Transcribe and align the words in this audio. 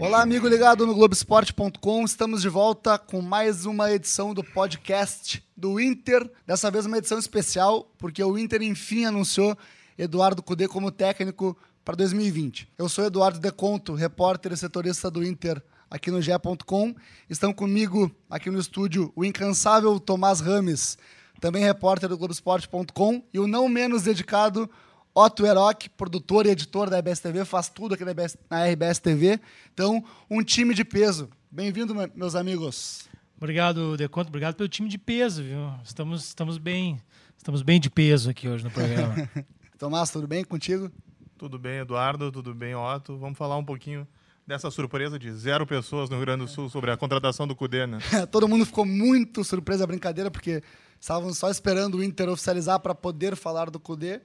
Olá, 0.00 0.22
amigo 0.22 0.48
ligado 0.48 0.86
no 0.86 0.94
Globoesporte.com. 0.94 2.04
Estamos 2.06 2.40
de 2.40 2.48
volta 2.48 2.98
com 2.98 3.20
mais 3.20 3.66
uma 3.66 3.92
edição 3.92 4.32
do 4.32 4.42
podcast 4.42 5.44
do 5.54 5.78
Inter. 5.78 6.26
Dessa 6.46 6.70
vez 6.70 6.86
uma 6.86 6.96
edição 6.96 7.18
especial, 7.18 7.86
porque 7.98 8.24
o 8.24 8.38
Inter 8.38 8.62
enfim 8.62 9.04
anunciou 9.04 9.54
Eduardo 9.98 10.42
Cudê 10.42 10.66
como 10.66 10.90
técnico 10.90 11.54
para 11.84 11.96
2020. 11.96 12.66
Eu 12.78 12.88
sou 12.88 13.04
Eduardo 13.04 13.38
Deconto, 13.38 13.92
repórter 13.92 14.52
e 14.52 14.56
setorista 14.56 15.10
do 15.10 15.22
Inter 15.22 15.62
aqui 15.90 16.10
no 16.10 16.22
GE.com. 16.22 16.94
Estão 17.28 17.52
comigo 17.52 18.10
aqui 18.30 18.50
no 18.50 18.58
estúdio 18.58 19.12
o 19.14 19.22
incansável 19.22 20.00
Tomás 20.00 20.40
Rames, 20.40 20.96
também 21.42 21.62
repórter 21.62 22.08
do 22.08 22.16
Globoesporte.com, 22.16 23.22
e 23.34 23.38
o 23.38 23.46
não 23.46 23.68
menos 23.68 24.04
dedicado 24.04 24.68
Otto 25.14 25.44
Eroc, 25.44 25.88
produtor 25.96 26.46
e 26.46 26.50
editor 26.50 26.88
da 26.88 26.98
RBS 26.98 27.20
TV, 27.20 27.44
faz 27.44 27.68
tudo 27.68 27.94
aqui 27.94 28.04
na 28.04 28.64
RBS 28.64 28.98
TV. 29.00 29.40
Então, 29.72 30.04
um 30.30 30.42
time 30.42 30.72
de 30.72 30.84
peso. 30.84 31.28
Bem-vindo, 31.50 31.94
meus 32.14 32.36
amigos. 32.36 33.08
Obrigado, 33.36 33.96
Deconto. 33.96 34.28
Obrigado 34.28 34.54
pelo 34.54 34.68
time 34.68 34.88
de 34.88 34.98
peso, 34.98 35.42
viu? 35.42 35.72
Estamos, 35.82 36.26
estamos 36.26 36.58
bem, 36.58 37.00
estamos 37.36 37.62
bem 37.62 37.80
de 37.80 37.90
peso 37.90 38.30
aqui 38.30 38.48
hoje 38.48 38.62
no 38.62 38.70
programa. 38.70 39.28
Tomás, 39.76 40.10
tudo 40.10 40.28
bem 40.28 40.44
contigo? 40.44 40.90
Tudo 41.36 41.58
bem, 41.58 41.78
Eduardo. 41.78 42.30
Tudo 42.30 42.54
bem, 42.54 42.74
Otto. 42.74 43.16
Vamos 43.16 43.36
falar 43.36 43.56
um 43.56 43.64
pouquinho 43.64 44.06
dessa 44.46 44.70
surpresa 44.70 45.18
de 45.18 45.32
zero 45.32 45.66
pessoas 45.66 46.08
no 46.08 46.16
Rio 46.16 46.26
Grande 46.26 46.44
do 46.44 46.48
Sul 46.48 46.68
sobre 46.68 46.90
a 46.90 46.96
contratação 46.96 47.48
do 47.48 47.56
Cudê, 47.56 47.86
né? 47.86 47.98
Todo 48.30 48.46
mundo 48.46 48.64
ficou 48.64 48.84
muito 48.84 49.42
surpreso, 49.42 49.82
a 49.82 49.86
brincadeira, 49.86 50.30
porque 50.30 50.62
estavam 51.00 51.32
só 51.32 51.50
esperando 51.50 51.96
o 51.96 52.04
Inter 52.04 52.28
oficializar 52.28 52.78
para 52.78 52.94
poder 52.94 53.34
falar 53.34 53.70
do 53.70 53.80
Cudê. 53.80 54.20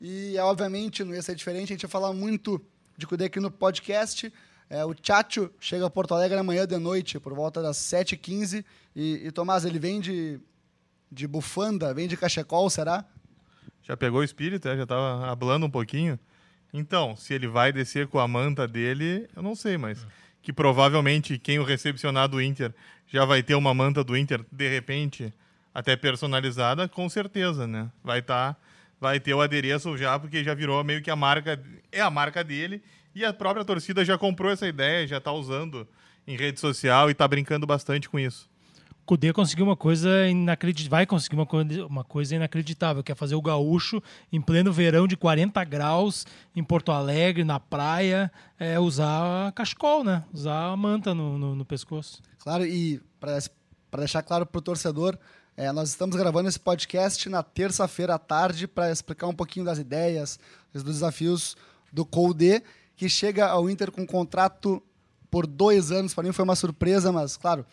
E, 0.00 0.36
obviamente, 0.38 1.04
não 1.04 1.14
ia 1.14 1.22
ser 1.22 1.34
diferente. 1.34 1.72
A 1.72 1.74
gente 1.74 1.82
ia 1.82 1.88
falar 1.88 2.12
muito 2.12 2.60
de 2.96 3.06
Cudê 3.06 3.26
aqui 3.26 3.40
no 3.40 3.50
podcast. 3.50 4.32
É, 4.68 4.84
o 4.84 4.94
Tchatcho 4.94 5.50
chega 5.60 5.86
a 5.86 5.90
Porto 5.90 6.14
Alegre 6.14 6.38
amanhã 6.38 6.66
de 6.66 6.76
noite, 6.76 7.20
por 7.20 7.34
volta 7.34 7.62
das 7.62 7.76
7h15. 7.76 8.64
E, 8.94 9.26
e 9.26 9.30
Tomás, 9.30 9.64
ele 9.64 9.78
vem 9.78 10.00
de, 10.00 10.40
de 11.10 11.26
bufanda, 11.26 11.94
vem 11.94 12.08
de 12.08 12.16
cachecol, 12.16 12.68
será? 12.68 13.04
Já 13.82 13.96
pegou 13.96 14.20
o 14.20 14.24
espírito, 14.24 14.68
é? 14.68 14.76
já 14.76 14.82
estava 14.82 15.30
hablando 15.30 15.66
um 15.66 15.70
pouquinho. 15.70 16.18
Então, 16.72 17.16
se 17.16 17.32
ele 17.32 17.46
vai 17.46 17.72
descer 17.72 18.08
com 18.08 18.18
a 18.18 18.26
manta 18.26 18.66
dele, 18.66 19.28
eu 19.34 19.42
não 19.42 19.54
sei, 19.54 19.78
mas 19.78 20.06
que 20.42 20.52
provavelmente 20.52 21.38
quem 21.38 21.58
o 21.58 21.64
recepcionar 21.64 22.28
do 22.28 22.40
Inter 22.40 22.74
já 23.06 23.24
vai 23.24 23.42
ter 23.42 23.54
uma 23.54 23.72
manta 23.72 24.02
do 24.02 24.16
Inter, 24.16 24.44
de 24.50 24.68
repente, 24.68 25.32
até 25.72 25.96
personalizada, 25.96 26.88
com 26.88 27.08
certeza, 27.08 27.66
né? 27.66 27.90
Vai 28.02 28.18
estar 28.18 28.54
tá 28.54 28.60
vai 29.00 29.20
ter 29.20 29.34
o 29.34 29.40
adereço 29.40 29.96
já, 29.96 30.18
porque 30.18 30.42
já 30.42 30.54
virou 30.54 30.82
meio 30.82 31.02
que 31.02 31.10
a 31.10 31.16
marca, 31.16 31.62
é 31.92 32.00
a 32.00 32.10
marca 32.10 32.42
dele, 32.42 32.82
e 33.14 33.24
a 33.24 33.32
própria 33.32 33.64
torcida 33.64 34.04
já 34.04 34.18
comprou 34.18 34.50
essa 34.50 34.66
ideia, 34.66 35.06
já 35.06 35.18
está 35.18 35.32
usando 35.32 35.86
em 36.26 36.36
rede 36.36 36.60
social 36.60 37.08
e 37.08 37.12
está 37.12 37.26
brincando 37.26 37.66
bastante 37.66 38.08
com 38.08 38.18
isso. 38.18 38.48
O 39.02 39.06
Cudê 39.06 39.32
conseguiu 39.32 39.64
uma 39.64 39.76
coisa 39.76 40.28
inacreditável, 40.28 40.90
vai 40.90 41.06
conseguir 41.06 41.36
uma 41.36 41.46
coisa, 41.46 41.86
uma 41.86 42.02
coisa 42.02 42.34
inacreditável, 42.34 43.04
que 43.04 43.12
é 43.12 43.14
fazer 43.14 43.36
o 43.36 43.40
gaúcho 43.40 44.02
em 44.32 44.40
pleno 44.40 44.72
verão 44.72 45.06
de 45.06 45.16
40 45.16 45.62
graus 45.64 46.26
em 46.56 46.64
Porto 46.64 46.90
Alegre, 46.90 47.44
na 47.44 47.60
praia, 47.60 48.32
é, 48.58 48.80
usar 48.80 49.52
cachecol, 49.52 50.02
né? 50.02 50.24
Usar 50.32 50.72
a 50.72 50.76
manta 50.76 51.14
no, 51.14 51.38
no, 51.38 51.54
no 51.54 51.64
pescoço. 51.64 52.20
Claro, 52.40 52.66
e 52.66 53.00
para 53.20 53.38
deixar 54.00 54.22
claro 54.22 54.44
para 54.44 54.58
o 54.58 54.62
torcedor, 54.62 55.16
é, 55.56 55.72
nós 55.72 55.88
estamos 55.88 56.14
gravando 56.16 56.48
esse 56.48 56.60
podcast 56.60 57.28
na 57.28 57.42
terça-feira 57.42 58.14
à 58.14 58.18
tarde 58.18 58.68
para 58.68 58.90
explicar 58.90 59.26
um 59.26 59.34
pouquinho 59.34 59.64
das 59.64 59.78
ideias, 59.78 60.38
dos 60.72 60.82
desafios 60.82 61.56
do 61.90 62.04
Colde, 62.04 62.62
que 62.94 63.08
chega 63.08 63.46
ao 63.46 63.70
Inter 63.70 63.90
com 63.90 64.02
um 64.02 64.06
contrato 64.06 64.82
por 65.30 65.46
dois 65.46 65.90
anos. 65.90 66.12
Para 66.12 66.24
mim 66.24 66.32
foi 66.32 66.44
uma 66.44 66.56
surpresa, 66.56 67.10
mas, 67.10 67.36
claro, 67.36 67.64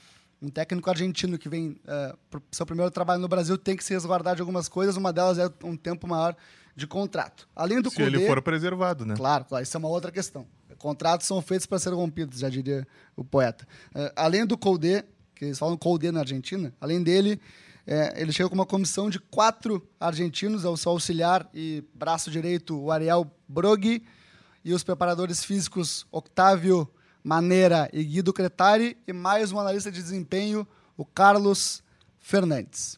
um 0.42 0.50
técnico 0.50 0.90
argentino 0.90 1.38
que 1.38 1.50
vem 1.50 1.78
é, 1.86 2.16
para 2.30 2.40
o 2.40 2.44
seu 2.52 2.66
primeiro 2.66 2.90
trabalho 2.90 3.22
no 3.22 3.28
Brasil 3.28 3.58
tem 3.58 3.76
que 3.76 3.84
se 3.84 3.94
resguardar 3.94 4.36
de 4.36 4.42
algumas 4.42 4.70
coisas. 4.70 4.96
Uma 4.96 5.12
delas 5.12 5.38
é 5.38 5.50
um 5.64 5.76
tempo 5.76 6.08
maior 6.08 6.36
de 6.76 6.88
contrato. 6.88 7.48
Além 7.56 7.82
do 7.82 7.90
Se 7.90 8.02
ele 8.02 8.26
for 8.26 8.42
preservado, 8.42 9.06
né? 9.06 9.16
Claro, 9.16 9.46
claro, 9.46 9.64
isso 9.64 9.76
é 9.76 9.80
uma 9.80 9.90
outra 9.90 10.12
questão. 10.12 10.48
Contratos 10.78 11.28
são 11.28 11.42
feitos 11.42 11.66
para 11.66 11.80
serem 11.80 11.98
rompidos, 11.98 12.40
já 12.40 12.50
diria 12.50 12.86
o 13.16 13.24
poeta. 13.24 13.66
É, 13.94 14.12
além 14.16 14.46
do 14.46 14.58
Colde, 14.58 15.04
que 15.36 15.46
eles 15.46 15.60
falam 15.60 15.78
Colde 15.78 16.12
na 16.12 16.22
Argentina, 16.22 16.74
além 16.82 17.02
dele, 17.02 17.40
é, 17.86 18.22
ele 18.22 18.32
chegou 18.32 18.50
com 18.50 18.56
uma 18.56 18.66
comissão 18.66 19.10
de 19.10 19.20
quatro 19.20 19.86
argentinos, 20.00 20.64
o 20.64 20.78
seu 20.78 20.92
auxiliar 20.92 21.50
e 21.54 21.84
braço 21.94 22.32
direito, 22.32 22.80
o 22.80 22.92
Ariel 22.92 23.30
Broghi, 23.48 24.04
e 24.64 24.74
os 24.74 24.84
preparadores 24.84 25.44
físicos 25.44 26.06
Octávio 26.10 26.90
Maneira 27.22 27.90
e 27.92 28.04
Guido 28.04 28.32
Cretari, 28.32 28.98
e 29.06 29.12
mais 29.12 29.52
um 29.52 29.60
analista 29.60 29.92
de 29.92 30.02
desempenho, 30.02 30.66
o 30.96 31.04
Carlos 31.04 31.84
Fernandes. 32.20 32.98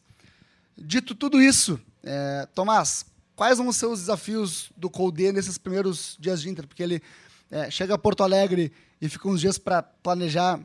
Dito 0.78 1.16
tudo 1.16 1.41
isso, 1.41 1.79
é, 2.03 2.47
Tomás, 2.53 3.06
quais 3.35 3.57
vão 3.57 3.72
ser 3.72 3.88
os 3.88 4.01
desafios 4.01 4.72
do 4.78 4.90
Colde 4.90 5.31
nesses 5.31 5.57
primeiros 5.57 6.16
dias 6.19 6.41
de 6.41 6.50
Inter? 6.50 6.68
Porque 6.68 6.84
ele 6.84 7.01
é, 7.50 7.72
chega 7.72 7.95
a 7.95 7.97
Porto 7.97 8.22
Alegre 8.24 8.72
e 9.01 9.09
fica 9.09 9.28
uns 9.28 9.41
dias 9.41 9.57
para 9.57 9.81
planejar 9.81 10.59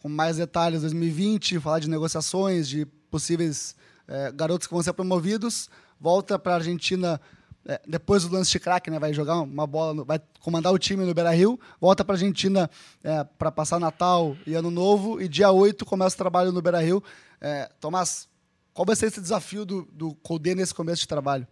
com 0.00 0.08
mais 0.08 0.36
detalhes 0.36 0.80
2020, 0.80 1.60
falar 1.60 1.78
de 1.78 1.88
negociações, 1.88 2.68
de 2.68 2.86
possíveis 3.12 3.76
é, 4.08 4.32
garotos 4.32 4.66
que 4.66 4.72
vão 4.72 4.82
ser 4.82 4.94
promovidos, 4.94 5.68
volta 6.00 6.38
para 6.38 6.52
a 6.52 6.56
Argentina 6.56 7.20
é, 7.64 7.80
depois 7.86 8.24
do 8.24 8.34
lance 8.34 8.50
de 8.50 8.58
craque, 8.58 8.90
né, 8.90 8.98
vai 8.98 9.12
jogar 9.12 9.40
uma 9.40 9.66
bola, 9.66 10.04
vai 10.04 10.20
comandar 10.40 10.72
o 10.72 10.78
time 10.78 11.04
no 11.04 11.14
Beira-Rio, 11.14 11.60
volta 11.80 12.04
para 12.04 12.14
a 12.14 12.16
Argentina 12.16 12.68
é, 13.04 13.22
para 13.22 13.52
passar 13.52 13.78
Natal 13.78 14.36
e 14.46 14.54
Ano 14.54 14.70
Novo, 14.70 15.20
e 15.20 15.28
dia 15.28 15.50
8 15.52 15.84
começa 15.84 16.16
o 16.16 16.18
trabalho 16.18 16.50
no 16.50 16.60
Beira-Rio. 16.60 17.02
É, 17.40 17.70
Tomás, 17.78 18.28
qual 18.74 18.84
vai 18.84 18.96
ser 18.96 19.06
esse 19.06 19.20
desafio 19.20 19.64
do, 19.64 19.88
do 19.92 20.16
nesse 20.56 20.74
começo 20.74 21.02
de 21.02 21.08
trabalho? 21.08 21.46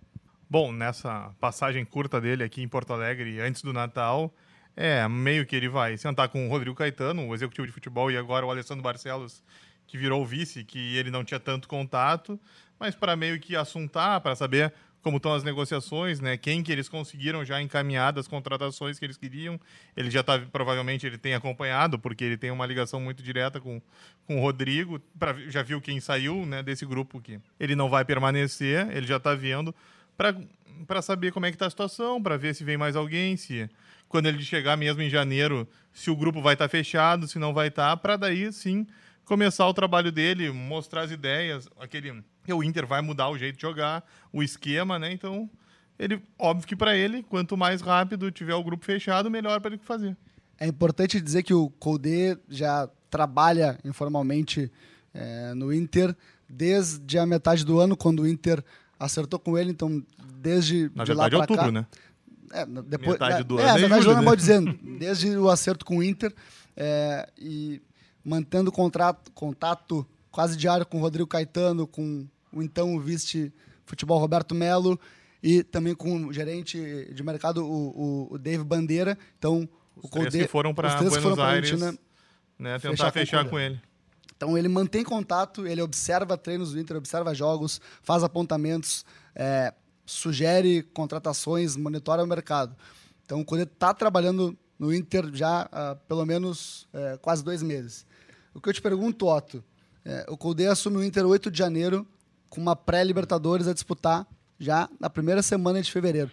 Bom, 0.48 0.72
nessa 0.72 1.32
passagem 1.38 1.84
curta 1.84 2.20
dele 2.20 2.42
aqui 2.42 2.60
em 2.60 2.66
Porto 2.66 2.92
Alegre, 2.92 3.40
antes 3.40 3.62
do 3.62 3.72
Natal, 3.72 4.34
é 4.76 5.06
meio 5.08 5.46
que 5.46 5.54
ele 5.54 5.68
vai 5.68 5.96
sentar 5.96 6.28
com 6.28 6.46
o 6.46 6.50
Rodrigo 6.50 6.74
Caetano, 6.74 7.28
o 7.28 7.34
executivo 7.34 7.68
de 7.68 7.72
futebol, 7.72 8.10
e 8.10 8.16
agora 8.16 8.44
o 8.44 8.50
Alessandro 8.50 8.82
Barcelos, 8.82 9.44
que 9.90 9.98
virou 9.98 10.24
vice, 10.24 10.62
que 10.62 10.96
ele 10.96 11.10
não 11.10 11.24
tinha 11.24 11.40
tanto 11.40 11.66
contato, 11.66 12.38
mas 12.78 12.94
para 12.94 13.16
meio 13.16 13.40
que 13.40 13.56
assuntar, 13.56 14.20
para 14.20 14.36
saber 14.36 14.72
como 15.02 15.16
estão 15.16 15.34
as 15.34 15.42
negociações, 15.42 16.20
né? 16.20 16.36
Quem 16.36 16.62
que 16.62 16.70
eles 16.70 16.88
conseguiram 16.88 17.44
já 17.44 17.60
encaminhar 17.60 18.12
das 18.12 18.28
contratações 18.28 18.98
que 18.98 19.04
eles 19.04 19.16
queriam. 19.16 19.58
Ele 19.96 20.10
já 20.10 20.20
está, 20.20 20.38
provavelmente, 20.38 21.06
ele 21.06 21.18
tem 21.18 21.34
acompanhado, 21.34 21.98
porque 21.98 22.22
ele 22.22 22.36
tem 22.36 22.50
uma 22.52 22.66
ligação 22.66 23.00
muito 23.00 23.20
direta 23.20 23.60
com, 23.60 23.82
com 24.26 24.38
o 24.38 24.40
Rodrigo. 24.40 25.00
Pra, 25.18 25.34
já 25.48 25.62
viu 25.62 25.80
quem 25.80 25.98
saiu 25.98 26.46
né, 26.46 26.62
desse 26.62 26.86
grupo 26.86 27.20
que 27.20 27.40
ele 27.58 27.74
não 27.74 27.88
vai 27.90 28.04
permanecer, 28.04 28.88
ele 28.94 29.06
já 29.06 29.16
está 29.16 29.34
vendo 29.34 29.74
para 30.86 31.02
saber 31.02 31.32
como 31.32 31.46
é 31.46 31.50
que 31.50 31.56
está 31.56 31.66
a 31.66 31.70
situação, 31.70 32.22
para 32.22 32.36
ver 32.36 32.54
se 32.54 32.62
vem 32.62 32.76
mais 32.76 32.94
alguém, 32.94 33.36
se 33.36 33.68
quando 34.06 34.26
ele 34.26 34.42
chegar 34.42 34.76
mesmo 34.76 35.00
em 35.02 35.08
janeiro, 35.08 35.66
se 35.92 36.10
o 36.10 36.16
grupo 36.16 36.42
vai 36.42 36.54
estar 36.54 36.66
tá 36.66 36.68
fechado, 36.68 37.26
se 37.26 37.38
não 37.38 37.54
vai 37.54 37.68
estar, 37.68 37.90
tá, 37.90 37.96
para 37.96 38.16
daí 38.16 38.52
sim 38.52 38.86
começar 39.30 39.64
o 39.68 39.72
trabalho 39.72 40.10
dele, 40.10 40.50
mostrar 40.50 41.02
as 41.02 41.12
ideias, 41.12 41.68
aquele 41.78 42.24
o 42.52 42.64
Inter 42.64 42.84
vai 42.84 43.00
mudar 43.00 43.28
o 43.28 43.38
jeito 43.38 43.54
de 43.54 43.62
jogar, 43.62 44.04
o 44.32 44.42
esquema, 44.42 44.98
né? 44.98 45.12
Então, 45.12 45.48
ele 45.96 46.20
óbvio 46.36 46.66
que 46.66 46.74
para 46.74 46.96
ele, 46.96 47.22
quanto 47.22 47.56
mais 47.56 47.80
rápido 47.80 48.28
tiver 48.32 48.56
o 48.56 48.64
grupo 48.64 48.84
fechado, 48.84 49.30
melhor 49.30 49.60
para 49.60 49.74
ele 49.74 49.80
fazer. 49.84 50.16
É 50.58 50.66
importante 50.66 51.20
dizer 51.20 51.44
que 51.44 51.54
o 51.54 51.70
Colde 51.70 52.36
já 52.48 52.90
trabalha 53.08 53.78
informalmente 53.84 54.68
é, 55.14 55.54
no 55.54 55.72
Inter 55.72 56.12
desde 56.48 57.16
a 57.16 57.24
metade 57.24 57.64
do 57.64 57.78
ano, 57.78 57.96
quando 57.96 58.22
o 58.22 58.28
Inter 58.28 58.64
acertou 58.98 59.38
com 59.38 59.56
ele, 59.56 59.70
então 59.70 60.04
desde 60.34 60.90
Na 60.92 61.04
de 61.04 61.10
verdade, 61.12 61.36
lá 61.36 61.38
é 61.38 61.42
outubro, 61.42 61.64
cá, 61.66 61.70
né? 61.70 61.86
É, 62.52 62.66
depois, 62.66 63.12
Metade 63.12 63.44
do 63.44 63.60
é, 63.60 63.70
ano 63.70 63.94
é, 63.94 63.98
é 63.98 64.02
julho, 64.02 64.16
né? 64.16 64.22
mal 64.22 64.34
dizendo, 64.34 64.76
desde 64.98 65.36
o 65.36 65.48
acerto 65.48 65.84
com 65.84 65.98
o 65.98 66.02
Inter 66.02 66.34
é, 66.76 67.28
e 67.38 67.80
mantendo 68.30 68.70
contrato, 68.70 69.32
contato 69.32 70.06
quase 70.30 70.56
diário 70.56 70.86
com 70.86 70.98
o 70.98 71.00
Rodrigo 71.00 71.26
Caetano, 71.26 71.84
com 71.84 72.24
o 72.52 72.62
então 72.62 72.98
vice 73.00 73.52
futebol 73.84 74.20
Roberto 74.20 74.54
Melo 74.54 74.98
e 75.42 75.64
também 75.64 75.96
com 75.96 76.26
o 76.26 76.32
gerente 76.32 77.12
de 77.12 77.22
mercado, 77.24 77.66
o, 77.66 78.28
o, 78.30 78.34
o 78.34 78.38
Dave 78.38 78.62
Bandeira. 78.62 79.18
Então, 79.36 79.68
Os 79.96 80.04
o 80.04 80.08
três 80.08 80.32
que 80.32 80.46
foram 80.46 80.72
para 80.72 80.94
Buenos 80.94 81.16
foram 81.16 81.34
pra 81.34 81.48
Aires, 81.48 81.72
Argentina, 81.72 81.98
né, 82.56 82.78
fechar 82.78 82.90
tentar 82.90 83.12
fechar 83.12 83.38
Cudê. 83.38 83.50
com 83.50 83.58
ele. 83.58 83.80
Então 84.36 84.56
ele 84.56 84.68
mantém 84.68 85.02
contato, 85.02 85.66
ele 85.66 85.82
observa 85.82 86.36
treinos 86.36 86.72
do 86.72 86.78
Inter, 86.78 86.96
observa 86.98 87.34
jogos, 87.34 87.80
faz 88.00 88.22
apontamentos, 88.22 89.04
é, 89.34 89.74
sugere 90.06 90.84
contratações, 90.94 91.76
monitora 91.76 92.22
o 92.22 92.26
mercado. 92.28 92.76
Então 93.24 93.40
o 93.40 93.44
Cudê 93.44 93.64
está 93.64 93.92
trabalhando 93.92 94.56
no 94.78 94.94
Inter 94.94 95.30
já 95.34 95.68
há 95.70 95.94
pelo 95.94 96.24
menos 96.24 96.88
é, 96.94 97.18
quase 97.20 97.44
dois 97.44 97.60
meses. 97.60 98.06
O 98.54 98.60
que 98.60 98.68
eu 98.68 98.72
te 98.72 98.82
pergunto, 98.82 99.26
Otto, 99.26 99.62
é, 100.04 100.26
o 100.28 100.36
Cudê 100.36 100.66
assume 100.66 100.96
o 100.96 101.04
Inter 101.04 101.26
8 101.26 101.50
de 101.50 101.58
janeiro 101.58 102.06
com 102.48 102.60
uma 102.60 102.74
pré-Libertadores 102.74 103.68
a 103.68 103.72
disputar 103.72 104.26
já 104.58 104.88
na 104.98 105.08
primeira 105.08 105.42
semana 105.42 105.80
de 105.80 105.90
fevereiro. 105.90 106.30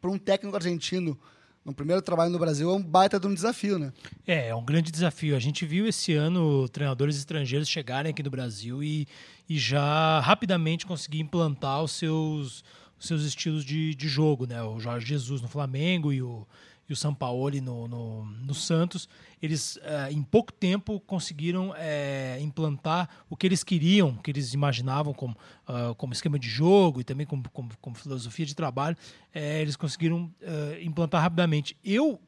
Para 0.00 0.10
um 0.10 0.18
técnico 0.18 0.56
argentino, 0.56 1.18
no 1.64 1.74
primeiro 1.74 2.00
trabalho 2.00 2.30
no 2.30 2.38
Brasil 2.38 2.70
é 2.70 2.74
um 2.74 2.82
baita 2.82 3.20
de 3.20 3.26
um 3.26 3.34
desafio, 3.34 3.78
né? 3.78 3.92
É, 4.26 4.48
é 4.48 4.54
um 4.54 4.64
grande 4.64 4.90
desafio. 4.90 5.36
A 5.36 5.38
gente 5.38 5.66
viu 5.66 5.86
esse 5.86 6.14
ano 6.14 6.68
treinadores 6.68 7.16
estrangeiros 7.16 7.68
chegarem 7.68 8.10
aqui 8.10 8.22
no 8.22 8.30
Brasil 8.30 8.82
e, 8.82 9.06
e 9.48 9.58
já 9.58 10.20
rapidamente 10.20 10.86
conseguir 10.86 11.20
implantar 11.20 11.82
os 11.82 11.92
seus, 11.92 12.64
os 12.98 13.06
seus 13.06 13.22
estilos 13.22 13.64
de, 13.64 13.94
de 13.94 14.08
jogo, 14.08 14.46
né? 14.46 14.62
O 14.62 14.80
Jorge 14.80 15.06
Jesus 15.06 15.42
no 15.42 15.48
Flamengo 15.48 16.12
e 16.12 16.22
o, 16.22 16.46
e 16.90 16.92
o 16.92 16.96
Sampaoli 16.96 17.60
no, 17.60 17.86
no, 17.86 18.24
no 18.24 18.54
Santos, 18.54 19.08
eles 19.40 19.78
é, 19.82 20.10
em 20.10 20.22
pouco 20.22 20.52
tempo 20.52 20.98
conseguiram 21.00 21.72
é, 21.76 22.38
implantar 22.40 23.08
o 23.28 23.36
que 23.36 23.46
eles 23.46 23.62
queriam, 23.62 24.08
o 24.08 24.22
que 24.22 24.30
eles 24.30 24.52
imaginavam 24.52 25.14
como, 25.14 25.36
uh, 25.68 25.94
como 25.94 26.12
esquema 26.12 26.38
de 26.38 26.48
jogo 26.48 27.00
e 27.00 27.04
também 27.04 27.26
como, 27.26 27.48
como, 27.50 27.70
como 27.80 27.94
filosofia 27.94 28.44
de 28.44 28.56
trabalho, 28.56 28.96
é, 29.32 29.62
eles 29.62 29.76
conseguiram 29.76 30.24
uh, 30.24 30.82
implantar 30.82 31.22
rapidamente. 31.22 31.76
Eu 31.84 32.20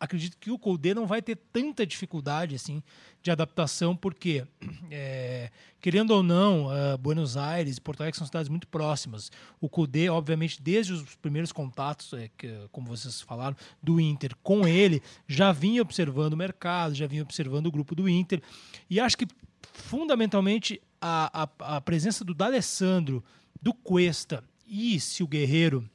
acredito 0.00 0.36
que 0.38 0.50
o 0.50 0.58
Colde 0.58 0.94
não 0.94 1.06
vai 1.06 1.20
ter 1.20 1.36
tanta 1.52 1.86
dificuldade 1.86 2.54
assim 2.54 2.82
de 3.22 3.30
adaptação, 3.30 3.96
porque, 3.96 4.44
é, 4.90 5.50
querendo 5.80 6.12
ou 6.12 6.22
não, 6.22 6.66
uh, 6.66 6.96
Buenos 6.98 7.36
Aires 7.36 7.76
e 7.76 7.80
Porto 7.80 8.00
Alegre 8.00 8.16
são 8.16 8.26
cidades 8.26 8.48
muito 8.48 8.68
próximas. 8.68 9.30
O 9.60 9.68
Colde, 9.68 10.08
obviamente, 10.08 10.62
desde 10.62 10.92
os 10.92 11.16
primeiros 11.16 11.52
contatos, 11.52 12.12
é, 12.12 12.30
que, 12.36 12.48
como 12.70 12.86
vocês 12.86 13.20
falaram, 13.20 13.56
do 13.82 14.00
Inter 14.00 14.34
com 14.42 14.66
ele, 14.66 15.02
já 15.26 15.52
vinha 15.52 15.82
observando 15.82 16.34
o 16.34 16.36
mercado, 16.36 16.94
já 16.94 17.06
vinha 17.06 17.22
observando 17.22 17.66
o 17.66 17.72
grupo 17.72 17.94
do 17.94 18.08
Inter, 18.08 18.40
e 18.88 19.00
acho 19.00 19.16
que, 19.16 19.26
fundamentalmente, 19.72 20.80
a, 21.00 21.42
a, 21.42 21.76
a 21.76 21.80
presença 21.80 22.24
do 22.24 22.34
D'Alessandro, 22.34 23.24
do 23.60 23.74
Cuesta 23.74 24.44
e 24.66 25.00
se 25.00 25.22
o 25.22 25.26
Guerreiro 25.26 25.88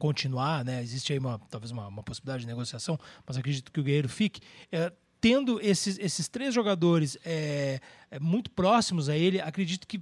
continuar, 0.00 0.64
né? 0.64 0.82
Existe 0.82 1.12
aí 1.12 1.18
uma, 1.18 1.38
talvez 1.50 1.70
uma, 1.70 1.86
uma 1.86 2.02
possibilidade 2.02 2.40
de 2.40 2.46
negociação, 2.48 2.98
mas 3.26 3.36
acredito 3.36 3.70
que 3.70 3.78
o 3.78 3.84
Guerreiro 3.84 4.08
fique. 4.08 4.40
É, 4.72 4.90
tendo 5.20 5.60
esses, 5.60 5.98
esses 5.98 6.26
três 6.26 6.54
jogadores 6.54 7.18
é, 7.22 7.78
é, 8.10 8.18
muito 8.18 8.50
próximos 8.50 9.10
a 9.10 9.16
ele, 9.16 9.38
acredito 9.40 9.86
que 9.86 10.00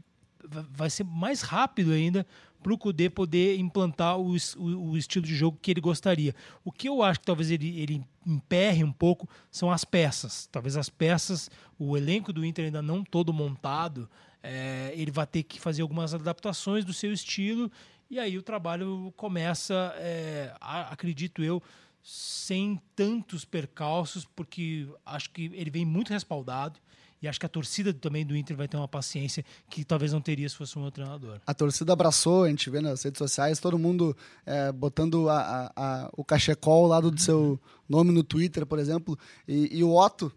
vai 0.70 0.88
ser 0.88 1.04
mais 1.04 1.42
rápido 1.42 1.90
ainda 1.90 2.24
para 2.62 2.72
o 2.72 2.78
Kudê 2.78 3.10
poder 3.10 3.58
implantar 3.58 4.16
o, 4.18 4.36
o, 4.56 4.90
o, 4.90 4.96
estilo 4.96 5.26
de 5.26 5.34
jogo 5.34 5.58
que 5.60 5.72
ele 5.72 5.80
gostaria. 5.80 6.32
O 6.64 6.70
que 6.70 6.88
eu 6.88 7.02
acho 7.02 7.18
que 7.18 7.26
talvez 7.26 7.50
ele, 7.50 7.80
ele 7.80 8.04
emperre 8.24 8.84
um 8.84 8.92
pouco 8.92 9.28
são 9.50 9.70
as 9.70 9.84
peças. 9.84 10.48
Talvez 10.50 10.76
as 10.76 10.88
peças, 10.88 11.50
o 11.76 11.96
elenco 11.96 12.32
do 12.32 12.44
Inter 12.44 12.66
ainda 12.66 12.80
não 12.80 13.02
todo 13.02 13.32
montado, 13.32 14.08
é, 14.42 14.92
ele 14.94 15.10
vai 15.10 15.26
ter 15.26 15.42
que 15.42 15.60
fazer 15.60 15.82
algumas 15.82 16.14
adaptações 16.14 16.84
do 16.84 16.92
seu 16.92 17.12
estilo 17.12 17.70
e 18.10 18.18
aí 18.18 18.38
o 18.38 18.42
trabalho 18.42 19.12
começa, 19.16 19.92
é, 19.96 20.54
acredito 20.60 21.42
eu, 21.42 21.62
sem 22.02 22.80
tantos 22.96 23.44
percalços, 23.44 24.24
porque 24.24 24.88
acho 25.04 25.30
que 25.30 25.50
ele 25.54 25.70
vem 25.70 25.84
muito 25.84 26.12
respaldado. 26.12 26.80
E 27.20 27.26
acho 27.26 27.40
que 27.40 27.46
a 27.46 27.48
torcida 27.48 27.92
também 27.92 28.24
do 28.24 28.36
Inter 28.36 28.56
vai 28.56 28.68
ter 28.68 28.76
uma 28.76 28.86
paciência 28.86 29.44
que 29.68 29.84
talvez 29.84 30.12
não 30.12 30.20
teria 30.20 30.48
se 30.48 30.54
fosse 30.54 30.78
um 30.78 30.82
outro 30.82 31.02
treinador. 31.02 31.40
A 31.44 31.52
torcida 31.52 31.92
abraçou, 31.92 32.44
a 32.44 32.48
gente 32.48 32.70
vê 32.70 32.80
nas 32.80 33.02
redes 33.02 33.18
sociais, 33.18 33.58
todo 33.58 33.76
mundo 33.76 34.16
é, 34.46 34.70
botando 34.70 35.28
a, 35.28 35.40
a, 35.40 35.72
a, 35.76 36.10
o 36.16 36.24
cachecol 36.24 36.84
ao 36.84 36.88
lado 36.88 37.10
do 37.10 37.20
seu 37.20 37.60
nome 37.88 38.12
no 38.12 38.22
Twitter, 38.22 38.64
por 38.64 38.78
exemplo. 38.78 39.18
E, 39.48 39.78
e 39.78 39.82
o 39.82 39.96
Otto, 39.96 40.32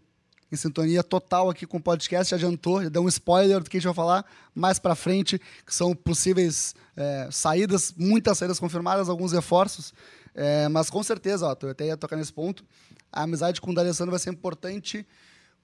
em 0.52 0.56
sintonia 0.56 1.02
total 1.02 1.48
aqui 1.48 1.66
com 1.66 1.78
o 1.78 1.82
podcast, 1.82 2.30
já 2.30 2.36
adiantou, 2.36 2.82
já 2.82 2.90
deu 2.90 3.02
um 3.02 3.08
spoiler 3.08 3.60
do 3.60 3.70
que 3.70 3.78
a 3.78 3.80
gente 3.80 3.86
vai 3.86 3.94
falar 3.94 4.24
mais 4.54 4.78
para 4.78 4.94
frente, 4.94 5.40
que 5.64 5.74
são 5.74 5.94
possíveis 5.94 6.74
é, 6.94 7.26
saídas, 7.30 7.94
muitas 7.96 8.36
saídas 8.36 8.60
confirmadas, 8.60 9.08
alguns 9.08 9.32
reforços. 9.32 9.94
É, 10.34 10.68
mas 10.68 10.90
com 10.90 11.02
certeza, 11.02 11.46
ó, 11.46 11.56
eu 11.62 11.70
até 11.70 11.86
ia 11.86 11.96
tocar 11.96 12.16
nesse 12.16 12.32
ponto, 12.32 12.64
a 13.10 13.22
amizade 13.22 13.62
com 13.62 13.70
o 13.70 13.74
D'Alessandro 13.74 14.10
vai 14.10 14.20
ser 14.20 14.30
importante, 14.30 15.06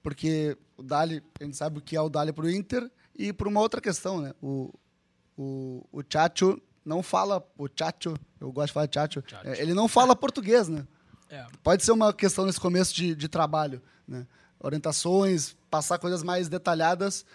porque 0.01 0.57
o 0.75 0.81
Dali, 0.81 1.23
a 1.39 1.43
gente 1.43 1.55
sabe 1.55 1.77
o 1.77 1.81
que 1.81 1.95
é 1.95 2.01
o 2.01 2.09
Dali 2.09 2.33
para 2.33 2.45
o 2.45 2.49
Inter, 2.49 2.89
e 3.15 3.31
por 3.31 3.47
uma 3.47 3.59
outra 3.59 3.79
questão, 3.79 4.21
né? 4.21 4.33
O, 4.41 4.73
o, 5.37 5.85
o 5.91 6.01
Chacho 6.07 6.59
não 6.83 7.03
fala, 7.03 7.45
o 7.57 7.67
Chacho, 7.67 8.15
eu 8.41 8.51
gosto 8.51 8.67
de 8.67 8.73
falar 8.73 8.89
Chacho, 8.91 9.23
é, 9.43 9.61
ele 9.61 9.75
não 9.75 9.87
fala 9.87 10.15
português, 10.15 10.67
né? 10.67 10.87
É. 11.29 11.45
Pode 11.61 11.83
ser 11.83 11.91
uma 11.91 12.11
questão 12.11 12.45
nesse 12.45 12.59
começo 12.59 12.95
de, 12.95 13.13
de 13.13 13.27
trabalho, 13.27 13.79
né? 14.07 14.25
Orientações, 14.59 15.55
passar 15.69 15.97
coisas 15.99 16.23
mais 16.23 16.49
detalhadas 16.49 17.25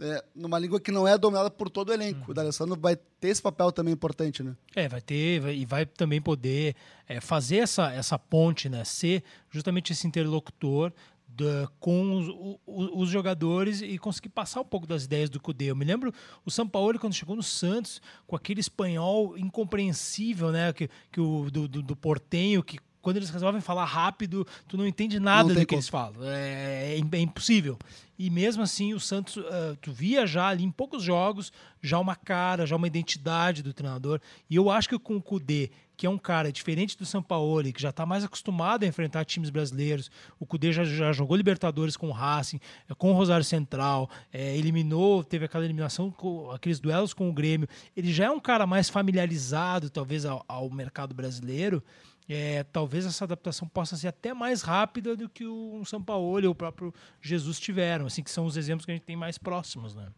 é, 0.00 0.24
numa 0.34 0.58
língua 0.58 0.80
que 0.80 0.90
não 0.90 1.06
é 1.06 1.16
dominada 1.16 1.50
por 1.50 1.68
todo 1.70 1.90
o 1.90 1.92
elenco. 1.92 2.20
Uhum. 2.20 2.30
O 2.30 2.34
D'Alessandro 2.34 2.78
vai 2.78 2.96
ter 2.96 3.28
esse 3.28 3.42
papel 3.42 3.70
também 3.70 3.92
importante, 3.94 4.42
né? 4.42 4.56
É, 4.74 4.88
vai 4.88 5.00
ter 5.00 5.40
vai, 5.40 5.54
e 5.54 5.64
vai 5.64 5.86
também 5.86 6.20
poder 6.20 6.74
é, 7.06 7.20
fazer 7.20 7.58
essa, 7.58 7.92
essa 7.92 8.18
ponte, 8.18 8.68
né? 8.68 8.84
Ser 8.84 9.22
justamente 9.50 9.92
esse 9.92 10.06
interlocutor 10.06 10.92
da, 11.28 11.68
com 11.78 12.16
os, 12.16 12.58
os, 12.66 12.90
os, 13.02 13.08
jogadores 13.08 13.80
e 13.80 13.96
conseguir 13.96 14.28
passar 14.28 14.60
um 14.60 14.64
pouco 14.64 14.86
das 14.86 15.04
ideias 15.04 15.30
do 15.30 15.40
Cudê. 15.40 15.66
Eu 15.66 15.76
me 15.76 15.84
lembro 15.84 16.12
o 16.44 16.50
São 16.50 16.68
Paulo 16.68 16.98
quando 16.98 17.14
chegou 17.14 17.36
no 17.36 17.42
Santos 17.42 18.02
com 18.26 18.36
aquele 18.36 18.60
espanhol 18.60 19.38
incompreensível, 19.38 20.50
né? 20.50 20.72
Que, 20.72 20.90
que 21.10 21.20
o 21.20 21.50
do, 21.50 21.68
do, 21.68 21.82
do 21.82 21.96
portenho 21.96 22.62
que 22.62 22.78
quando 23.02 23.16
eles 23.16 23.28
resolvem 23.28 23.60
falar 23.60 23.84
rápido, 23.84 24.46
tu 24.68 24.78
não 24.78 24.86
entende 24.86 25.18
nada 25.18 25.48
não 25.48 25.54
do 25.54 25.60
que 25.60 25.66
como. 25.66 25.76
eles 25.78 25.88
falam. 25.88 26.22
É, 26.22 26.96
é, 26.96 27.00
é, 27.12 27.20
impossível. 27.20 27.76
E 28.18 28.30
mesmo 28.30 28.62
assim, 28.62 28.94
o 28.94 29.00
Santos, 29.00 29.36
uh, 29.36 29.76
tu 29.80 29.92
via 29.92 30.26
já 30.26 30.46
ali 30.46 30.62
em 30.62 30.70
poucos 30.70 31.02
jogos, 31.02 31.52
já 31.82 31.98
uma 31.98 32.14
cara, 32.14 32.64
já 32.64 32.76
uma 32.76 32.86
identidade 32.86 33.62
do 33.62 33.74
treinador. 33.74 34.20
E 34.48 34.54
eu 34.54 34.70
acho 34.70 34.88
que 34.88 34.98
com 34.98 35.16
o 35.16 35.22
Kudê, 35.22 35.70
que 35.96 36.06
é 36.06 36.10
um 36.10 36.18
cara 36.18 36.52
diferente 36.52 36.96
do 36.96 37.04
Sampaoli, 37.04 37.72
que 37.72 37.82
já 37.82 37.90
está 37.90 38.06
mais 38.06 38.22
acostumado 38.22 38.84
a 38.84 38.86
enfrentar 38.86 39.24
times 39.24 39.50
brasileiros, 39.50 40.10
o 40.38 40.46
Kudê 40.46 40.72
já, 40.72 40.84
já 40.84 41.12
jogou 41.12 41.36
Libertadores 41.36 41.96
com 41.96 42.08
o 42.08 42.12
Racing, 42.12 42.60
eh, 42.88 42.94
com 42.94 43.10
o 43.10 43.14
Rosário 43.14 43.44
Central, 43.44 44.08
é, 44.32 44.56
eliminou, 44.56 45.24
teve 45.24 45.44
aquela 45.44 45.64
eliminação, 45.64 46.10
com 46.10 46.50
aqueles 46.52 46.78
duelos 46.78 47.12
com 47.12 47.28
o 47.28 47.32
Grêmio. 47.32 47.68
Ele 47.96 48.12
já 48.12 48.26
é 48.26 48.30
um 48.30 48.40
cara 48.40 48.66
mais 48.66 48.88
familiarizado, 48.88 49.90
talvez, 49.90 50.24
ao, 50.24 50.44
ao 50.46 50.70
mercado 50.70 51.14
brasileiro 51.14 51.82
é, 52.28 52.64
talvez 52.64 53.04
essa 53.04 53.24
adaptação 53.24 53.68
possa 53.68 53.96
ser 53.96 54.08
até 54.08 54.32
mais 54.32 54.62
rápida 54.62 55.16
do 55.16 55.28
que 55.28 55.44
o 55.44 55.84
São 55.84 56.02
Paulo 56.02 56.40
e 56.40 56.46
o 56.46 56.54
próprio 56.54 56.92
Jesus 57.20 57.58
tiveram, 57.58 58.06
assim 58.06 58.22
que 58.22 58.30
são 58.30 58.46
os 58.46 58.56
exemplos 58.56 58.84
que 58.84 58.92
a 58.92 58.94
gente 58.94 59.04
tem 59.04 59.16
mais 59.16 59.38
próximos, 59.38 59.94
né? 59.94 60.08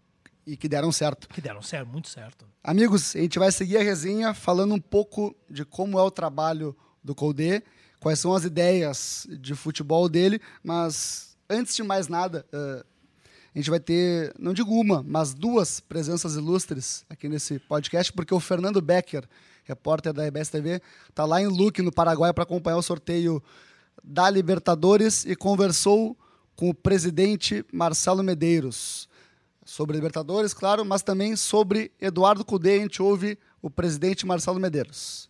E 0.47 0.57
que 0.57 0.69
deram 0.69 0.93
certo. 0.93 1.29
Que 1.29 1.41
deram 1.41 1.63
certo, 1.63 1.89
muito 1.89 2.09
certo. 2.09 2.47
Amigos, 2.63 3.17
a 3.17 3.21
gente 3.21 3.39
vai 3.39 3.51
seguir 3.51 3.79
a 3.79 3.83
resenha 3.83 4.35
falando 4.35 4.75
um 4.75 4.81
pouco 4.81 5.35
de 5.49 5.65
como 5.65 5.99
é 5.99 6.03
o 6.03 6.11
trabalho 6.11 6.77
do 7.03 7.15
Colde, 7.15 7.63
quais 7.99 8.19
são 8.19 8.35
as 8.35 8.45
ideias 8.45 9.27
de 9.41 9.55
futebol 9.55 10.09
dele, 10.09 10.41
mas 10.63 11.37
antes 11.49 11.75
de 11.75 11.83
mais 11.83 12.09
nada, 12.09 12.45
uh, 12.53 12.85
a 13.55 13.59
gente 13.59 13.71
vai 13.71 13.81
ter, 13.81 14.35
não 14.39 14.53
digo 14.53 14.79
uma, 14.79 15.03
mas 15.03 15.33
duas 15.33 15.81
presenças 15.81 16.35
ilustres 16.35 17.07
aqui 17.09 17.29
nesse 17.29 17.59
podcast, 17.61 18.13
porque 18.13 18.35
o 18.35 18.41
Fernando 18.41 18.83
Becker 18.83 19.27
repórter 19.65 20.13
da 20.13 20.27
RBS 20.27 20.51
TV, 20.51 20.81
está 21.09 21.25
lá 21.25 21.41
em 21.41 21.47
Luque, 21.47 21.83
no 21.83 21.93
Paraguai, 21.93 22.33
para 22.33 22.45
acompanhar 22.45 22.77
o 22.77 22.83
sorteio 22.83 23.43
da 24.03 24.29
Libertadores 24.29 25.25
e 25.25 25.35
conversou 25.35 26.17
com 26.55 26.69
o 26.69 26.75
presidente 26.75 27.65
Marcelo 27.73 28.23
Medeiros 28.23 29.09
sobre 29.65 29.97
Libertadores, 29.97 30.53
claro, 30.53 30.85
mas 30.85 31.03
também 31.03 31.35
sobre 31.37 31.91
Eduardo 32.01 32.45
Cudê. 32.45 32.75
A 32.75 32.81
gente 32.81 33.03
ouve 33.03 33.39
o 33.63 33.71
presidente 33.71 34.27
Marcelo 34.27 34.61
Medeiros. 34.61 35.29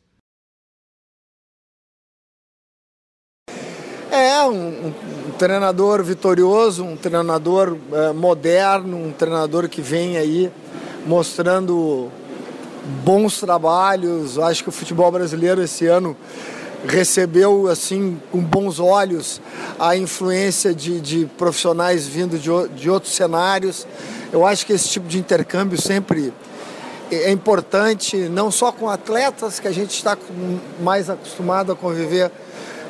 É 4.11 4.45
um, 4.45 4.89
um, 4.89 5.33
treinador 5.39 6.03
vitorioso, 6.03 6.85
um 6.85 6.97
treinador 6.97 7.77
é, 7.93 8.13
moderno, 8.13 8.97
um 8.97 9.13
treinador 9.13 9.69
que 9.69 9.81
vem 9.81 10.17
aí 10.17 10.53
mostrando 11.07 12.11
bons 12.85 13.41
trabalhos. 13.41 14.39
Acho 14.39 14.63
que 14.63 14.69
o 14.69 14.73
futebol 14.73 15.11
brasileiro 15.11 15.63
esse 15.63 15.87
ano 15.87 16.17
recebeu 16.87 17.69
assim 17.69 18.21
com 18.31 18.41
bons 18.41 18.79
olhos 18.79 19.41
a 19.79 19.97
influência 19.97 20.75
de, 20.75 21.01
de 21.01 21.27
profissionais 21.39 22.07
vindo 22.07 22.39
de, 22.39 22.51
de 22.75 22.91
outros 22.91 23.15
cenários. 23.15 23.87
Eu 24.33 24.47
acho 24.47 24.67
que 24.67 24.73
esse 24.73 24.89
tipo 24.89 25.07
de 25.09 25.19
intercâmbio 25.19 25.81
sempre 25.81 26.33
é 27.11 27.31
importante, 27.31 28.17
não 28.29 28.51
só 28.51 28.73
com 28.73 28.89
atletas, 28.89 29.61
que 29.61 29.69
a 29.69 29.73
gente 29.73 29.91
está 29.91 30.17
mais 30.81 31.09
acostumado 31.09 31.73
a 31.73 31.77
conviver 31.77 32.31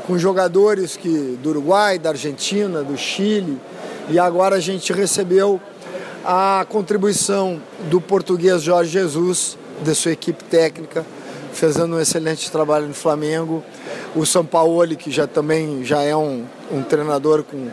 com 0.06 0.18
jogadores 0.18 0.96
que 0.96 1.38
do 1.42 1.50
Uruguai, 1.50 1.98
da 1.98 2.10
Argentina, 2.10 2.82
do 2.82 2.96
Chile, 2.96 3.58
e 4.08 4.18
agora 4.18 4.56
a 4.56 4.60
gente 4.60 4.92
recebeu 4.92 5.60
a 6.24 6.64
contribuição 6.68 7.60
do 7.90 8.00
português 8.00 8.62
Jorge 8.62 8.90
Jesus, 8.90 9.58
de 9.82 9.94
sua 9.94 10.12
equipe 10.12 10.42
técnica, 10.44 11.04
fazendo 11.52 11.96
um 11.96 12.00
excelente 12.00 12.50
trabalho 12.50 12.88
no 12.88 12.94
Flamengo. 12.94 13.62
O 14.14 14.24
São 14.24 14.44
Paulo, 14.44 14.96
que 14.96 15.10
já 15.10 15.26
também 15.26 15.84
já 15.84 16.02
é 16.02 16.14
um, 16.14 16.44
um 16.70 16.82
treinador 16.82 17.42
com, 17.42 17.68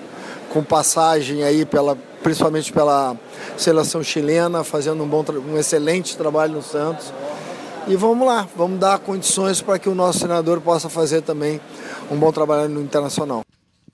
com 0.49 0.63
passagem 0.63 1.43
aí 1.43 1.65
pela, 1.65 1.95
principalmente 2.23 2.71
pela 2.71 3.17
seleção 3.57 4.03
chilena, 4.03 4.63
fazendo 4.63 5.03
um, 5.03 5.07
bom, 5.07 5.23
um 5.49 5.57
excelente 5.57 6.17
trabalho 6.17 6.53
no 6.53 6.61
Santos. 6.61 7.13
E 7.87 7.95
vamos 7.95 8.27
lá, 8.27 8.47
vamos 8.55 8.79
dar 8.79 8.99
condições 8.99 9.61
para 9.61 9.79
que 9.79 9.89
o 9.89 9.95
nosso 9.95 10.19
treinador 10.19 10.61
possa 10.61 10.87
fazer 10.87 11.21
também 11.21 11.59
um 12.11 12.17
bom 12.17 12.31
trabalho 12.31 12.69
no 12.69 12.81
Internacional. 12.81 13.43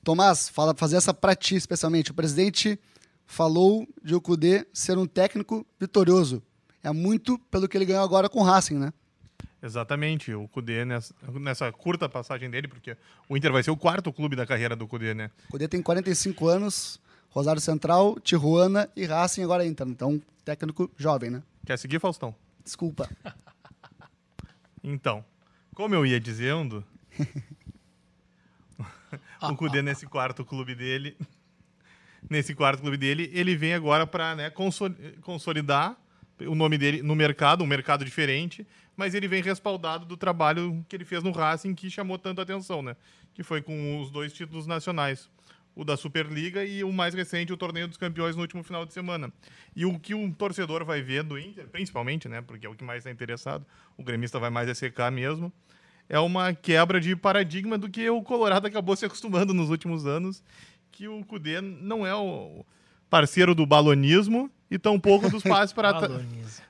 Tomás, 0.03 0.49
fala 0.49 0.73
fazer 0.75 0.97
essa 0.97 1.13
para 1.13 1.35
ti 1.35 1.55
especialmente. 1.55 2.11
O 2.11 2.13
presidente 2.13 2.79
falou 3.25 3.85
de 4.03 4.15
o 4.15 4.21
Cudê 4.21 4.65
ser 4.73 4.97
um 4.97 5.05
técnico 5.05 5.65
vitorioso. 5.79 6.41
É 6.84 6.91
muito 6.91 7.38
pelo 7.51 7.67
que 7.67 7.77
ele 7.77 7.86
ganhou 7.86 8.03
agora 8.03 8.29
com 8.29 8.39
o 8.39 8.43
Racing, 8.43 8.75
né? 8.75 8.93
Exatamente, 9.62 10.34
o 10.34 10.48
Cudê 10.48 10.86
nessa, 10.86 11.13
nessa, 11.34 11.72
curta 11.72 12.07
passagem 12.07 12.50
dele, 12.50 12.67
porque 12.67 12.96
o 13.27 13.36
Inter 13.36 13.51
vai 13.51 13.63
ser 13.63 13.72
o 13.72 13.77
quarto 13.77 14.13
clube 14.13 14.36
da 14.36 14.46
carreira 14.46 14.75
do 14.75 14.88
Cudê, 14.88 15.13
né? 15.13 15.31
O 15.50 15.53
Cudê 15.53 15.67
tem 15.67 15.81
45 15.81 16.48
anos, 16.48 17.00
Rosário 17.29 17.60
Central, 17.60 18.19
Tijuana 18.19 18.89
e 18.96 19.05
Racing 19.05 19.43
agora 19.43 19.65
Inter. 19.65 19.88
Então, 19.88 20.22
técnico 20.46 20.89
jovem, 20.96 21.31
né? 21.31 21.43
Quer 21.65 21.77
seguir, 21.77 22.00
Faustão? 22.00 22.36
Desculpa. 22.63 23.10
então, 24.84 25.25
como 25.74 25.96
eu 25.96 26.05
ia 26.05 26.19
dizendo, 26.19 26.86
o 29.41 29.55
Cudê 29.55 29.81
nesse 29.81 30.05
quarto 30.05 30.46
clube 30.46 30.75
dele, 30.75 31.17
nesse 32.29 32.53
quarto 32.53 32.81
clube 32.81 32.98
dele, 32.98 33.31
ele 33.34 33.55
vem 33.55 33.74
agora 33.74 34.05
para 34.05 34.36
né, 34.36 34.51
consolidar 35.22 35.98
o 36.41 36.56
nome 36.56 36.77
dele 36.77 37.01
no 37.01 37.15
mercado, 37.15 37.63
um 37.63 37.67
mercado 37.67 38.06
diferente, 38.06 38.65
mas 38.96 39.13
ele 39.13 39.27
vem 39.27 39.41
respaldado 39.41 40.06
do 40.06 40.17
trabalho 40.17 40.86
que 40.88 40.96
ele 40.96 41.06
fez 41.06 41.24
no 41.24 41.32
Racing, 41.32 41.74
que 41.74 41.89
chamou 41.89 42.17
tanta 42.17 42.41
atenção, 42.41 42.82
né? 42.82 42.96
Que 43.34 43.44
foi 43.44 43.62
com 43.62 44.01
os 44.01 44.12
dois 44.12 44.34
títulos 44.34 44.67
nacionais, 44.67 45.29
o 45.75 45.86
da 45.86 45.96
Superliga 45.96 46.65
e 46.65 46.84
o 46.84 46.91
mais 46.91 47.13
recente, 47.13 47.53
o 47.53 47.58
Torneio 47.58 47.88
dos 47.88 47.98
Campeões 47.98 48.36
no 48.36 48.41
último 48.41 48.63
final 48.63 48.86
de 48.86 48.94
semana. 48.94 49.32
E 49.75 49.86
o 49.86 50.00
que 50.00 50.13
um 50.13 50.32
torcedor 50.32 50.84
vai 50.84 51.01
ver 51.01 51.24
do 51.24 51.38
Inter, 51.38 51.67
principalmente, 51.67 52.27
né? 52.27 52.41
Porque 52.41 52.65
é 52.65 52.70
o 52.70 52.75
que 52.75 52.84
mais 52.84 53.00
está 53.00 53.12
interessado, 53.12 53.65
o 53.96 54.03
gremista 54.03 54.39
vai 54.39 54.50
mais 54.50 54.75
secar 54.77 55.12
mesmo, 55.12 55.53
é 56.10 56.20
uma 56.20 56.53
quebra 56.53 57.00
de 57.00 57.15
paradigma 57.15 57.77
do 57.77 57.89
que 57.89 58.10
o 58.10 58.22
Colorado 58.24 58.65
acabou 58.65 58.96
se 58.96 59.06
acostumando 59.06 59.53
nos 59.53 59.70
últimos 59.70 60.06
anos, 60.06 60.44
que 60.91 61.08
o 61.08 61.24
Cudê 61.25 61.62
não 61.62 62.06
é 62.06 62.15
o 62.15 62.65
parceiro 63.10 63.53
do 63.53 63.65
balonismo 63.65 64.50
e 64.69 64.77
tampouco 64.77 65.29
dos 65.31 65.43
passes 65.43 65.74
para 65.74 66.21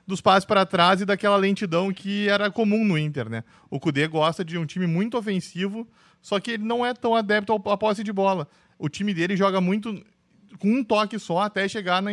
dos 0.06 0.20
passes 0.20 0.44
para 0.44 0.64
trás 0.64 1.00
e 1.00 1.04
daquela 1.04 1.36
lentidão 1.36 1.92
que 1.92 2.28
era 2.28 2.50
comum 2.50 2.84
no 2.84 2.96
Inter, 2.96 3.28
né? 3.28 3.44
O 3.70 3.78
Cudê 3.78 4.06
gosta 4.06 4.44
de 4.44 4.56
um 4.56 4.64
time 4.64 4.86
muito 4.86 5.18
ofensivo, 5.18 5.86
só 6.22 6.40
que 6.40 6.52
ele 6.52 6.64
não 6.64 6.84
é 6.84 6.94
tão 6.94 7.14
adepto 7.14 7.52
à 7.52 7.76
posse 7.76 8.02
de 8.02 8.12
bola. 8.12 8.48
O 8.78 8.88
time 8.88 9.12
dele 9.12 9.36
joga 9.36 9.60
muito 9.60 10.02
com 10.58 10.68
um 10.68 10.84
toque 10.84 11.18
só 11.18 11.40
até 11.40 11.68
chegar 11.68 12.00
na 12.02 12.12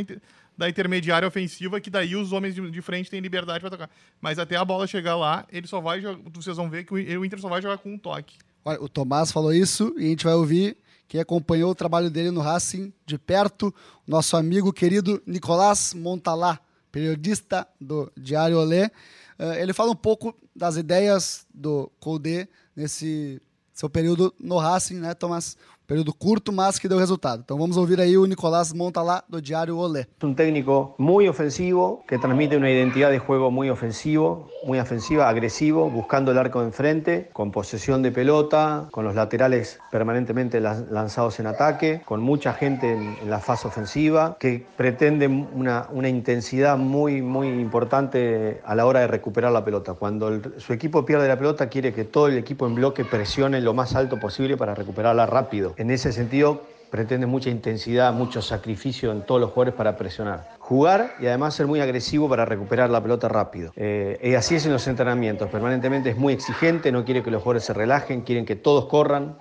da 0.58 0.70
intermediária 0.70 1.28
ofensiva, 1.28 1.82
que 1.82 1.90
daí 1.90 2.16
os 2.16 2.32
homens 2.32 2.56
de, 2.56 2.72
de 2.72 2.82
frente 2.82 3.10
têm 3.10 3.20
liberdade 3.20 3.60
para 3.60 3.70
tocar. 3.70 3.90
Mas 4.22 4.40
até 4.40 4.56
a 4.56 4.64
bola 4.64 4.88
chegar 4.88 5.16
lá, 5.16 5.46
ele 5.52 5.68
só 5.68 5.82
vai 5.82 6.02
vocês 6.34 6.56
vão 6.58 6.70
ver 6.70 6.86
que 6.86 6.94
o 6.94 7.26
Inter 7.26 7.40
só 7.40 7.50
vai 7.50 7.62
jogar 7.62 7.78
com 7.78 7.94
um 7.94 7.98
toque. 7.98 8.38
Olha, 8.64 8.82
o 8.82 8.90
Tomás 8.90 9.32
falou 9.32 9.54
isso 9.54 9.94
e 9.98 10.06
a 10.06 10.10
gente 10.10 10.24
vai 10.24 10.34
ouvir 10.34 10.78
quem 11.08 11.20
acompanhou 11.20 11.72
o 11.72 11.76
trabalho 11.76 12.10
dele 12.10 12.32
no 12.32 12.42
Racing 12.42 12.94
de 13.06 13.18
perto, 13.18 13.74
nosso 14.08 14.36
amigo 14.36 14.74
querido 14.74 15.22
Nicolás 15.26 15.94
Montalá, 15.94 16.60
periodista 16.92 17.68
do 17.80 18.12
Diário 18.18 18.58
Olé. 18.58 18.90
Uh, 19.38 19.54
ele 19.54 19.74
fala 19.74 19.92
um 19.92 19.96
pouco 19.96 20.36
das 20.56 20.78
ideias 20.78 21.46
do 21.54 21.92
Colde 22.00 22.48
nesse 22.76 23.42
seu 23.74 23.90
período 23.90 24.34
no 24.40 24.58
Racing, 24.58 24.96
né, 24.96 25.14
Tomás? 25.14 25.58
Período 25.86 26.14
curto, 26.14 26.52
mas 26.52 26.80
que 26.80 26.88
deu 26.88 26.98
resultado. 26.98 27.42
Então 27.44 27.58
vamos 27.58 27.78
ouvir 27.78 28.00
aí 28.00 28.18
o 28.18 28.26
Nicolás 28.26 28.74
Montalá 28.74 29.24
do 29.30 29.42
Diário 29.42 29.78
Olé. 29.78 30.08
Un 30.24 30.36
técnico 30.36 30.96
muy 30.98 31.28
ofensivo, 31.28 32.04
que 32.08 32.18
transmite 32.18 32.58
una 32.58 32.70
identidad 32.70 33.12
de 33.12 33.20
juego 33.20 33.52
muy 33.52 33.70
ofensivo, 33.70 34.50
muy 34.66 34.80
ofensiva, 34.80 35.30
agresivo, 35.30 35.90
buscando 35.90 36.32
el 36.32 36.38
arco 36.38 36.62
enfrente, 36.62 37.30
con 37.34 37.52
posesión 37.52 38.02
de 38.02 38.12
pelota, 38.12 38.88
con 38.92 39.06
los 39.06 39.16
laterales 39.16 39.80
permanentemente 39.92 40.60
lanzados 40.60 41.40
en 41.40 41.48
ataque, 41.48 42.02
con 42.04 42.22
mucha 42.22 42.54
gente 42.54 42.94
en, 42.94 43.16
la 43.30 43.40
fase 43.40 43.68
ofensiva, 43.68 44.38
que 44.40 44.66
pretende 44.76 45.28
una, 45.28 45.88
una, 45.92 46.10
intensidad 46.10 46.78
muy, 46.78 47.22
muy 47.22 47.48
importante 47.48 48.62
a 48.66 48.76
la 48.76 48.86
hora 48.86 49.02
de 49.02 49.08
recuperar 49.08 49.52
la 49.52 49.64
pelota. 49.64 49.94
Cuando 49.94 50.30
el, 50.30 50.54
su 50.58 50.74
equipo 50.74 51.06
pierde 51.06 51.28
la 51.28 51.38
pelota, 51.38 51.70
quiere 51.70 51.94
que 51.94 52.04
todo 52.04 52.28
el 52.28 52.38
equipo 52.38 52.66
en 52.66 52.76
bloque 52.76 53.06
presione 53.06 53.62
lo 53.62 53.74
más 53.74 53.96
alto 53.96 54.20
posible 54.20 54.58
para 54.58 54.74
recuperarla 54.74 55.26
rápido. 55.26 55.75
En 55.78 55.92
ese 55.92 56.12
sentido, 56.12 56.62
pretende 56.90 57.26
mucha 57.26 57.50
intensidad, 57.50 58.14
mucho 58.14 58.42
sacrificio 58.42 59.12
en 59.12 59.26
todos 59.26 59.42
los 59.42 59.50
jugadores 59.52 59.74
para 59.74 59.98
presionar. 59.98 60.56
Jugar 60.60 61.16
y 61.20 61.28
además 61.28 61.54
ser 61.54 61.68
muy 61.68 61.82
agresivo 61.82 62.30
para 62.30 62.46
recuperar 62.46 62.90
la 62.90 63.02
pelota 63.02 63.28
rápido. 63.28 63.72
Eh, 63.76 64.20
y 64.24 64.34
así 64.34 64.56
es 64.56 64.66
en 64.66 64.72
los 64.72 64.88
entrenamientos. 64.88 65.50
Permanentemente 65.50 66.10
es 66.10 66.18
muy 66.18 66.34
exigente, 66.34 66.92
no 66.92 67.04
quiere 67.04 67.22
que 67.22 67.32
los 67.32 67.42
jugadores 67.42 67.66
se 67.66 67.74
relajen, 67.74 68.22
quieren 68.22 68.46
que 68.46 68.56
todos 68.56 68.86
corran, 68.86 69.38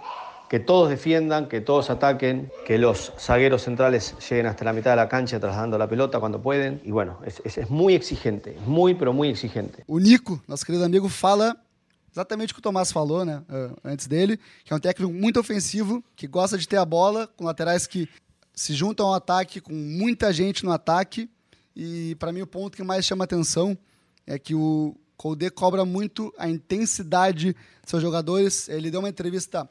que 0.49 0.61
todos 0.61 0.91
defiendan, 0.91 1.49
que 1.49 1.61
todos 1.61 1.91
ataquen, 1.91 2.51
que 2.67 2.79
los 2.79 3.13
zagueros 3.19 3.63
centrales 3.63 4.15
lleguen 4.29 4.47
hasta 4.47 4.65
la 4.65 4.73
mitad 4.73 4.91
de 4.91 4.97
la 4.97 5.09
cancha 5.09 5.41
trasladando 5.41 5.79
la 5.79 5.89
pelota 5.89 6.21
cuando 6.21 6.43
pueden. 6.43 6.81
Y 6.85 6.91
bueno, 6.91 7.19
es, 7.25 7.71
muy 7.71 7.95
exigente, 7.95 8.57
muy, 8.67 8.95
pero 8.95 9.13
muy 9.13 9.29
exigente. 9.29 9.85
O 9.87 9.99
Nico, 9.99 10.41
querido 10.67 10.85
amigo, 10.85 11.09
fala 11.09 11.57
exatamente 12.15 12.53
o 12.53 12.55
que 12.55 12.61
o 12.61 12.63
Tomás 12.63 12.93
falou, 12.93 13.25
né, 13.25 13.43
antes 13.83 14.07
dele, 14.07 14.39
que 14.65 14.73
é 14.73 14.77
um 14.77 14.81
técnico 14.81 15.13
muito 15.13 15.41
ofensivo, 15.41 16.03
que 16.15 16.29
gosta 16.29 16.57
de 16.57 16.69
ter 16.69 16.77
a 16.77 16.85
bola, 16.85 17.27
com 17.37 17.45
laterais 17.45 17.87
que 17.87 18.09
se 18.55 18.73
juntam 18.73 19.09
ao 19.09 19.15
ataque, 19.15 19.61
com 19.61 19.75
muita 19.75 20.33
gente 20.33 20.65
no 20.65 20.71
ataque. 20.71 21.29
E 21.75 22.15
para 22.17 22.33
mim 22.33 22.41
o 22.41 22.47
ponto 22.47 22.77
que 22.77 22.85
mais 22.85 23.05
chama 23.05 23.25
atenção 23.25 23.77
é 24.27 24.39
que 24.39 24.55
o 24.55 24.97
Colde 25.17 25.51
cobra 25.51 25.85
muito 25.85 26.33
a 26.39 26.49
intensidade 26.49 27.53
de 27.53 27.91
seus 27.91 28.01
jogadores. 28.01 28.69
Ele 28.69 28.91
deu 28.91 29.01
uma 29.01 29.09
entrevista 29.09 29.69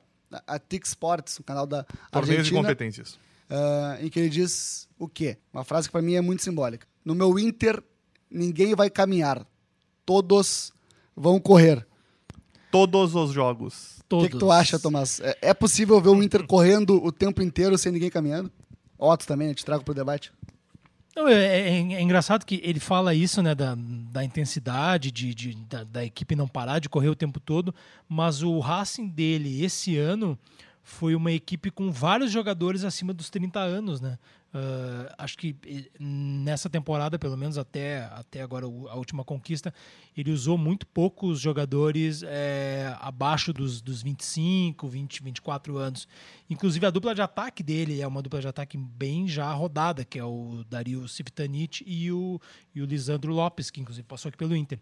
a 0.47 0.59
TIC 0.59 0.85
Sports, 0.85 1.39
o 1.39 1.43
canal 1.43 1.65
da 1.65 1.83
Torneios 2.11 2.39
Argentina. 2.39 2.43
de 2.43 2.51
competências. 2.51 3.13
Uh, 3.49 4.05
em 4.05 4.09
que 4.09 4.19
ele 4.19 4.29
diz 4.29 4.87
o 4.97 5.07
quê? 5.07 5.37
Uma 5.53 5.63
frase 5.63 5.87
que 5.87 5.91
para 5.91 6.01
mim 6.01 6.15
é 6.15 6.21
muito 6.21 6.43
simbólica. 6.43 6.87
No 7.05 7.13
meu 7.13 7.37
Inter, 7.37 7.81
ninguém 8.29 8.75
vai 8.75 8.89
caminhar. 8.89 9.45
Todos 10.05 10.73
vão 11.15 11.39
correr 11.39 11.85
todos 12.73 13.13
os 13.13 13.31
jogos. 13.31 13.99
O 14.11 14.21
que, 14.21 14.29
que, 14.29 14.37
tu 14.39 14.51
acha, 14.51 14.79
Tomás? 14.79 15.19
É, 15.19 15.37
é, 15.41 15.53
possível 15.53 16.01
ver 16.01 16.09
o 16.09 16.23
Inter 16.23 16.43
correndo 16.47 16.95
o 17.05 17.11
tempo 17.11 17.39
inteiro 17.43 17.77
sem 17.77 17.91
ninguém 17.91 18.09
caminhando? 18.09 18.51
Otto 18.97 19.27
também, 19.27 19.49
né? 19.49 19.53
Te 19.53 19.63
trago 19.63 19.83
pro 19.83 19.93
debate. 19.93 20.33
Não, 21.15 21.27
é, 21.27 21.33
é, 21.35 21.69
é, 21.69 22.01
engraçado 22.01 22.43
que 22.43 22.59
ele 22.63 22.79
fala 22.79 23.13
isso, 23.13 23.43
né, 23.43 23.53
da, 23.53 23.75
da 23.77 24.23
intensidade, 24.23 25.11
de, 25.11 25.35
de 25.35 25.55
da, 25.55 25.83
da, 25.83 26.03
equipe 26.03 26.35
não 26.35 26.47
parar 26.47 26.79
de 26.79 26.89
correr 26.89 27.09
o 27.09 27.15
tempo 27.15 27.39
todo, 27.39 27.75
mas 28.09 28.41
o 28.41 28.57
Racing 28.57 29.07
dele 29.07 29.63
esse 29.63 29.95
ano 29.95 30.35
foi 30.83 31.15
uma 31.15 31.31
equipe 31.31 31.71
com 31.71 31.89
vários 31.89 32.29
jogadores 32.29 32.83
acima 32.83 33.13
dos 33.13 33.29
30 33.29 33.59
anos, 33.59 34.01
né? 34.01 34.19
Uh, 34.53 35.09
acho 35.17 35.35
que 35.35 35.55
nessa 35.99 36.69
temporada, 36.69 37.17
pelo 37.17 37.35
menos 37.35 37.57
até, 37.57 38.03
até 38.11 38.41
agora 38.43 38.67
a 38.67 38.95
última 38.95 39.23
conquista, 39.23 39.73
ele 40.15 40.29
usou 40.29 40.59
muito 40.59 40.85
poucos 40.85 41.39
jogadores 41.39 42.21
é, 42.23 42.95
abaixo 42.99 43.51
dos, 43.51 43.81
dos 43.81 44.03
25, 44.03 44.87
20, 44.87 45.23
24 45.23 45.77
anos. 45.77 46.07
Inclusive 46.47 46.85
a 46.85 46.91
dupla 46.91 47.15
de 47.15 47.21
ataque 47.23 47.63
dele 47.63 47.99
é 47.99 48.05
uma 48.05 48.21
dupla 48.21 48.41
de 48.41 48.47
ataque 48.47 48.77
bem 48.77 49.27
já 49.27 49.51
rodada, 49.53 50.05
que 50.05 50.19
é 50.19 50.23
o 50.23 50.63
Dario 50.69 51.07
Civitanic 51.07 51.83
e 51.87 52.11
o, 52.11 52.39
e 52.75 52.81
o 52.81 52.85
Lisandro 52.85 53.33
Lopes, 53.33 53.71
que 53.71 53.81
inclusive 53.81 54.05
passou 54.05 54.29
aqui 54.29 54.37
pelo 54.37 54.55
Inter. 54.55 54.77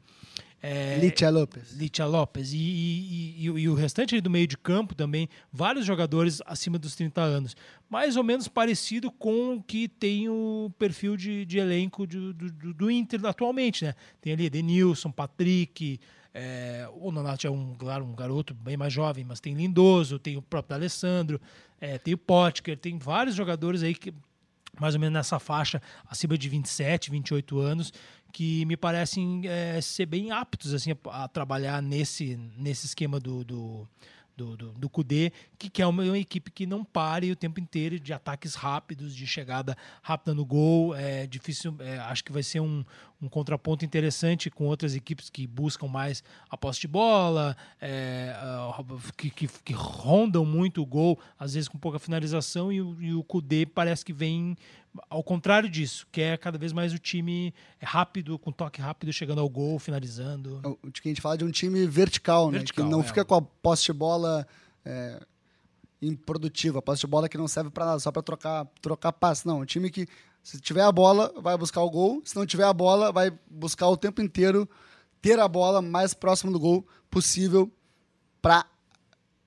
É, 0.63 0.97
Litia 0.99 1.29
Lopes. 1.29 1.73
Litia 1.73 2.05
Lopes. 2.05 2.53
E, 2.53 2.57
e, 2.57 3.35
e, 3.39 3.45
e, 3.45 3.69
o 3.69 3.73
restante 3.73 4.21
do 4.21 4.29
meio 4.29 4.45
de 4.45 4.55
campo 4.55 4.93
também, 4.93 5.27
vários 5.51 5.85
jogadores 5.85 6.39
acima 6.45 6.77
dos 6.77 6.95
30 6.95 7.19
anos. 7.19 7.55
Mais 7.89 8.15
ou 8.15 8.23
menos 8.23 8.47
parecido 8.47 9.11
com 9.11 9.55
o 9.55 9.63
que 9.63 9.87
tem 9.87 10.29
o 10.29 10.71
perfil 10.77 11.17
de, 11.17 11.45
de 11.45 11.57
elenco 11.57 12.05
do, 12.05 12.31
do, 12.33 12.73
do, 12.73 12.91
Inter 12.91 13.25
atualmente. 13.25 13.85
Né? 13.85 13.95
Tem 14.21 14.33
ali 14.33 14.49
Denilson, 14.49 15.11
Patrick. 15.11 15.99
É, 16.33 16.87
o 16.93 17.11
Nonato 17.11 17.47
é 17.47 17.49
um, 17.49 17.73
claro, 17.73 18.05
um 18.05 18.15
garoto 18.15 18.53
bem 18.53 18.77
mais 18.77 18.93
jovem, 18.93 19.25
mas 19.25 19.39
tem 19.39 19.53
Lindoso, 19.53 20.19
tem 20.19 20.37
o 20.37 20.41
próprio 20.41 20.75
Alessandro, 20.77 21.41
é, 21.79 21.97
tem 21.97 22.13
o 22.13 22.17
Potker, 22.17 22.77
tem 22.77 22.97
vários 22.97 23.35
jogadores 23.35 23.83
aí 23.83 23.93
que 23.93 24.13
mais 24.79 24.93
ou 24.93 24.99
menos 25.01 25.13
nessa 25.13 25.39
faixa 25.39 25.81
acima 26.09 26.37
de 26.37 26.47
27, 26.47 27.11
28 27.11 27.59
anos, 27.59 27.91
que 28.31 28.65
me 28.65 28.77
parecem 28.77 29.41
é, 29.45 29.79
ser 29.81 30.05
bem 30.05 30.31
aptos 30.31 30.73
assim, 30.73 30.91
a, 30.91 31.23
a, 31.23 31.27
trabalhar 31.27 31.81
nesse, 31.81 32.37
nesse 32.57 32.85
esquema 32.85 33.19
do, 33.19 33.43
do, 33.43 33.87
do, 34.35 34.57
do, 34.57 34.71
do 34.73 34.89
Kudê, 34.89 35.31
que 35.57 35.69
quer 35.69 35.85
uma, 35.85 36.03
uma, 36.03 36.17
equipe 36.17 36.49
que 36.49 36.65
não 36.65 36.83
pare 36.83 37.31
o 37.31 37.35
tempo 37.35 37.59
inteiro 37.59 37.99
de 37.99 38.13
ataques 38.13 38.55
rápidos, 38.55 39.15
de 39.15 39.27
chegada 39.27 39.77
rápida 40.01 40.33
no 40.33 40.45
gol. 40.45 40.95
É 40.95 41.27
difícil, 41.27 41.75
é, 41.79 41.97
acho 41.99 42.23
que 42.23 42.31
vai 42.31 42.43
ser 42.43 42.59
um, 42.59 42.83
um 43.21 43.29
contraponto 43.29 43.85
interessante 43.85 44.49
com 44.49 44.65
outras 44.65 44.95
equipes 44.95 45.29
que 45.29 45.45
buscam 45.45 45.87
mais 45.87 46.23
a 46.49 46.57
posse 46.57 46.81
de 46.81 46.87
bola, 46.87 47.55
é, 47.79 48.33
que, 49.15 49.29
que, 49.29 49.47
que, 49.47 49.73
rondam 49.73 50.43
muito 50.43 50.81
o 50.81 50.85
gol, 50.85 51.19
às 51.37 51.53
vezes 51.53 51.69
com 51.69 51.77
pouca 51.77 51.99
finalização, 51.99 52.71
e 52.71 52.81
o, 52.81 53.01
e 53.01 53.13
o 53.13 53.23
Kudê 53.23 53.65
parece 53.65 54.03
que 54.03 54.11
vem 54.11 54.57
ao 55.09 55.23
contrário 55.23 55.69
disso, 55.69 56.05
que 56.11 56.21
é 56.21 56.35
cada 56.35 56.57
vez 56.57 56.73
mais 56.73 56.93
o 56.93 56.99
time 56.99 57.53
rápido, 57.81 58.37
com 58.37 58.51
toque 58.51 58.81
rápido, 58.81 59.13
chegando 59.13 59.39
ao 59.39 59.47
gol, 59.47 59.79
finalizando. 59.79 60.59
O 60.83 60.91
que 60.91 61.07
a 61.07 61.11
gente 61.11 61.21
fala 61.21 61.37
de 61.37 61.45
um 61.45 61.51
time 61.51 61.85
vertical, 61.85 62.49
vertical 62.51 62.85
né? 62.85 62.89
Que 62.89 62.95
não 62.95 63.01
é. 63.01 63.03
fica 63.03 63.23
com 63.23 63.35
a 63.35 63.41
posse 63.41 63.85
de 63.85 63.93
bola 63.93 64.45
é, 64.83 65.21
improdutiva, 66.01 66.81
posse 66.81 67.01
de 67.01 67.07
bola 67.07 67.29
que 67.29 67.37
não 67.37 67.47
serve 67.47 67.69
para 67.69 67.85
nada, 67.85 67.99
só 67.99 68.11
para 68.11 68.21
trocar, 68.21 68.67
trocar 68.81 69.13
passe. 69.13 69.45
Não, 69.47 69.61
um 69.61 69.65
time 69.65 69.89
que, 69.89 70.07
se 70.43 70.59
tiver 70.59 70.83
a 70.83 70.91
bola, 70.91 71.31
vai 71.37 71.57
buscar 71.57 71.81
o 71.81 71.89
gol, 71.89 72.21
se 72.25 72.35
não 72.35 72.45
tiver 72.45 72.63
a 72.63 72.73
bola, 72.73 73.11
vai 73.11 73.31
buscar 73.49 73.87
o 73.87 73.97
tempo 73.97 74.21
inteiro 74.21 74.67
ter 75.21 75.39
a 75.39 75.47
bola 75.47 75.81
mais 75.81 76.13
próximo 76.13 76.51
do 76.51 76.59
gol 76.59 76.85
possível 77.09 77.71
para 78.41 78.65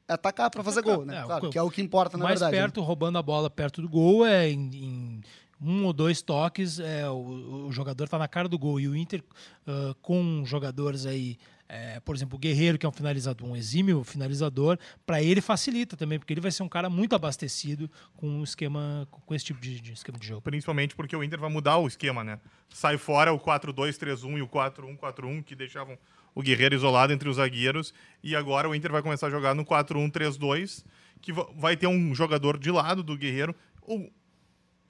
atacar 0.07 0.51
para 0.51 0.63
fazer 0.63 0.83
gol, 0.83 1.05
né? 1.05 1.19
É, 1.19 1.23
claro, 1.25 1.51
que 1.51 1.59
é 1.59 1.63
o 1.63 1.71
que 1.71 1.83
importa, 1.83 2.17
na 2.17 2.25
mais 2.25 2.41
verdade. 2.41 2.53
Mais 2.53 2.61
né? 2.61 2.67
perto, 2.67 2.81
né? 2.81 2.87
roubando 2.87 3.19
a 3.19 3.23
bola 3.23 3.51
perto 3.51 3.83
do 3.83 3.89
gol, 3.89 4.25
é 4.25 4.49
em, 4.49 4.71
em 4.75 5.23
um 5.61 5.87
ou 5.87 5.93
dois 5.93 6.23
toques, 6.23 6.79
é, 6.79 7.09
o, 7.09 7.67
o 7.67 7.73
jogador 7.73 8.05
está 8.05 8.19
na 8.19 8.29
cara 8.29 8.49
do 8.49 8.59
gol. 8.59 8.79
E 8.79 8.89
o 8.89 8.95
Inter, 8.95 9.23
uh, 9.67 9.95
com 10.03 10.45
jogadores 10.45 11.07
aí, 11.07 11.39
é, 11.69 11.99
por 12.01 12.15
exemplo, 12.15 12.37
o 12.37 12.39
Guerreiro, 12.39 12.79
que 12.79 12.85
é 12.85 12.89
um 12.89 12.93
finalizador, 12.93 13.49
um 13.49 13.57
exímio 13.57 14.05
finalizador, 14.05 14.79
para 15.07 15.23
ele 15.23 15.41
facilita 15.41 15.97
também, 15.97 16.19
porque 16.19 16.33
ele 16.33 16.41
vai 16.41 16.51
ser 16.51 16.63
um 16.63 16.69
cara 16.69 16.91
muito 16.91 17.15
abastecido 17.15 17.91
com 18.17 18.29
um 18.29 18.45
esquema, 18.45 19.09
com 19.11 19.35
esse 19.35 19.47
tipo 19.47 19.61
de, 19.61 19.81
de, 19.81 19.93
esquema 19.93 20.19
de 20.19 20.27
jogo. 20.27 20.43
Principalmente 20.43 20.95
porque 20.95 21.17
o 21.17 21.25
Inter 21.25 21.41
vai 21.41 21.51
mudar 21.51 21.79
o 21.79 21.87
esquema, 21.87 22.23
né? 22.23 22.39
Sai 22.69 22.99
fora 22.99 23.33
o 23.33 23.41
4-2-3-1 23.41 24.39
e 24.39 24.43
o 24.43 24.49
4-1-4-1, 24.49 25.43
que 25.43 25.55
deixavam 25.55 25.99
o 26.35 26.43
Guerreiro 26.43 26.75
isolado 26.75 27.13
entre 27.13 27.29
os 27.29 27.37
zagueiros, 27.37 27.95
e 28.23 28.37
agora 28.37 28.69
o 28.69 28.75
Inter 28.75 28.93
vai 28.93 29.03
começar 29.03 29.29
a 29.29 29.31
jogar 29.31 29.55
no 29.55 29.65
4-1-3-2, 29.65 30.85
que 31.23 31.33
vai 31.33 31.77
ter 31.77 31.87
um 31.87 32.15
jogador 32.15 32.59
de 32.59 32.71
lado 32.71 33.03
do 33.03 33.17
Guerreiro. 33.17 33.55
O, 33.81 34.11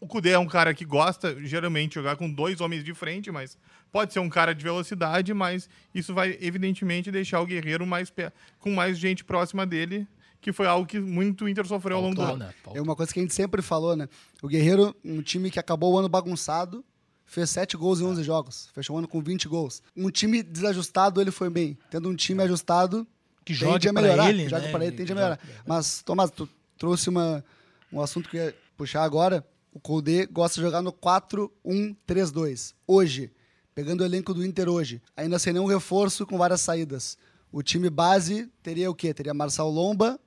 o 0.01 0.07
Kudê 0.07 0.31
é 0.31 0.39
um 0.39 0.47
cara 0.47 0.75
que 0.75 0.85
gosta, 0.85 1.37
geralmente, 1.45 1.95
jogar 1.95 2.17
com 2.17 2.31
dois 2.31 2.61
homens 2.61 2.83
de 2.83 2.93
frente, 2.93 3.31
mas 3.31 3.57
pode 3.95 4.13
ser 4.13 4.19
um 4.19 4.29
cara 4.29 4.53
de 4.53 4.65
velocidade, 4.65 5.33
mas 5.33 5.69
isso 5.95 6.13
vai, 6.13 6.37
evidentemente, 6.41 7.13
deixar 7.13 7.41
o 7.41 7.47
Guerreiro 7.47 7.87
mais 7.87 8.13
com 8.59 8.73
mais 8.73 8.99
gente 8.99 9.23
próxima 9.23 9.65
dele, 9.65 10.05
que 10.41 10.53
foi 10.53 10.67
algo 10.67 10.85
que 10.85 10.99
muito 10.99 11.49
Inter 11.49 11.65
sofreu 11.65 11.99
ao 11.99 12.03
longo 12.03 12.17
do 12.17 12.23
ano. 12.23 12.37
Né? 12.39 12.53
É 12.75 12.83
uma 12.83 12.97
coisa 12.97 13.15
que 13.15 13.21
a 13.21 13.23
gente 13.23 13.33
sempre 13.33 13.63
falou, 13.63 13.95
né? 13.95 14.09
O 14.43 14.49
Guerreiro, 14.49 14.97
um 15.05 15.23
time 15.23 15.49
que 15.49 15.61
acabou 15.61 15.93
o 15.93 15.99
ano 15.99 16.09
bagunçado, 16.09 16.85
fez 17.25 17.51
7 17.51 17.77
gols 17.77 18.01
em 18.01 18.05
11 18.05 18.25
jogos. 18.25 18.69
Fechou 18.75 18.97
o 18.97 18.99
ano 18.99 19.07
com 19.07 19.23
20 19.23 19.47
gols. 19.47 19.81
Um 19.97 20.11
time 20.11 20.43
desajustado, 20.43 21.21
ele 21.21 21.31
foi 21.31 21.49
bem. 21.49 21.79
Tendo 21.89 22.09
um 22.09 22.17
time 22.17 22.43
ajustado, 22.43 23.07
que 23.45 23.55
joga 23.55 23.93
para 23.93 24.29
ele, 24.29 24.43
que 24.43 24.51
joga 24.51 24.63
né? 24.63 24.73
para 24.73 24.87
ele, 24.87 24.97
tende 24.97 25.13
a 25.13 25.15
melhorar. 25.15 25.39
Mas, 25.65 26.03
Tomás, 26.03 26.33
tu 26.33 26.49
trouxe 26.77 27.09
uma, 27.09 27.45
um 27.93 28.01
assunto 28.01 28.29
que 28.29 28.39
eu 28.39 28.47
ia 28.47 28.55
puxar 28.77 29.05
agora. 29.05 29.47
O 29.73 29.79
Colde 29.79 30.27
gosta 30.27 30.57
de 30.57 30.63
jogar 30.67 30.83
no 30.83 30.93
4-1-3-2. 30.93 32.75
Hoje, 32.89 33.31
pegando 33.75 34.03
o 34.03 34.05
elenco 34.05 34.33
do 34.33 34.45
Inter 34.45 34.69
hoje, 34.69 35.03
ainda 35.17 35.39
sem 35.39 35.53
nenhum 35.53 35.67
reforço, 35.67 36.27
com 36.27 36.39
várias 36.39 36.61
saídas. 36.61 37.19
O 37.51 37.63
time 37.63 37.91
base 37.91 38.51
teria 38.63 38.91
o 38.91 38.95
quê? 38.95 39.13
Teria 39.13 39.35
Marçal 39.35 39.71
Lomba, 39.71 40.19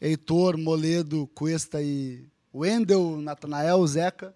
Heitor, 0.00 0.56
Moledo, 0.56 1.28
Cuesta 1.34 1.82
e 1.82 2.24
Wendel, 2.54 3.16
Natanael, 3.18 3.84
Zeca. 3.86 4.34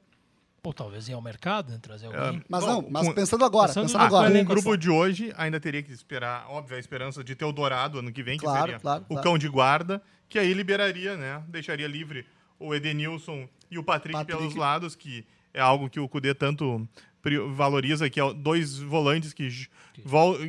Pô, 0.62 0.72
talvez 0.72 1.08
ir 1.08 1.12
ao 1.12 1.22
mercado, 1.22 1.70
né? 1.70 1.78
trazer 1.80 2.06
alguém. 2.06 2.40
É, 2.40 2.44
mas 2.48 2.64
não, 2.64 2.84
mas 2.90 3.08
pensando 3.12 3.44
agora. 3.44 3.68
Pensando, 3.68 3.86
pensando 3.86 4.04
agora. 4.04 4.30
Com 4.30 4.40
o 4.40 4.44
grupo 4.44 4.76
de 4.76 4.90
hoje, 4.90 5.32
ainda 5.36 5.60
teria 5.60 5.82
que 5.82 5.92
esperar, 5.92 6.46
óbvio, 6.50 6.76
a 6.76 6.80
esperança 6.80 7.22
de 7.22 7.34
ter 7.34 7.44
o 7.44 7.52
Dourado 7.52 8.00
ano 8.00 8.12
que 8.12 8.22
vem, 8.22 8.36
que 8.36 8.44
claro, 8.44 8.62
seria 8.62 8.80
claro, 8.80 9.04
o 9.04 9.14
claro. 9.14 9.22
cão 9.22 9.38
de 9.38 9.48
guarda, 9.48 10.02
que 10.28 10.38
aí 10.38 10.52
liberaria, 10.52 11.16
né? 11.16 11.42
Deixaria 11.48 11.86
livre 11.86 12.26
o 12.58 12.74
Edenilson 12.74 13.48
e 13.70 13.78
o 13.78 13.84
Patrick, 13.84 14.18
Patrick. 14.18 14.36
pelos 14.36 14.56
lados, 14.56 14.96
que 14.96 15.24
é 15.52 15.60
algo 15.60 15.88
que 15.88 16.00
o 16.00 16.08
Cudê 16.08 16.34
tanto 16.34 16.88
valoriza, 17.54 18.08
que 18.08 18.20
é 18.20 18.34
dois 18.34 18.78
volantes 18.78 19.32
que, 19.32 19.48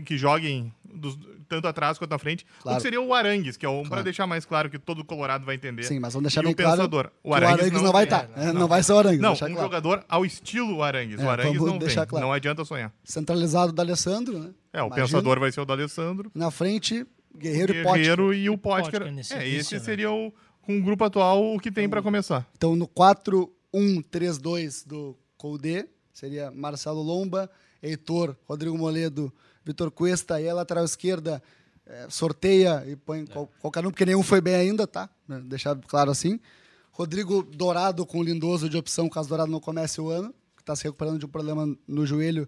que 0.06 0.18
joguem 0.18 0.74
dos, 0.84 1.18
tanto 1.50 1.68
atrás 1.68 1.98
quanto 1.98 2.12
na 2.12 2.20
frente. 2.20 2.46
Claro. 2.62 2.76
O 2.76 2.78
que 2.78 2.84
seria 2.84 3.02
o 3.02 3.14
Arangues, 3.14 3.58
que 3.58 3.66
é 3.66 3.70
um, 3.70 3.78
claro. 3.78 3.90
para 3.90 4.02
deixar 4.04 4.28
mais 4.28 4.46
claro 4.46 4.70
que 4.70 4.78
todo 4.78 5.04
Colorado 5.04 5.46
vai 5.46 5.56
entender. 5.56 5.84
Sim, 5.84 6.00
mas 6.00 6.14
vamos 6.14 6.32
deixar 6.32 6.42
e 6.42 6.44
bem 6.44 6.54
o 6.54 6.56
pensador. 6.56 7.06
claro. 7.06 7.14
O 7.24 7.34
Arangues, 7.34 7.56
o 7.56 7.60
Arangues 7.60 7.74
não, 7.74 7.84
não, 7.84 7.92
vai 7.92 8.04
estar. 8.04 8.28
Tá. 8.28 8.42
É, 8.42 8.46
não, 8.48 8.54
não, 8.54 8.68
vai 8.68 8.84
ser 8.84 8.94
o 8.94 9.00
Arangues. 9.00 9.20
Não, 9.20 9.34
um 9.34 9.36
claro. 9.36 9.56
jogador 9.56 10.06
ao 10.08 10.26
estilo 10.26 10.84
Arangues. 10.84 11.20
É, 11.20 11.26
o 11.26 11.30
Arangues 11.30 11.62
não 11.62 11.80
vem. 11.80 11.96
Claro. 11.96 12.20
Não 12.20 12.32
adianta 12.32 12.64
sonhar. 12.64 12.94
Centralizado 13.04 13.74
do 13.74 13.82
Alessandro, 13.82 14.40
né? 14.40 14.52
É, 14.72 14.82
o 14.82 14.88
Imagina. 14.88 15.08
pensador 15.08 15.40
vai 15.40 15.52
ser 15.52 15.62
o 15.62 15.66
do 15.66 15.74
Alessandro. 15.74 16.32
Na 16.36 16.52
frente, 16.52 17.06
Guerreiro, 17.36 17.74
Guerreiro 17.74 18.34
e 18.34 18.50
o 18.50 18.58
Potker. 18.58 19.02
É, 19.32 19.48
esse 19.48 19.76
né? 19.76 19.80
seria 19.80 20.12
o, 20.12 20.32
com 20.62 20.78
o 20.78 20.82
grupo 20.82 21.04
atual 21.04 21.56
o 21.56 21.60
que 21.60 21.72
tem 21.72 21.86
então, 21.86 21.92
para 21.92 22.02
começar. 22.02 22.48
Então, 22.56 22.76
no 22.76 22.88
4-1-3-2 23.74 24.86
do 24.86 25.18
Colde, 25.38 25.88
seria 26.14 26.52
Marcelo 26.52 27.02
Lomba, 27.02 27.50
Heitor, 27.82 28.36
Rodrigo 28.46 28.78
Moledo, 28.78 29.34
Vitor 29.64 29.92
Cuesta 29.92 30.42
e 30.42 30.50
a 30.50 30.54
lateral 30.54 30.84
esquerda 30.84 31.42
é, 31.86 32.08
sorteia 32.10 32.84
e 32.88 32.96
põe 32.96 33.22
é. 33.22 33.26
qual, 33.26 33.50
qualquer 33.60 33.86
um, 33.86 33.92
porque 33.92 34.06
nenhum 34.06 34.24
foi 34.24 34.42
bem 34.42 34.56
ainda, 34.56 34.86
tá? 34.86 35.10
Deixar 35.46 35.76
claro 35.76 36.12
assim. 36.12 36.40
Rodrigo 36.92 37.44
Dourado 37.44 38.06
com 38.06 38.22
Lindoso 38.22 38.70
de 38.70 38.78
opção, 38.78 39.10
caso 39.10 39.30
Dourado 39.30 39.52
não 39.52 39.60
comece 39.60 40.02
o 40.02 40.10
ano, 40.10 40.34
que 40.56 40.62
está 40.62 40.76
se 40.76 40.84
recuperando 40.84 41.18
de 41.18 41.26
um 41.26 41.30
problema 41.30 41.76
no 41.88 42.06
joelho. 42.06 42.48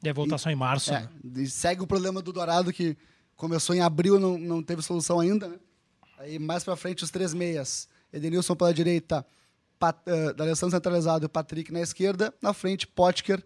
Deve 0.00 0.14
voltar 0.14 0.36
e, 0.36 0.38
só 0.38 0.50
em 0.50 0.56
março. 0.56 0.92
É, 0.92 1.00
né? 1.00 1.10
E 1.36 1.46
segue 1.48 1.82
o 1.82 1.86
problema 1.86 2.22
do 2.22 2.32
Dourado, 2.32 2.72
que 2.72 2.96
começou 3.36 3.74
em 3.74 3.80
abril 3.80 4.18
não 4.18 4.38
não 4.38 4.62
teve 4.62 4.82
solução 4.82 5.20
ainda, 5.20 5.48
né? 5.48 5.56
Aí 6.18 6.38
mais 6.38 6.64
para 6.64 6.76
frente 6.76 7.04
os 7.04 7.10
três 7.10 7.34
meias. 7.34 7.88
Edenilson 8.12 8.54
pela 8.54 8.72
direita, 8.72 9.24
Pat, 9.78 9.96
uh, 10.06 10.34
D'Alessandro 10.34 10.76
centralizado 10.76 11.24
e 11.24 11.28
Patrick 11.28 11.72
na 11.72 11.80
esquerda. 11.80 12.34
Na 12.42 12.52
frente, 12.52 12.86
Potker 12.86 13.42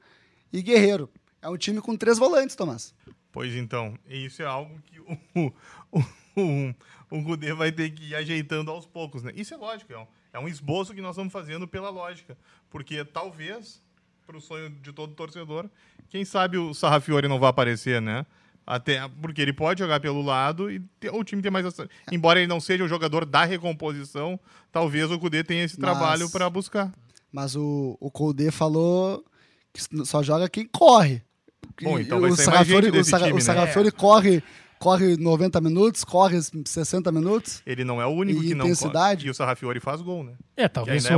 e 0.53 0.63
Guerreiro. 0.63 1.11
É 1.41 1.49
um 1.49 1.57
time 1.57 1.81
com 1.81 1.97
três 1.97 2.19
volantes, 2.19 2.55
Tomás. 2.55 2.95
Pois 3.33 3.55
então, 3.55 3.99
isso 4.07 4.43
é 4.43 4.45
algo 4.45 4.81
que 4.83 5.01
o, 5.01 5.19
o, 5.35 6.01
o, 6.41 6.75
o 7.11 7.23
Gudê 7.23 7.53
vai 7.53 7.73
ter 7.73 7.91
que 7.91 8.11
ir 8.11 8.15
ajeitando 8.15 8.71
aos 8.71 8.87
poucos, 8.87 9.23
né? 9.23 9.33
Isso 9.35 9.55
é 9.55 9.57
lógico, 9.57 9.93
é 9.93 9.99
um, 9.99 10.07
é 10.35 10.39
um 10.39 10.49
esboço 10.49 10.95
que 10.95 11.01
nós 11.01 11.13
estamos 11.13 11.33
fazendo 11.33 11.67
pela 11.67 11.91
lógica. 11.91 12.37
Porque 12.71 13.05
talvez, 13.05 13.83
para 14.27 14.37
o 14.37 14.41
sonho 14.41 14.71
de 14.71 14.93
todo 14.93 15.15
torcedor, 15.15 15.69
quem 16.09 16.25
sabe 16.25 16.59
o 16.59 16.75
Sarrafiore 16.75 17.27
não 17.27 17.41
vai 17.41 17.51
aparecer, 17.51 18.01
né? 18.01 18.27
Até 18.67 19.09
porque 19.21 19.43
ele 19.43 19.53
pode 19.53 19.81
jogar 19.81 20.01
pelo 20.01 20.23
lado 20.23 20.71
e 20.71 20.81
ter, 21.01 21.11
o 21.13 21.25
time 21.25 21.43
tem 21.43 21.51
mais. 21.51 21.67
Embora 22.11 22.39
ele 22.39 22.47
não 22.47 22.61
seja 22.61 22.85
o 22.85 22.89
jogador 22.89 23.25
da 23.25 23.45
recomposição, 23.45 24.39
talvez 24.71 25.11
o 25.11 25.19
Kudê 25.19 25.43
tenha 25.43 25.65
esse 25.65 25.79
mas, 25.81 25.91
trabalho 25.91 26.31
para 26.31 26.49
buscar. 26.49 26.93
Mas 27.33 27.57
o, 27.57 27.97
o 28.01 28.11
Kudê 28.11 28.51
falou 28.51 29.25
que 29.73 29.83
só 30.05 30.23
joga 30.23 30.49
quem 30.49 30.67
corre. 30.67 31.23
Bom, 31.83 31.99
então 31.99 32.21
vai 32.21 32.31
o 32.31 32.37
ser 32.37 32.51
mais 32.51 32.67
gente 32.67 32.91
desse 32.91 33.15
o 33.15 33.19
time, 33.19 33.33
o 33.33 33.41
Sarrafiore 33.41 33.87
né? 33.87 33.93
corre 33.97 34.43
corre 34.79 35.17
90 35.17 35.61
minutos, 35.61 36.03
corre 36.03 36.41
60 36.43 37.13
minutos. 37.13 37.63
Ele 37.65 37.85
não 37.85 38.03
é 38.03 38.07
o 38.07 38.11
único 38.11 38.41
que 38.41 38.55
não 38.55 38.67
corre. 38.75 39.27
E 39.27 39.31
o 39.31 39.35
Sarrafiore 39.35 39.79
faz 39.79 40.03
gol, 40.03 40.25
né? 40.25 40.33
É, 40.57 40.69
talvez, 40.69 41.07
é 41.07 41.17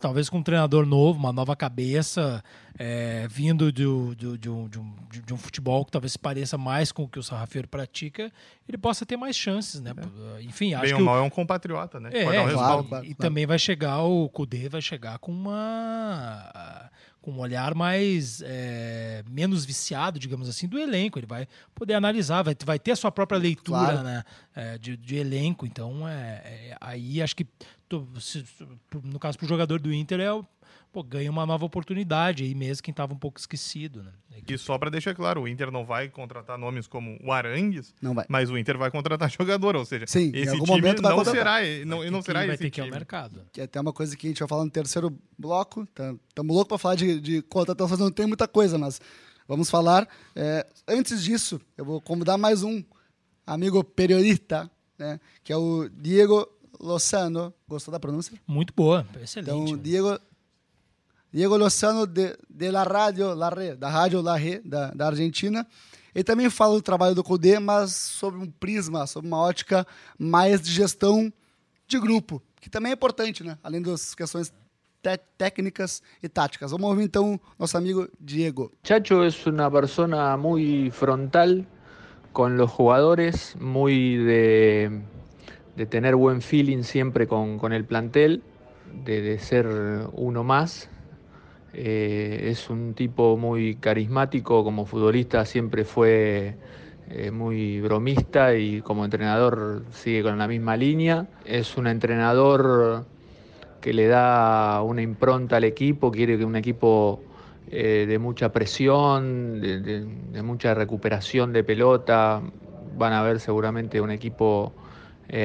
talvez 0.00 0.28
com 0.28 0.38
um 0.38 0.42
treinador 0.42 0.86
novo, 0.86 1.18
uma 1.18 1.32
nova 1.32 1.54
cabeça, 1.54 2.42
é, 2.78 3.28
vindo 3.28 3.70
do, 3.70 4.14
do, 4.14 4.38
de, 4.38 4.48
um, 4.48 4.68
de, 4.68 4.78
um, 4.78 4.94
de, 5.26 5.34
um, 5.34 5.36
futebol 5.36 5.84
que 5.84 5.92
talvez 5.92 6.12
se 6.12 6.18
pareça 6.18 6.56
mais 6.56 6.90
com 6.90 7.04
o 7.04 7.08
que 7.08 7.18
o 7.18 7.22
Sarrafiore 7.22 7.66
pratica, 7.66 8.32
ele 8.68 8.78
possa 8.78 9.04
ter 9.04 9.16
mais 9.16 9.36
chances, 9.36 9.80
né? 9.80 9.92
É. 10.38 10.42
Enfim, 10.42 10.74
acho 10.74 10.86
Bem 10.86 10.94
que... 10.94 11.00
ou 11.00 11.04
mal 11.04 11.18
é 11.18 11.22
um 11.22 11.30
compatriota, 11.30 12.00
né? 12.00 12.10
É, 12.12 12.40
um 12.40 12.52
claro, 12.52 12.84
claro, 12.84 13.04
e, 13.04 13.10
e 13.10 13.14
também 13.14 13.46
vai 13.46 13.58
chegar, 13.58 14.02
o 14.02 14.28
Kudê 14.30 14.68
vai 14.68 14.80
chegar 14.80 15.18
com 15.18 15.30
uma 15.30 16.90
com 17.30 17.38
um 17.38 17.40
olhar 17.40 17.74
mais 17.74 18.42
é, 18.44 19.22
menos 19.30 19.64
viciado, 19.64 20.18
digamos 20.18 20.48
assim, 20.48 20.66
do 20.66 20.78
elenco. 20.78 21.18
Ele 21.18 21.26
vai 21.26 21.46
poder 21.74 21.94
analisar, 21.94 22.42
vai, 22.42 22.56
vai 22.64 22.78
ter 22.78 22.92
a 22.92 22.96
sua 22.96 23.12
própria 23.12 23.38
leitura 23.38 23.78
claro. 23.78 24.02
né, 24.02 24.24
é, 24.54 24.78
de, 24.78 24.96
de, 24.96 25.16
elenco. 25.16 25.64
Então, 25.64 26.06
é, 26.06 26.42
é 26.44 26.76
aí 26.80 27.22
acho 27.22 27.36
que 27.36 27.46
se, 28.20 28.44
no 29.04 29.18
caso 29.18 29.38
para 29.38 29.44
o 29.44 29.48
jogador 29.48 29.80
do 29.80 29.92
Inter 29.92 30.20
é 30.20 30.32
o 30.32 30.44
pô, 30.92 31.02
ganha 31.02 31.30
uma 31.30 31.46
nova 31.46 31.64
oportunidade 31.64 32.44
aí 32.44 32.54
mesmo 32.54 32.82
quem 32.82 32.92
estava 32.92 33.12
um 33.12 33.18
pouco 33.18 33.38
esquecido. 33.38 34.02
Né? 34.02 34.12
E 34.48 34.58
só 34.58 34.78
para 34.78 34.90
deixar 34.90 35.14
claro, 35.14 35.42
o 35.42 35.48
Inter 35.48 35.70
não 35.70 35.84
vai 35.84 36.08
contratar 36.08 36.58
nomes 36.58 36.86
como 36.86 37.18
o 37.22 37.32
Arangues, 37.32 37.94
mas 38.28 38.50
o 38.50 38.58
Inter 38.58 38.76
vai 38.78 38.90
contratar 38.90 39.30
jogador, 39.30 39.76
ou 39.76 39.84
seja, 39.84 40.06
Sim, 40.06 40.30
esse 40.34 40.52
time 40.52 40.66
momento 40.66 41.02
vai 41.02 41.16
não 41.16 41.24
será, 41.24 41.58
não, 41.86 42.10
não 42.10 42.22
será 42.22 42.40
vai 42.40 42.50
esse 42.50 42.64
ter 42.64 42.70
que 42.70 42.80
ir 42.80 42.82
ao 42.82 42.90
mercado. 42.90 43.42
Que 43.52 43.60
é 43.60 43.64
até 43.64 43.80
uma 43.80 43.92
coisa 43.92 44.16
que 44.16 44.26
a 44.26 44.30
gente 44.30 44.38
vai 44.40 44.48
falar 44.48 44.64
no 44.64 44.70
terceiro 44.70 45.16
bloco, 45.38 45.82
estamos 45.82 46.20
tá, 46.34 46.42
loucos 46.42 46.68
para 46.68 46.78
falar 46.78 46.94
de, 46.94 47.20
de 47.20 47.42
contratação, 47.42 47.96
não 47.98 48.10
tem 48.10 48.26
muita 48.26 48.48
coisa, 48.48 48.78
mas 48.78 49.00
vamos 49.46 49.70
falar. 49.70 50.08
É, 50.34 50.66
antes 50.88 51.22
disso, 51.22 51.60
eu 51.76 51.84
vou 51.84 52.00
convidar 52.00 52.38
mais 52.38 52.62
um 52.62 52.82
amigo 53.46 53.82
periodista, 53.82 54.70
né, 54.98 55.20
que 55.42 55.52
é 55.52 55.56
o 55.56 55.88
Diego 55.88 56.48
Lozano. 56.80 57.52
Gostou 57.68 57.92
da 57.92 58.00
pronúncia? 58.00 58.38
Muito 58.46 58.72
boa, 58.74 59.06
excelente. 59.22 59.50
Então, 59.50 59.76
Diego 59.76 60.18
Diego 61.32 61.56
Lozano 61.56 62.06
de, 62.06 62.36
de 62.48 62.72
la 62.72 62.84
Radio 62.84 63.34
La 63.34 63.50
Re, 63.50 63.76
da 63.76 63.88
Rádio 63.88 64.22
La 64.22 64.36
Re, 64.36 64.60
da, 64.64 64.90
da 64.90 65.06
Argentina. 65.06 65.66
Ele 66.14 66.24
também 66.24 66.50
fala 66.50 66.74
do 66.74 66.82
trabalho 66.82 67.14
do 67.14 67.22
Codê, 67.22 67.58
mas 67.58 67.92
sobre 67.92 68.40
um 68.40 68.50
prisma, 68.50 69.06
sobre 69.06 69.28
uma 69.28 69.38
ótica 69.38 69.86
mais 70.18 70.60
de 70.60 70.72
gestão 70.72 71.32
de 71.86 72.00
grupo, 72.00 72.42
que 72.60 72.68
também 72.68 72.90
é 72.90 72.94
importante, 72.94 73.44
né? 73.44 73.56
Além 73.62 73.80
das 73.80 74.14
questões 74.14 74.52
técnicas 75.36 76.02
y 76.22 76.28
tácticas. 76.28 76.72
Vamos 76.72 76.96
ver 76.96 77.04
entonces 77.04 77.40
nuestro 77.58 77.78
amigo 77.78 78.08
Diego. 78.18 78.70
Chacho 78.82 79.24
es 79.24 79.46
una 79.46 79.70
persona 79.70 80.36
muy 80.36 80.90
frontal 80.90 81.66
con 82.32 82.56
los 82.56 82.70
jugadores, 82.70 83.56
muy 83.58 84.16
de, 84.16 85.02
tener 85.88 86.16
buen 86.16 86.42
feeling 86.42 86.82
siempre 86.82 87.26
con, 87.26 87.72
el 87.72 87.84
plantel, 87.84 88.42
de, 89.04 89.38
ser 89.38 89.66
uno 90.12 90.44
más. 90.44 90.88
Eh, 91.72 92.48
es 92.50 92.68
un 92.68 92.94
tipo 92.94 93.36
muy 93.36 93.76
carismático, 93.76 94.64
como 94.64 94.86
futbolista 94.86 95.44
siempre 95.44 95.84
fue 95.84 96.56
eh, 97.08 97.30
muy 97.30 97.80
bromista 97.80 98.54
y 98.54 98.80
como 98.80 99.04
entrenador 99.04 99.84
sigue 99.92 100.22
con 100.22 100.38
la 100.38 100.48
misma 100.48 100.76
línea. 100.76 101.28
Es 101.44 101.76
un 101.76 101.86
entrenador 101.86 103.06
que 103.80 103.92
le 103.92 104.08
da 104.08 104.82
una 104.82 105.02
impronta 105.02 105.56
al 105.56 105.64
equipo, 105.64 106.10
quiere 106.10 106.36
que 106.36 106.44
un 106.44 106.56
equipo 106.56 107.22
eh, 107.70 108.04
de 108.08 108.18
mucha 108.18 108.52
presión, 108.52 109.60
de, 109.60 110.42
mucha 110.42 110.74
recuperación 110.74 111.52
de 111.52 111.62
pelota, 111.64 112.42
van 112.96 113.12
a 113.12 113.22
ver 113.22 113.40
seguramente 113.40 114.00
un 114.00 114.10
equipo 114.10 114.72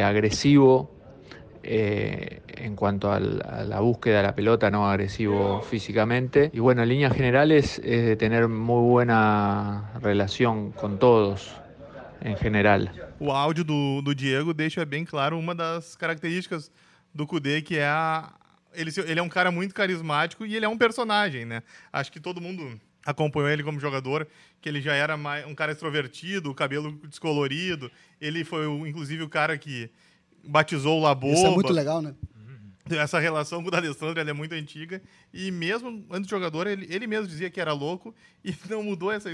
agresivo 0.03 0.94
eh, 1.67 2.41
en 2.47 2.75
cuanto 2.75 3.11
a 3.11 3.19
la 3.19 3.79
búsqueda 3.79 4.17
de 4.17 4.23
la 4.23 4.35
pelota, 4.35 4.69
no 4.69 4.89
agresivo 4.89 5.61
físicamente. 5.61 6.51
Y 6.53 6.59
bueno, 6.59 6.83
en 6.83 6.89
líneas 6.89 7.13
generales 7.13 7.79
es 7.83 8.05
de 8.05 8.15
tener 8.15 8.47
muy 8.47 8.87
buena 8.87 9.91
relación 10.01 10.71
con 10.71 10.99
todos. 10.99 11.55
en 12.25 12.35
general. 12.35 12.89
O 13.19 13.31
áudio 13.31 13.63
do, 13.63 14.01
do 14.01 14.15
Diego 14.15 14.51
deixa 14.53 14.83
bem 14.83 15.05
claro 15.05 15.37
uma 15.37 15.53
das 15.53 15.95
características 15.95 16.71
do 17.13 17.27
Kudê, 17.27 17.61
que 17.61 17.77
é 17.77 17.85
a. 17.85 18.33
Ele, 18.73 18.91
ele 19.05 19.19
é 19.19 19.23
um 19.23 19.29
cara 19.29 19.51
muito 19.51 19.73
carismático 19.73 20.45
e 20.45 20.55
ele 20.55 20.65
é 20.65 20.67
um 20.67 20.77
personagem, 20.77 21.45
né? 21.45 21.61
Acho 21.93 22.11
que 22.11 22.19
todo 22.19 22.41
mundo 22.41 22.79
acompanhou 23.05 23.49
ele 23.49 23.63
como 23.63 23.79
jogador, 23.79 24.27
que 24.59 24.67
ele 24.67 24.81
já 24.81 24.93
era 24.93 25.15
mais, 25.15 25.45
um 25.45 25.53
cara 25.53 25.71
extrovertido, 25.71 26.53
cabelo 26.53 26.91
descolorido. 27.07 27.91
Ele 28.19 28.43
foi, 28.43 28.65
inclusive, 28.89 29.21
o 29.23 29.29
cara 29.29 29.57
que 29.57 29.89
batizou 30.47 30.99
o 30.99 31.03
Laboba. 31.03 31.33
Isso 31.33 31.45
é 31.45 31.49
muito 31.49 31.73
legal, 31.73 32.01
né? 32.01 32.13
Essa 32.89 33.19
relação 33.19 33.63
com 33.63 33.69
o 33.69 33.71
D'Alessandro 33.71 34.19
é 34.19 34.33
muito 34.33 34.53
antiga. 34.53 35.01
E 35.33 35.49
mesmo 35.49 36.05
antes 36.11 36.27
de 36.27 36.29
jogador, 36.29 36.67
ele, 36.67 36.85
ele 36.87 37.07
mesmo 37.07 37.27
dizia 37.27 37.49
que 37.49 37.59
era 37.59 37.73
louco 37.73 38.13
e 38.43 38.53
não 38.69 38.83
mudou 38.83 39.11
essa, 39.11 39.33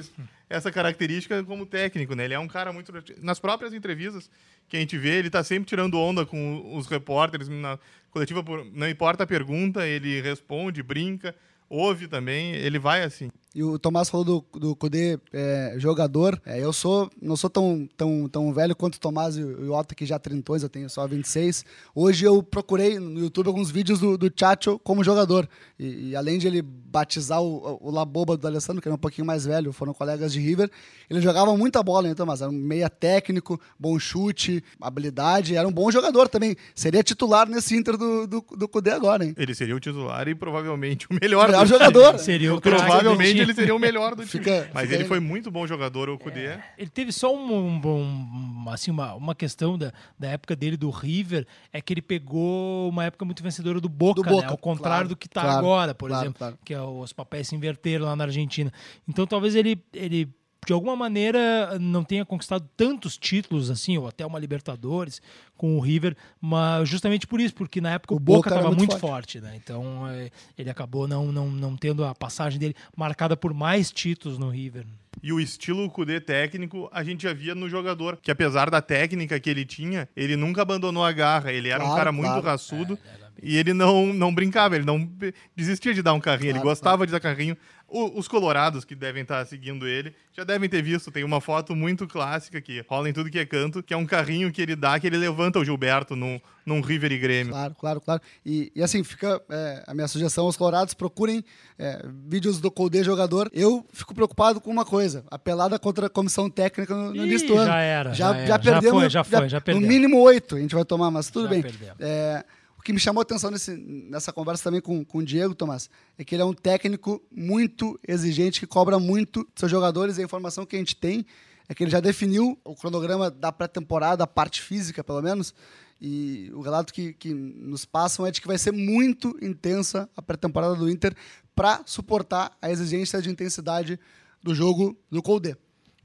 essa 0.50 0.72
característica 0.72 1.44
como 1.44 1.66
técnico, 1.66 2.16
né? 2.16 2.24
Ele 2.24 2.34
é 2.34 2.40
um 2.40 2.48
cara 2.48 2.72
muito... 2.72 2.94
Nas 3.22 3.40
próprias 3.40 3.74
entrevistas 3.74 4.30
que 4.70 4.78
a 4.78 4.80
gente 4.80 4.98
vê, 4.98 5.18
ele 5.18 5.28
está 5.28 5.44
sempre 5.44 5.68
tirando 5.68 6.00
onda 6.00 6.26
com 6.26 6.78
os 6.78 6.88
repórteres. 6.88 7.50
Na 7.50 7.78
coletiva, 8.10 8.42
não 8.74 8.88
importa 8.88 9.24
a 9.26 9.28
pergunta, 9.28 9.86
ele 9.86 10.22
responde, 10.22 10.82
brinca, 10.82 11.36
ouve 11.70 12.08
também, 12.08 12.54
ele 12.54 12.80
vai 12.80 13.04
assim. 13.04 13.30
E 13.54 13.62
o 13.64 13.78
Tomás 13.78 14.10
falou 14.10 14.24
do, 14.26 14.60
do 14.60 14.76
Kudê 14.76 15.20
é, 15.34 15.76
jogador. 15.78 16.42
É, 16.46 16.64
eu 16.64 16.72
sou 16.72 17.10
não 17.22 17.36
sou 17.36 17.50
tão, 17.50 17.88
tão, 17.98 18.30
tão 18.30 18.54
velho 18.54 18.74
quanto 18.74 18.96
o 18.96 19.00
Tomás 19.00 19.36
e 19.36 19.44
o 19.44 19.74
Otto, 19.74 19.94
que 19.94 20.06
já 20.06 20.18
trintões, 20.18 20.64
eu 20.64 20.70
tenho 20.70 20.90
só 20.90 21.06
26. 21.06 21.66
Hoje 21.94 22.26
eu 22.26 22.42
procurei 22.42 22.98
no 22.98 23.20
YouTube 23.20 23.48
alguns 23.48 23.70
vídeos 23.70 24.00
do, 24.00 24.18
do 24.18 24.32
Chacho 24.34 24.80
como 24.80 25.04
jogador. 25.04 25.50
E, 25.78 26.12
e 26.12 26.16
além 26.16 26.40
de 26.40 26.48
ele 26.48 26.62
batizar 26.62 27.42
o, 27.42 27.78
o 27.82 27.92
Laboba 27.92 28.38
do 28.38 28.48
Alessandro, 28.48 28.82
que 28.82 28.88
era 28.88 28.96
um 28.96 29.00
pouquinho 29.00 29.28
mais 29.28 29.46
velho, 29.46 29.74
foram 29.74 29.94
colegas 29.94 30.32
de 30.32 30.40
River, 30.40 30.72
ele 31.10 31.20
jogava 31.20 31.56
muita 31.58 31.84
bola, 31.84 32.08
né, 32.08 32.16
Tomás? 32.16 32.42
Era 32.42 32.50
um 32.50 32.54
meia 32.54 32.90
técnico, 32.90 33.60
bom 33.78 34.00
chute, 34.00 34.64
habilidade, 34.80 35.58
era 35.58 35.68
um 35.68 35.74
bom 35.74 35.92
jogador 35.92 36.30
também. 36.30 36.56
Seria 36.74 37.04
titular 37.04 37.50
nesse 37.50 37.76
Inter 37.76 37.98
do, 37.98 38.26
do, 38.26 38.46
do 38.58 38.68
Kudê 38.68 38.92
agora, 38.92 39.26
hein? 39.26 39.34
Ele 39.38 39.54
seria 39.54 39.76
o 39.76 39.80
titular 39.80 40.26
e 40.30 40.36
provavelmente 40.36 41.06
o 41.10 41.14
melhor. 41.22 41.50
O 41.50 41.52
melhor 41.52 41.68
jogador. 41.68 42.18
Seria 42.18 42.54
o 42.56 42.62
Provavelmente 42.62 43.41
ele 43.42 43.54
seria 43.54 43.76
o 43.76 43.80
melhor 43.80 44.16
do 44.16 44.26
time. 44.26 44.44
Fica, 44.44 44.70
Mas 44.74 44.84
fica 44.84 44.96
ele 44.96 45.06
foi 45.06 45.20
muito 45.20 45.52
bom 45.52 45.66
jogador, 45.68 46.10
o 46.10 46.18
Kudê. 46.18 46.48
É, 46.48 46.64
ele 46.78 46.90
teve 46.90 47.12
só 47.12 47.36
um, 47.36 47.82
um, 47.86 48.70
assim, 48.70 48.92
uma, 48.92 49.14
uma 49.16 49.36
questão 49.36 49.78
da, 49.78 49.92
da 50.18 50.30
época 50.30 50.56
dele 50.56 50.78
do 50.78 50.90
River, 50.90 51.46
é 51.72 51.82
que 51.82 51.94
ele 51.94 52.02
pegou 52.02 52.90
uma 52.90 53.06
época 53.06 53.26
muito 53.26 53.44
vencedora 53.44 53.80
do 53.80 53.90
Boca, 53.90 54.22
do 54.22 54.30
Boca 54.30 54.46
né? 54.46 54.52
ao 54.52 54.58
contrário 54.58 54.82
claro, 54.82 55.10
do 55.10 55.16
que 55.16 55.28
está 55.28 55.42
claro, 55.42 55.58
agora, 55.60 55.96
por 55.96 56.10
claro, 56.10 56.26
exemplo, 56.26 56.60
que 56.64 56.74
é 56.74 56.82
os 56.82 57.14
papéis 57.14 57.48
se 57.48 57.56
inverteram 57.56 58.06
lá 58.06 58.16
na 58.16 58.26
Argentina. 58.26 58.72
Então 59.08 59.26
talvez 59.26 59.56
ele, 59.56 59.84
ele 59.94 60.30
de 60.66 60.74
alguma 60.74 60.96
maneira 60.96 61.78
não 61.80 62.04
tenha 62.04 62.24
conquistado 62.24 62.68
tantos 62.78 63.18
títulos 63.18 63.72
assim, 63.72 63.98
ou 63.98 64.08
até 64.08 64.26
uma 64.26 64.38
Libertadores 64.38 65.22
com 65.58 65.78
o 65.78 65.80
River, 65.80 66.16
mas 66.40 66.88
justamente 66.88 67.26
por 67.26 67.42
isso, 67.42 67.54
porque 67.54 67.82
na 67.82 67.94
época 67.94 68.14
o, 68.14 68.18
o 68.18 68.20
Boca 68.20 68.50
estava 68.50 68.68
muito, 68.68 68.80
muito 68.80 69.00
forte. 69.00 69.40
forte, 69.40 69.42
né? 69.42 69.56
Então 69.56 70.08
é, 70.08 70.30
ele 70.58 70.70
acabou 70.70 71.08
não, 71.08 71.32
não, 71.32 71.50
não 71.50 71.76
tendo 71.76 72.06
a 72.06 72.14
passagem 72.14 72.60
dele 72.60 72.76
marcada 72.96 73.36
por 73.36 73.54
mais 73.54 73.92
títulos 73.92 74.38
no 74.38 74.50
River. 74.50 74.86
E 75.22 75.34
o 75.34 75.40
estilo 75.40 75.90
Kudê 75.90 76.22
técnico 76.22 76.90
a 76.92 77.04
gente 77.04 77.24
já 77.24 77.34
via 77.34 77.54
no 77.54 77.68
jogador, 77.68 78.18
que 78.22 78.32
apesar 78.32 78.70
da 78.70 78.82
técnica 78.82 79.40
que 79.40 79.50
ele 79.50 79.66
tinha, 79.66 80.08
ele 80.16 80.36
nunca 80.36 80.62
abandonou 80.62 81.04
a 81.04 81.12
garra. 81.12 81.52
Ele 81.52 81.70
era 81.70 81.80
claro, 81.80 81.94
um 81.94 81.96
cara 81.96 82.12
muito 82.12 82.28
claro. 82.28 82.46
raçudo. 82.46 82.98
É, 83.06 83.22
e 83.42 83.58
ele 83.58 83.74
não, 83.74 84.14
não 84.14 84.34
brincava, 84.34 84.76
ele 84.76 84.86
não 84.86 85.10
desistia 85.56 85.94
de 85.94 86.02
dar 86.02 86.14
um 86.14 86.20
carrinho, 86.20 86.52
claro, 86.52 86.58
ele 86.58 86.64
gostava 86.64 86.98
claro. 86.98 87.08
de 87.08 87.12
dar 87.12 87.20
carrinho. 87.20 87.58
O, 87.94 88.18
os 88.18 88.26
colorados 88.26 88.86
que 88.86 88.96
devem 88.96 89.24
estar 89.24 89.46
seguindo 89.46 89.86
ele 89.86 90.16
já 90.32 90.46
devem 90.46 90.70
ter 90.70 90.82
visto, 90.82 91.12
tem 91.12 91.26
uma 91.26 91.42
foto 91.42 91.76
muito 91.76 92.08
clássica 92.08 92.62
que 92.62 92.86
rola 92.88 93.10
em 93.10 93.14
tudo 93.14 93.30
que 93.30 93.38
é 93.38 93.46
canto, 93.46 93.84
que 93.84 93.94
é 93.94 93.98
um 93.98 94.06
carrinho 94.06 94.50
que 94.50 94.62
ele 94.62 94.78
dá, 94.78 94.98
que 94.98 95.08
ele 95.08 95.18
levanta 95.18 95.60
o 95.60 95.66
Gilberto 95.66 96.16
num, 96.16 96.40
num 96.66 96.80
River 96.80 97.12
e 97.12 97.18
Grêmio. 97.18 97.52
Claro, 97.52 97.76
claro, 97.78 98.00
claro. 98.00 98.22
E, 98.46 98.72
e 98.74 98.82
assim, 98.82 99.04
fica 99.04 99.42
é, 99.50 99.84
a 99.86 99.94
minha 99.94 100.08
sugestão 100.08 100.46
aos 100.46 100.56
colorados, 100.56 100.94
procurem 100.94 101.44
é, 101.78 102.02
vídeos 102.30 102.62
do 102.62 102.72
Colde 102.72 103.04
jogador. 103.04 103.52
Eu 103.54 103.86
fico 103.92 104.16
preocupado 104.16 104.62
com 104.62 104.72
uma 104.72 104.86
coisa, 104.86 105.26
a 105.30 105.38
pelada 105.38 105.78
contra 105.78 106.08
a 106.08 106.10
comissão 106.10 106.50
técnica 106.50 106.96
no, 106.96 107.14
no 107.14 107.26
início 107.26 107.50
do 107.50 107.58
ano. 107.58 107.66
Já 107.66 107.80
era, 107.80 108.14
já, 108.14 108.34
já, 108.34 108.40
já, 108.40 108.46
já 108.46 108.60
perdemos. 108.60 108.84
Já 108.84 108.92
foi, 108.92 109.10
já 109.10 109.24
foi, 109.26 109.40
já, 109.42 109.48
já 109.50 109.62
perdemos. 109.62 109.86
No 109.86 109.94
mínimo 109.94 110.22
oito 110.22 110.56
a 110.56 110.60
gente 110.60 110.74
vai 110.74 110.86
tomar, 110.86 111.12
mas 111.12 111.30
tudo 111.30 111.44
já 111.44 111.50
bem. 111.50 111.66
É, 112.00 112.46
o 112.82 112.84
que 112.84 112.92
me 112.92 113.00
chamou 113.00 113.22
a 113.22 113.22
atenção 113.22 113.52
nesse, 113.52 113.78
nessa 113.78 114.34
conversa 114.34 114.64
também 114.64 114.82
com, 114.82 115.06
com 115.06 115.20
o 115.20 115.24
Diego, 115.24 115.54
Tomás, 115.54 115.88
é 116.18 116.24
que 116.24 116.34
ele 116.34 116.42
é 116.42 116.46
um 116.46 116.54
técnico 116.54 117.22
muito 117.32 118.00
exigente, 118.08 118.60
que 118.60 118.66
cobra 118.66 118.98
muito 118.98 119.48
seus 119.56 119.70
jogadores. 119.70 120.18
E 120.18 120.22
a 120.22 120.24
informação 120.24 120.66
que 120.66 120.76
a 120.76 120.80
gente 120.80 120.96
tem 120.96 121.24
é 121.70 121.76
que 121.76 121.84
ele 121.84 121.92
já 121.92 122.00
definiu 122.00 122.60
o 122.64 122.76
cronograma 122.76 123.30
da 123.30 123.52
pré-temporada, 123.52 124.24
a 124.24 124.28
parte 124.28 124.64
física, 124.64 125.04
pelo 125.04 125.22
menos. 125.22 125.54
E 126.02 126.50
o 126.56 126.62
relato 126.62 126.92
que, 126.92 127.14
que 127.14 127.32
nos 127.32 127.86
passam 127.86 128.26
é 128.26 128.32
de 128.32 128.42
que 128.42 128.48
vai 128.48 128.58
ser 128.58 128.72
muito 128.72 129.38
intensa 129.44 130.10
a 130.18 130.22
pré-temporada 130.24 130.74
do 130.74 130.90
Inter 130.90 131.16
para 131.54 131.84
suportar 131.86 132.58
a 132.60 132.72
exigência 132.72 133.22
de 133.22 133.30
intensidade 133.30 134.00
do 134.42 134.56
jogo 134.56 134.98
do 135.08 135.22
Colde. 135.22 135.56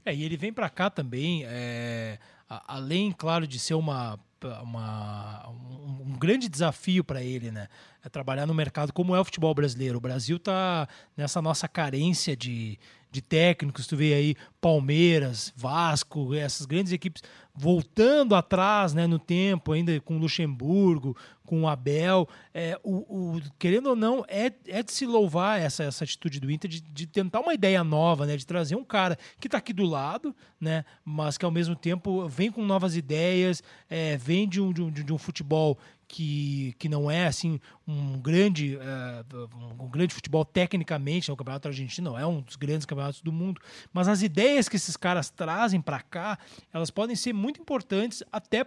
É, 0.05 0.13
e 0.13 0.21
ele 0.21 0.37
vem 0.37 0.53
para 0.53 0.69
cá 0.69 0.91
também, 0.91 1.41
é, 1.43 2.19
além, 2.47 3.11
claro, 3.11 3.47
de 3.47 3.57
ser 3.57 3.73
uma 3.73 4.19
uma, 4.61 5.49
um, 5.49 5.96
um, 5.96 5.96
grande 6.17 6.49
desafio 6.49 7.03
para 7.03 7.21
ele, 7.21 7.51
né? 7.51 7.67
É 8.03 8.09
trabalhar 8.09 8.45
no 8.45 8.53
mercado 8.53 8.93
como 8.93 9.15
é 9.15 9.19
o 9.19 9.25
futebol 9.25 9.53
brasileiro. 9.53 9.97
O 9.97 10.01
Brasil 10.01 10.37
está 10.37 10.87
nessa 11.15 11.41
nossa 11.41 11.67
carência 11.67 12.35
de, 12.35 12.79
de 13.11 13.21
técnicos. 13.21 13.87
Tu 13.87 13.95
vê 13.95 14.13
aí 14.13 14.35
Palmeiras, 14.61 15.53
Vasco, 15.55 16.33
essas 16.33 16.65
grandes 16.65 16.93
equipes 16.93 17.21
voltando 17.57 18.35
atrás 18.35 18.93
né, 18.93 19.07
no 19.07 19.17
tempo, 19.17 19.71
ainda 19.71 19.99
com 20.01 20.19
Luxemburgo, 20.19 21.17
com 21.43 21.67
Abel. 21.67 22.29
É, 22.53 22.79
o, 22.83 22.97
o, 23.37 23.41
querendo 23.57 23.87
ou 23.87 23.95
não, 23.95 24.23
é, 24.27 24.51
é 24.67 24.83
de 24.83 24.91
se 24.91 25.07
louvar 25.07 25.59
essa, 25.59 25.83
essa 25.83 26.03
atitude 26.03 26.39
do 26.39 26.51
Inter 26.51 26.69
de, 26.69 26.81
de 26.81 27.07
tentar 27.07 27.39
uma 27.39 27.55
ideia 27.55 27.83
nova, 27.83 28.27
né, 28.27 28.37
de 28.37 28.45
trazer 28.45 28.75
um 28.75 28.83
cara 28.83 29.17
que 29.39 29.47
está 29.47 29.57
aqui 29.57 29.73
do 29.73 29.85
lado, 29.85 30.35
né, 30.61 30.85
mas 31.03 31.35
que 31.35 31.45
ao 31.45 31.51
mesmo 31.51 31.75
tempo 31.75 32.27
vem 32.29 32.51
com 32.51 32.63
novas 32.63 32.95
ideias, 32.95 33.63
é, 33.89 34.15
vem 34.17 34.47
de 34.47 34.61
um, 34.61 34.71
de 34.71 34.83
um, 34.83 34.91
de 34.91 35.11
um 35.11 35.17
futebol 35.17 35.79
que, 36.07 36.75
que 36.77 36.87
não 36.87 37.09
é 37.09 37.27
assim 37.27 37.59
um 37.87 37.96
grande 38.19 38.77
uh, 38.77 39.49
um 39.79 39.89
grande 39.89 40.13
futebol 40.13 40.43
tecnicamente, 40.43 41.29
né? 41.29 41.33
o 41.33 41.37
campeonato 41.37 41.67
argentino 41.67 42.17
é 42.17 42.25
um 42.25 42.41
dos 42.41 42.55
grandes 42.55 42.85
campeonatos 42.85 43.21
do 43.21 43.31
mundo, 43.31 43.61
mas 43.93 44.07
as 44.07 44.21
ideias 44.21 44.67
que 44.67 44.75
esses 44.75 44.97
caras 44.97 45.29
trazem 45.29 45.81
para 45.81 46.01
cá, 46.01 46.37
elas 46.73 46.89
podem 46.89 47.15
ser 47.15 47.33
muito 47.33 47.61
importantes 47.61 48.23
até 48.31 48.65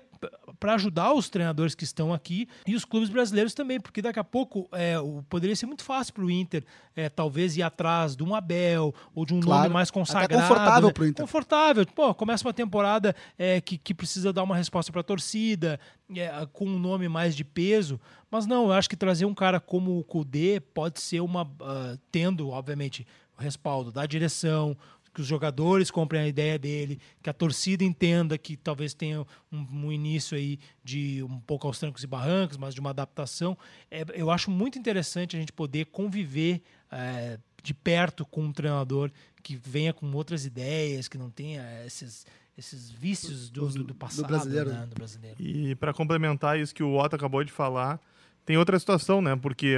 para 0.59 0.75
ajudar 0.75 1.13
os 1.13 1.29
treinadores 1.29 1.75
que 1.75 1.85
estão 1.85 2.13
aqui 2.13 2.49
e 2.67 2.75
os 2.75 2.85
clubes 2.85 3.09
brasileiros 3.09 3.55
também, 3.55 3.81
porque 3.81 4.03
daqui 4.03 4.19
a 4.19 4.25
pouco 4.25 4.69
é, 4.73 4.99
o, 4.99 5.23
poderia 5.29 5.57
ser 5.57 5.67
muito 5.67 5.83
fácil 5.83 6.15
para 6.15 6.25
o 6.25 6.31
Inter, 6.31 6.65
é, 6.95 7.09
talvez 7.09 7.57
ir 7.57 7.63
atrás 7.63 8.15
de 8.17 8.23
um 8.23 8.35
Abel 8.35 8.95
ou 9.15 9.25
de 9.25 9.35
um 9.35 9.41
claro, 9.41 9.63
nome 9.63 9.75
mais 9.75 9.91
consagrado. 9.91 10.35
Até 10.35 10.43
confortável 10.43 10.89
né? 10.89 10.93
para 10.93 11.03
o 11.03 11.07
Inter. 11.07 11.25
Confortável. 11.25 11.87
Pô, 11.87 12.15
começa 12.15 12.47
uma 12.47 12.55
temporada 12.55 13.15
é, 13.39 13.61
que, 13.61 13.79
que 13.79 13.95
precisa 13.95 14.33
dar 14.33 14.43
uma 14.43 14.57
resposta 14.57 14.93
para 14.93 15.01
a 15.01 15.05
torcida, 15.05 15.81
é, 16.17 16.47
com 16.53 16.67
um 16.67 16.79
nome 16.79 17.09
mais 17.09 17.37
de 17.37 17.45
peso. 17.45 18.01
Mas 18.31 18.47
não, 18.47 18.67
eu 18.67 18.73
acho 18.73 18.89
que 18.89 18.97
trazer 18.97 19.25
um 19.25 19.35
cara 19.35 19.61
como 19.61 19.99
o 19.99 20.05
Kudê 20.05 20.61
pode 20.61 21.01
ser 21.01 21.21
uma. 21.21 21.43
Uh, 21.43 21.99
tendo, 22.11 22.51
obviamente, 22.51 23.07
o 23.39 23.43
respaldo 23.43 23.91
da 23.91 24.07
direção, 24.07 24.77
que 25.13 25.21
os 25.21 25.27
jogadores 25.27 25.91
comprem 25.91 26.23
a 26.23 26.29
ideia 26.29 26.59
dele, 26.59 27.01
que 27.23 27.29
a 27.29 27.33
torcida 27.33 27.83
entenda 27.83 28.39
que 28.39 28.57
talvez 28.57 28.95
tenha 28.95 29.23
um, 29.51 29.87
um, 29.87 29.93
início 29.93 30.37
aí 30.37 30.59
de 30.85 31.23
um 31.23 31.41
pouco 31.41 31.67
aos 31.67 31.79
trancos 31.79 32.05
e 32.05 32.07
barrancos, 32.07 32.57
mas 32.57 32.75
de 32.75 32.81
uma 32.81 32.91
adaptação. 32.91 33.59
É, 33.91 34.05
eu 34.15 34.31
acho 34.31 34.51
muito 34.51 34.79
interessante 34.79 35.37
a 35.37 35.41
gente 35.41 35.53
poder 35.53 35.87
conviver 35.87 36.63
é, 36.91 37.39
de 37.63 37.75
perto 37.75 38.25
com 38.25 38.43
um 38.43 38.53
treinador 38.53 39.11
que 39.43 39.57
venha 39.57 39.93
com 39.93 40.11
outras 40.13 40.45
ideias, 40.45 41.09
que 41.09 41.19
não 41.19 41.31
tenha 41.31 41.85
esses, 41.85 42.25
esses 42.57 42.91
vícios 42.91 43.51
do, 43.51 43.69
do, 43.69 43.85
do 43.85 43.95
passado 43.95 44.27
do 44.27 44.29
brasileiro. 44.29 44.71
Né, 44.71 44.87
do 44.87 44.95
brasileiro. 44.95 45.37
E 45.39 45.75
para 45.75 45.93
complementar 45.93 46.59
isso 46.59 46.75
que 46.75 46.83
o 46.83 46.97
Otto 46.97 47.17
acabou 47.17 47.43
de 47.43 47.53
falar, 47.53 48.01
tem 48.45 48.57
outra 48.57 48.79
situação, 48.79 49.23
né? 49.23 49.37
Porque 49.37 49.77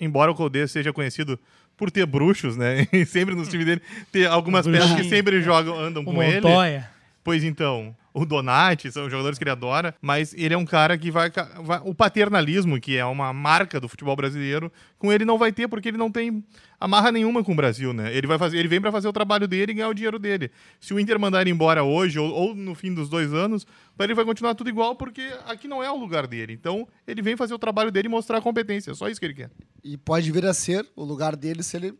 embora 0.00 0.30
o 0.30 0.34
Codê 0.34 0.66
seja 0.66 0.92
conhecido 0.92 1.38
por 1.76 1.90
ter 1.90 2.06
bruxos, 2.06 2.56
né? 2.56 2.86
E 2.92 3.04
sempre 3.04 3.34
nos 3.34 3.48
times 3.48 3.66
dele 3.66 3.82
ter 4.10 4.26
algumas 4.26 4.66
peças 4.66 4.94
que 4.94 5.04
sempre 5.04 5.42
jogam, 5.42 5.78
andam 5.78 6.02
o 6.02 6.06
com 6.06 6.12
Montoya. 6.12 6.76
ele. 6.76 6.84
Pois 7.22 7.42
então, 7.44 7.96
o 8.14 8.24
Donati, 8.24 8.92
são 8.92 9.10
jogadores 9.10 9.36
que 9.36 9.42
ele 9.42 9.50
adora, 9.50 9.92
mas 10.00 10.32
ele 10.34 10.54
é 10.54 10.56
um 10.56 10.64
cara 10.64 10.96
que 10.96 11.10
vai, 11.10 11.32
vai, 11.64 11.80
O 11.84 11.92
paternalismo, 11.92 12.80
que 12.80 12.96
é 12.96 13.04
uma 13.04 13.32
marca 13.32 13.80
do 13.80 13.88
futebol 13.88 14.14
brasileiro, 14.14 14.70
com 14.96 15.12
ele 15.12 15.24
não 15.24 15.36
vai 15.36 15.50
ter, 15.50 15.66
porque 15.66 15.88
ele 15.88 15.98
não 15.98 16.12
tem 16.12 16.44
amarra 16.78 17.10
nenhuma 17.10 17.42
com 17.42 17.50
o 17.50 17.56
Brasil, 17.56 17.92
né? 17.92 18.14
Ele, 18.14 18.28
vai 18.28 18.38
fazer, 18.38 18.58
ele 18.58 18.68
vem 18.68 18.80
para 18.80 18.92
fazer 18.92 19.08
o 19.08 19.12
trabalho 19.12 19.48
dele 19.48 19.72
e 19.72 19.74
ganhar 19.74 19.88
o 19.88 19.94
dinheiro 19.94 20.20
dele. 20.20 20.52
Se 20.80 20.94
o 20.94 21.00
Inter 21.00 21.18
mandar 21.18 21.40
ele 21.40 21.50
embora 21.50 21.82
hoje, 21.82 22.16
ou, 22.16 22.30
ou 22.30 22.54
no 22.54 22.76
fim 22.76 22.94
dos 22.94 23.08
dois 23.08 23.34
anos, 23.34 23.66
ele 23.98 24.14
vai 24.14 24.24
continuar 24.24 24.54
tudo 24.54 24.70
igual, 24.70 24.94
porque 24.94 25.32
aqui 25.46 25.66
não 25.66 25.82
é 25.82 25.90
o 25.90 25.96
lugar 25.96 26.28
dele. 26.28 26.52
Então, 26.52 26.86
ele 27.08 27.20
vem 27.20 27.36
fazer 27.36 27.54
o 27.54 27.58
trabalho 27.58 27.90
dele 27.90 28.06
e 28.06 28.10
mostrar 28.10 28.38
a 28.38 28.40
competência. 28.40 28.92
É 28.92 28.94
só 28.94 29.08
isso 29.08 29.18
que 29.18 29.26
ele 29.26 29.34
quer. 29.34 29.50
E 29.82 29.96
pode 29.96 30.30
vir 30.30 30.46
a 30.46 30.54
ser 30.54 30.86
o 30.94 31.02
lugar 31.02 31.34
dele 31.34 31.64
se 31.64 31.76
ele 31.76 31.94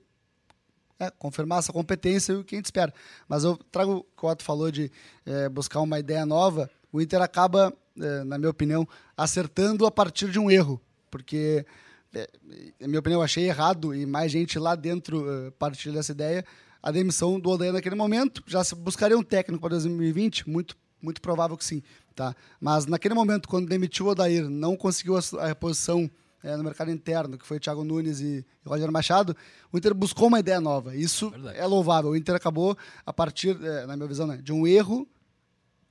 é, 1.06 1.10
confirmar 1.18 1.58
essa 1.58 1.72
competência 1.72 2.32
e 2.32 2.36
o 2.36 2.44
que 2.44 2.54
a 2.54 2.58
gente 2.58 2.66
espera. 2.66 2.92
Mas 3.28 3.44
eu 3.44 3.56
trago 3.70 3.98
o 3.98 4.02
que 4.02 4.24
o 4.24 4.28
Otto 4.28 4.42
falou 4.42 4.70
de 4.70 4.90
é, 5.24 5.48
buscar 5.48 5.80
uma 5.80 5.98
ideia 5.98 6.24
nova. 6.24 6.70
O 6.92 7.00
Inter 7.00 7.20
acaba, 7.20 7.72
é, 8.00 8.24
na 8.24 8.38
minha 8.38 8.50
opinião, 8.50 8.86
acertando 9.16 9.86
a 9.86 9.90
partir 9.90 10.30
de 10.30 10.38
um 10.38 10.50
erro. 10.50 10.80
Porque, 11.10 11.64
é, 12.14 12.28
na 12.80 12.88
minha 12.88 13.00
opinião, 13.00 13.20
eu 13.20 13.24
achei 13.24 13.46
errado 13.46 13.94
e 13.94 14.06
mais 14.06 14.30
gente 14.30 14.58
lá 14.58 14.74
dentro 14.74 15.30
é, 15.30 15.50
partilha 15.52 15.94
dessa 15.94 16.12
ideia. 16.12 16.44
A 16.82 16.90
demissão 16.90 17.40
do 17.40 17.50
Odair 17.50 17.72
naquele 17.72 17.94
momento. 17.94 18.42
Já 18.46 18.62
se 18.62 18.74
buscaria 18.74 19.16
um 19.16 19.22
técnico 19.22 19.60
para 19.60 19.70
2020? 19.70 20.48
Muito, 20.48 20.76
muito 21.00 21.20
provável 21.20 21.56
que 21.56 21.64
sim. 21.64 21.82
Tá? 22.14 22.34
Mas 22.60 22.86
naquele 22.86 23.14
momento, 23.14 23.48
quando 23.48 23.68
demitiu 23.68 24.06
o 24.06 24.08
Odair, 24.10 24.48
não 24.48 24.76
conseguiu 24.76 25.16
a, 25.16 25.20
a 25.40 25.46
reposição 25.46 26.10
é, 26.44 26.56
no 26.58 26.62
mercado 26.62 26.90
interno, 26.90 27.38
que 27.38 27.46
foi 27.46 27.58
Thiago 27.58 27.82
Nunes 27.82 28.20
e, 28.20 28.44
Roger 28.66 28.92
Machado, 28.92 29.34
o 29.72 29.78
Inter 29.78 29.94
buscou 29.94 30.28
uma 30.28 30.38
ideia 30.38 30.60
nova. 30.60 30.94
Isso 30.94 31.30
Verdade. 31.30 31.58
é 31.58 31.64
louvável. 31.64 32.10
O 32.10 32.16
Inter 32.16 32.34
acabou, 32.34 32.76
a 33.04 33.12
partir, 33.12 33.58
é, 33.64 33.86
na 33.86 33.96
minha 33.96 34.06
visão, 34.06 34.26
né, 34.26 34.36
de 34.36 34.52
um 34.52 34.66
erro, 34.66 35.08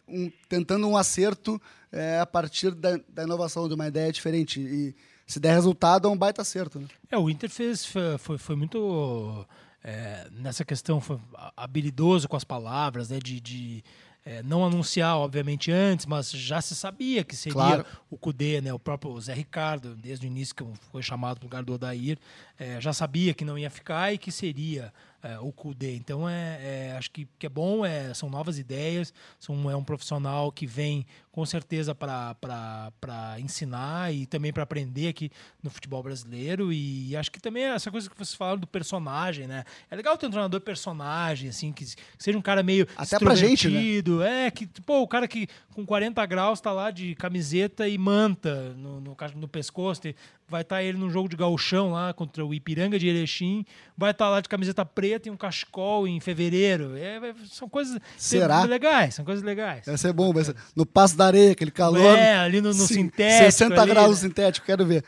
um, 0.07 0.31
tentando 0.47 0.87
um 0.87 0.95
acerto 0.95 1.59
é, 1.91 2.19
a 2.19 2.25
partir 2.25 2.71
da, 2.71 2.99
da, 3.09 3.23
inovação, 3.23 3.67
de 3.67 3.73
uma 3.73 3.87
ideia 3.87 4.11
diferente. 4.11 4.59
E 4.61 4.95
se 5.25 5.39
der 5.39 5.53
resultado, 5.53 6.07
é 6.07 6.11
um 6.11 6.17
baita 6.17 6.43
acerto. 6.43 6.79
Né? 6.79 6.87
É, 7.09 7.17
o 7.17 7.29
Inter 7.31 7.49
fez, 7.49 7.85
foi, 8.19 8.37
foi 8.37 8.55
muito. 8.55 9.45
É, 9.83 10.29
nessa 10.31 10.63
questão, 10.63 11.01
foi 11.01 11.19
habilidoso 11.57 12.29
com 12.29 12.37
as 12.37 12.43
palavras, 12.45 13.09
né, 13.09 13.19
de, 13.19 13.41
de 13.41 13.83
é, 14.25 14.41
não 14.41 14.65
anunciar, 14.65 15.17
obviamente, 15.17 15.71
antes, 15.71 16.05
mas 16.05 16.31
já 16.31 16.61
se 16.61 16.73
sabia 16.75 17.23
que 17.23 17.35
seria 17.35 17.53
claro. 17.53 17.85
o 18.09 18.17
Cudê, 18.17 18.61
né? 18.61 18.73
O 18.73 18.79
próprio 18.79 19.19
Zé 19.19 19.33
Ricardo, 19.33 19.95
desde 19.95 20.25
o 20.25 20.27
início 20.27 20.55
que 20.55 20.63
foi 20.91 21.01
chamado 21.01 21.37
para 21.37 21.45
o 21.45 21.47
lugar 21.47 21.63
do 21.63 21.73
Odair, 21.73 22.17
é, 22.57 22.79
já 22.79 22.93
sabia 22.93 23.33
que 23.33 23.43
não 23.43 23.57
ia 23.57 23.69
ficar 23.69 24.13
e 24.13 24.17
que 24.17 24.31
seria 24.31 24.93
é, 25.23 25.39
o 25.39 25.51
Kudê. 25.51 25.95
Então, 25.95 26.27
é, 26.27 26.59
é, 26.61 26.95
acho 26.97 27.09
que, 27.09 27.27
que 27.39 27.45
é 27.45 27.49
bom, 27.49 27.85
é, 27.85 28.13
são 28.13 28.29
novas 28.29 28.59
ideias, 28.59 29.13
são, 29.39 29.71
é 29.71 29.75
um 29.75 29.83
profissional 29.83 30.51
que 30.51 30.67
vem 30.67 31.05
com 31.31 31.45
certeza 31.45 31.95
para 31.95 33.39
ensinar 33.39 34.13
e 34.13 34.27
também 34.27 34.53
para 34.53 34.61
aprender 34.61 35.07
aqui 35.07 35.31
no 35.63 35.69
futebol 35.69 36.03
brasileiro. 36.03 36.71
E 36.71 37.15
acho 37.15 37.31
que 37.31 37.39
também 37.39 37.63
essa 37.63 37.89
coisa 37.89 38.07
que 38.09 38.15
vocês 38.15 38.35
falaram 38.35 38.59
do 38.59 38.67
personagem, 38.67 39.47
né? 39.47 39.63
É 39.89 39.95
legal 39.95 40.15
ter 40.17 40.27
um 40.27 40.29
treinador 40.29 40.61
personagem, 40.61 41.49
assim, 41.49 41.71
que, 41.71 41.85
seja 42.19 42.37
um 42.37 42.41
cara 42.41 42.61
meio 42.61 42.87
Até 42.95 43.17
pra 43.17 43.33
gente, 43.33 43.67
né? 43.69 44.45
É, 44.45 44.51
que, 44.51 44.67
pô, 44.85 45.01
o 45.01 45.07
cara 45.07 45.27
que 45.27 45.47
com 45.73 45.85
40 45.85 46.23
graus 46.27 46.61
tá 46.61 46.71
lá 46.71 46.91
de 46.91 47.15
camiseta 47.15 47.87
e 47.87 47.97
manta 47.97 48.73
no, 48.75 48.99
no, 48.99 49.17
no 49.35 49.47
pescoço, 49.47 50.01
vai 50.47 50.61
estar 50.61 50.75
tá 50.75 50.83
ele 50.83 50.97
num 50.97 51.09
jogo 51.09 51.27
de 51.27 51.35
gauchão 51.35 51.91
lá 51.91 52.13
contra 52.13 52.45
o 52.45 52.53
Ipiranga 52.53 52.99
de 52.99 53.07
Erechim, 53.07 53.65
vai 53.97 54.11
estar 54.11 54.25
tá 54.25 54.31
lá 54.31 54.41
de 54.41 54.47
camiseta 54.47 54.85
preta 54.85 55.12
e 55.27 55.29
um 55.29 55.37
cachecol 55.37 56.07
em 56.07 56.19
fevereiro. 56.19 56.95
É, 56.95 57.19
são 57.51 57.69
coisas 57.69 57.99
Será? 58.17 58.63
legais, 58.63 59.15
são 59.15 59.25
coisas 59.25 59.43
legais. 59.43 59.85
Vai 59.85 59.97
ser 59.97 60.13
bom, 60.13 60.33
vai 60.33 60.43
ser 60.43 60.55
no 60.75 60.85
passo 60.85 61.15
da 61.15 61.25
areia, 61.25 61.51
aquele 61.51 61.71
calor. 61.71 62.17
É, 62.17 62.37
ali 62.37 62.61
no, 62.61 62.69
no 62.69 62.73
sintético. 62.73 63.51
60 63.51 63.81
ali, 63.81 63.91
graus 63.91 64.21
né? 64.21 64.27
sintético, 64.29 64.65
quero 64.65 64.85
ver. 64.85 65.03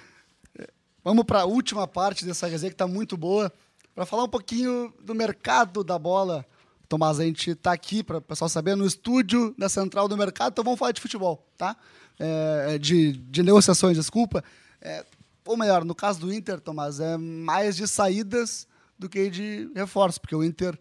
Vamos 1.04 1.24
para 1.24 1.41
a 1.41 1.46
última 1.46 1.88
parte 1.88 2.26
dessa 2.26 2.48
resenha 2.48 2.72
que 2.72 2.76
está 2.76 2.88
muito 2.88 3.15
boa, 3.15 3.54
para 3.94 4.06
falar 4.06 4.24
um 4.24 4.30
pouquinho 4.30 4.91
do 5.04 5.13
mercado 5.13 5.84
da 5.84 6.00
bola. 6.00 6.46
Tomás, 6.89 7.20
a 7.20 7.24
gente 7.24 7.52
está 7.52 7.72
aqui, 7.72 8.04
para 8.04 8.18
o 8.18 8.22
pessoal 8.22 8.50
saber, 8.50 8.76
no 8.76 8.86
estúdio 8.86 9.54
da 9.58 9.70
Central 9.70 10.08
do 10.08 10.18
Mercado, 10.18 10.54
então 10.54 10.63
vamos 10.63 10.80
falar 10.80 10.91
de 10.91 11.02
futebol, 11.02 11.48
tá? 11.58 11.76
É, 12.20 12.78
de, 12.78 13.13
de 13.13 13.44
negociações, 13.44 13.98
desculpa. 13.98 14.44
É, 14.82 15.04
ou 15.46 15.56
melhor, 15.56 15.86
no 15.86 15.94
caso 15.94 16.20
do 16.20 16.34
Inter, 16.34 16.60
Tomás, 16.60 17.00
é 17.00 17.18
mais 17.18 17.76
de 17.76 17.88
saídas 17.88 18.68
do 18.98 19.10
que 19.10 19.30
de 19.30 19.70
reforços, 19.76 20.18
porque 20.18 20.36
o 20.36 20.44
Inter 20.44 20.78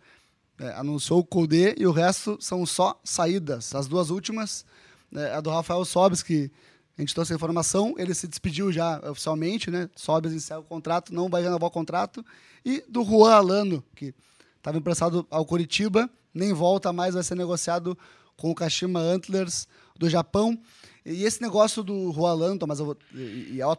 é, 0.59 0.69
anunciou 0.73 1.21
o 1.21 1.25
Koudé 1.25 1.75
e 1.77 1.87
o 1.87 1.93
resto 1.93 2.39
são 2.41 2.65
só 2.65 3.01
saídas. 3.03 3.75
As 3.75 3.87
duas 3.87 4.11
últimas, 4.11 4.65
é, 5.13 5.35
a 5.35 5.41
do 5.41 5.51
Rafael 5.51 5.85
Sobes, 5.85 6.23
que 6.23 6.51
a 6.97 7.03
gente 7.03 7.15
trouxe 7.15 7.33
a 7.33 7.37
informação, 7.37 7.95
ele 7.99 8.15
se 8.15 8.29
despediu 8.29 8.71
já 8.71 9.01
oficialmente, 9.11 9.71
né? 9.71 9.91
Sobes 9.97 10.33
encerra 10.33 10.61
o 10.61 10.65
contrato, 10.65 11.13
não 11.13 11.29
vai 11.29 11.43
renovar 11.43 11.69
o 11.69 11.73
contrato. 11.73 12.25
E 12.65 12.85
do 12.89 13.05
Juan 13.05 13.35
Alano, 13.35 13.85
que 13.97 14.15
estava 14.57 14.79
emprestado 14.79 15.27
ao 15.29 15.45
Curitiba, 15.45 16.09
nem 16.33 16.53
volta 16.53 16.93
mais, 16.93 17.15
vai 17.15 17.23
ser 17.23 17.35
negociado 17.35 17.99
com 18.37 18.51
o 18.51 18.55
Kashima 18.55 19.01
Antlers 19.01 19.67
do 19.99 20.09
Japão. 20.09 20.59
E 21.05 21.25
esse 21.25 21.43
negócio 21.43 21.83
do 21.83 22.11
Rolando, 22.11 22.67
mas 22.67 22.79
eu 22.79 22.87
vou, 22.87 22.97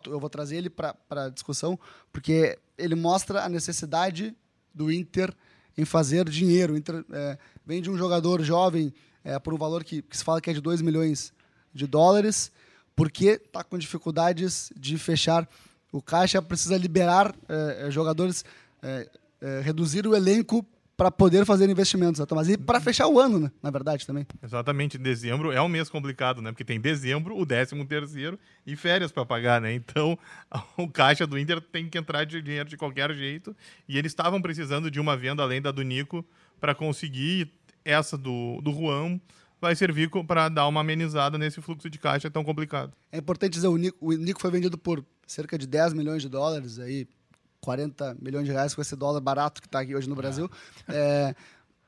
eu 0.06 0.20
vou 0.20 0.30
trazer 0.30 0.58
ele 0.58 0.70
para 0.70 0.96
a 1.10 1.30
discussão, 1.30 1.80
porque 2.12 2.58
ele 2.78 2.94
mostra 2.94 3.44
a 3.44 3.50
necessidade 3.50 4.36
do 4.74 4.92
Inter 4.92 5.34
em 5.78 5.86
fazer 5.86 6.30
dinheiro. 6.30 6.74
O 6.74 6.78
Inter 6.78 7.04
é, 7.12 7.38
vem 7.66 7.82
de 7.82 7.90
um 7.90 7.98
jogador 7.98 8.44
jovem 8.44 8.94
é, 9.24 9.40
por 9.40 9.54
um 9.54 9.58
valor 9.58 9.84
que, 9.84 10.04
que, 10.04 10.16
se 10.16 10.24
fala 10.24 10.40
que 10.40 10.52
é 10.52 10.54
de 10.54 10.62
2 10.62 10.82
milhões 10.82 11.34
de 11.74 11.88
dólares, 11.88 12.52
porque 12.96 13.42
está 13.44 13.64
com 13.64 13.78
dificuldades 13.78 14.72
de 14.76 14.98
fechar 14.98 15.50
o 15.92 16.02
caixa, 16.02 16.42
precisa 16.42 16.78
liberar 16.78 17.36
é, 17.50 17.88
é 17.88 17.92
jogadores, 17.92 18.46
é, 18.84 19.10
é, 19.42 19.62
reduzir 19.62 20.06
o 20.06 20.16
elenco 20.16 20.66
para 20.98 21.12
poder 21.12 21.46
fazer 21.46 21.70
investimentos, 21.70 22.26
Tomás? 22.26 22.48
E 22.50 22.58
para 22.58 22.80
fechar 22.80 23.08
o 23.08 23.20
ano, 23.20 23.40
né? 23.40 23.52
na 23.62 23.70
verdade, 23.70 24.06
também. 24.06 24.26
Exatamente. 24.42 24.98
Dezembro 24.98 25.52
é 25.52 25.62
um 25.62 25.68
mês 25.68 25.90
complicado, 25.90 26.42
né? 26.42 26.52
Porque 26.52 26.64
tem 26.64 26.80
dezembro, 26.80 27.38
o 27.38 27.46
décimo 27.46 27.86
terceiro 27.86 28.40
e 28.66 28.76
férias 28.76 29.12
para 29.12 29.26
pagar, 29.26 29.60
né? 29.60 29.74
Então, 29.74 30.18
o 30.78 30.88
caixa 30.88 31.28
do 31.28 31.38
Inter 31.38 31.60
tem 31.60 31.90
que 31.90 31.98
entrar 31.98 32.24
de 32.24 32.42
dinheiro 32.42 32.70
de 32.70 32.78
qualquer 32.78 33.14
jeito. 33.14 33.56
E 33.88 33.98
eles 33.98 34.12
estavam 34.12 34.42
precisando 34.42 34.90
de 34.90 35.00
uma 35.00 35.18
venda 35.18 35.44
além 35.44 35.62
da 35.62 35.72
do 35.72 35.82
Nico 35.82 36.26
para 36.60 36.74
conseguir 36.74 37.52
essa 37.84 38.18
do, 38.18 38.62
do 38.62 38.72
Juan 38.72 39.20
vai 39.60 39.76
servir 39.76 40.10
para 40.28 40.50
dar 40.50 40.68
uma 40.68 40.82
amenizada 40.82 41.38
nesse 41.38 41.62
fluxo 41.62 41.90
de 41.90 41.98
caixa 41.98 42.30
tão 42.30 42.44
complicado. 42.44 42.94
É 43.12 43.18
importante 43.18 43.54
dizer, 43.54 43.68
o 43.68 43.78
Nico, 43.78 43.98
o 44.00 44.14
Nico 44.14 44.40
foi 44.40 44.52
vendido 44.52 44.78
por 44.78 45.04
cerca 45.26 45.58
de 45.58 45.66
10 45.66 45.94
milhões 45.94 46.22
de 46.22 46.30
dólares, 46.30 46.78
aí 46.78 47.08
40 47.66 48.18
milhões 48.22 48.46
de 48.46 48.52
reais 48.52 48.76
com 48.76 48.82
esse 48.82 48.96
dólar 48.96 49.20
barato 49.20 49.60
que 49.60 49.68
está 49.68 49.80
aqui 49.80 49.96
hoje 49.96 50.08
no 50.08 50.16
Brasil. 50.16 50.50
É, 50.88 51.36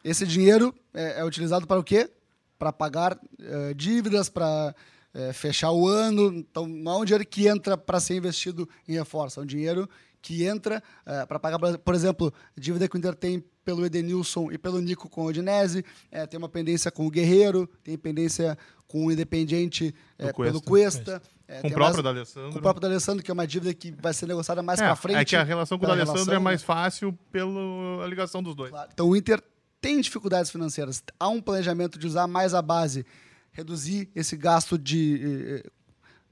esse 0.04 0.26
dinheiro 0.26 0.74
é, 0.92 1.20
é, 1.20 1.24
utilizado 1.24 1.68
para 1.68 1.80
o 1.80 1.84
quê? 1.84 2.10
Para 2.58 2.74
pagar 2.74 3.20
é, 3.40 3.74
dívidas, 3.76 4.28
para 4.28 4.76
é, 5.14 5.32
fechar 5.32 5.72
o 5.72 5.88
ano. 5.88 6.34
Então, 6.34 6.66
não 6.66 6.94
é 6.94 6.98
um 6.98 7.06
dinheiro 7.06 7.26
que 7.26 7.48
entra 7.48 7.78
para 7.78 8.00
ser 8.00 8.16
investido 8.16 8.68
em 8.88 8.94
reforço, 8.94 9.40
é 9.40 9.44
um 9.44 9.46
dinheiro 9.46 9.88
que 10.22 10.44
entra 10.44 10.84
é, 11.06 11.26
para 11.26 11.40
pagar, 11.40 11.60
por 11.60 11.96
exemplo, 11.96 12.34
dívida 12.58 12.88
que 12.88 12.96
o 12.96 12.98
Inter 12.98 13.16
tem 13.16 13.44
pelo 13.64 13.86
Edenilson 13.86 14.50
e 14.52 14.58
pelo 14.58 14.80
Nico 14.80 15.10
com 15.10 15.24
o 15.24 15.26
Odinese, 15.26 15.84
é, 16.10 16.26
tem 16.26 16.38
uma 16.38 16.48
pendência 16.48 16.90
com 16.90 17.06
o 17.06 17.12
Guerreiro, 17.12 17.70
tem 17.84 17.98
pendência 17.98 18.58
com 18.88 19.06
o 19.06 19.12
Independiente 19.12 19.94
é, 20.18 20.32
pelo 20.32 20.62
Cuesta. 20.62 21.22
É, 21.48 21.62
com 21.62 21.68
o 21.68 21.72
próprio 21.72 22.04
D'Alessandro. 22.04 22.52
Com 22.52 22.60
o 22.60 22.62
próprio 22.62 22.82
D'Alessandro, 22.82 23.24
que 23.24 23.32
é 23.32 23.34
uma 23.34 23.46
dívida 23.46 23.74
que 23.74 23.92
vai 23.92 24.14
ser 24.14 24.26
negociada 24.26 24.62
mais 24.62 24.80
é, 24.80 24.86
para 24.86 24.96
frente. 24.96 25.18
É 25.18 25.26
que 25.26 25.36
a 25.36 25.44
relação 25.44 25.78
com 25.78 25.86
o 25.86 25.88
D'Alessandro 25.88 26.34
é 26.34 26.40
mais 26.40 26.64
fácil 26.64 27.18
pela 27.32 28.08
ligação 28.08 28.42
dos 28.42 28.56
dois. 28.56 28.70
Claro. 28.70 28.90
Então 28.94 29.10
o 29.10 29.16
Inter 29.16 29.42
tem 29.82 30.00
dificuldades 30.00 30.52
financeiras. 30.52 31.04
Há 31.20 31.28
um 31.30 31.42
planejamento 31.42 32.00
de 32.00 32.08
usar 32.08 32.28
mais 32.28 32.54
a 32.54 32.62
base, 32.62 33.06
reduzir 33.52 34.10
esse 34.16 34.36
gasto 34.36 34.78
de... 34.78 35.22
Eh, 35.22 35.64
eh, 35.66 35.70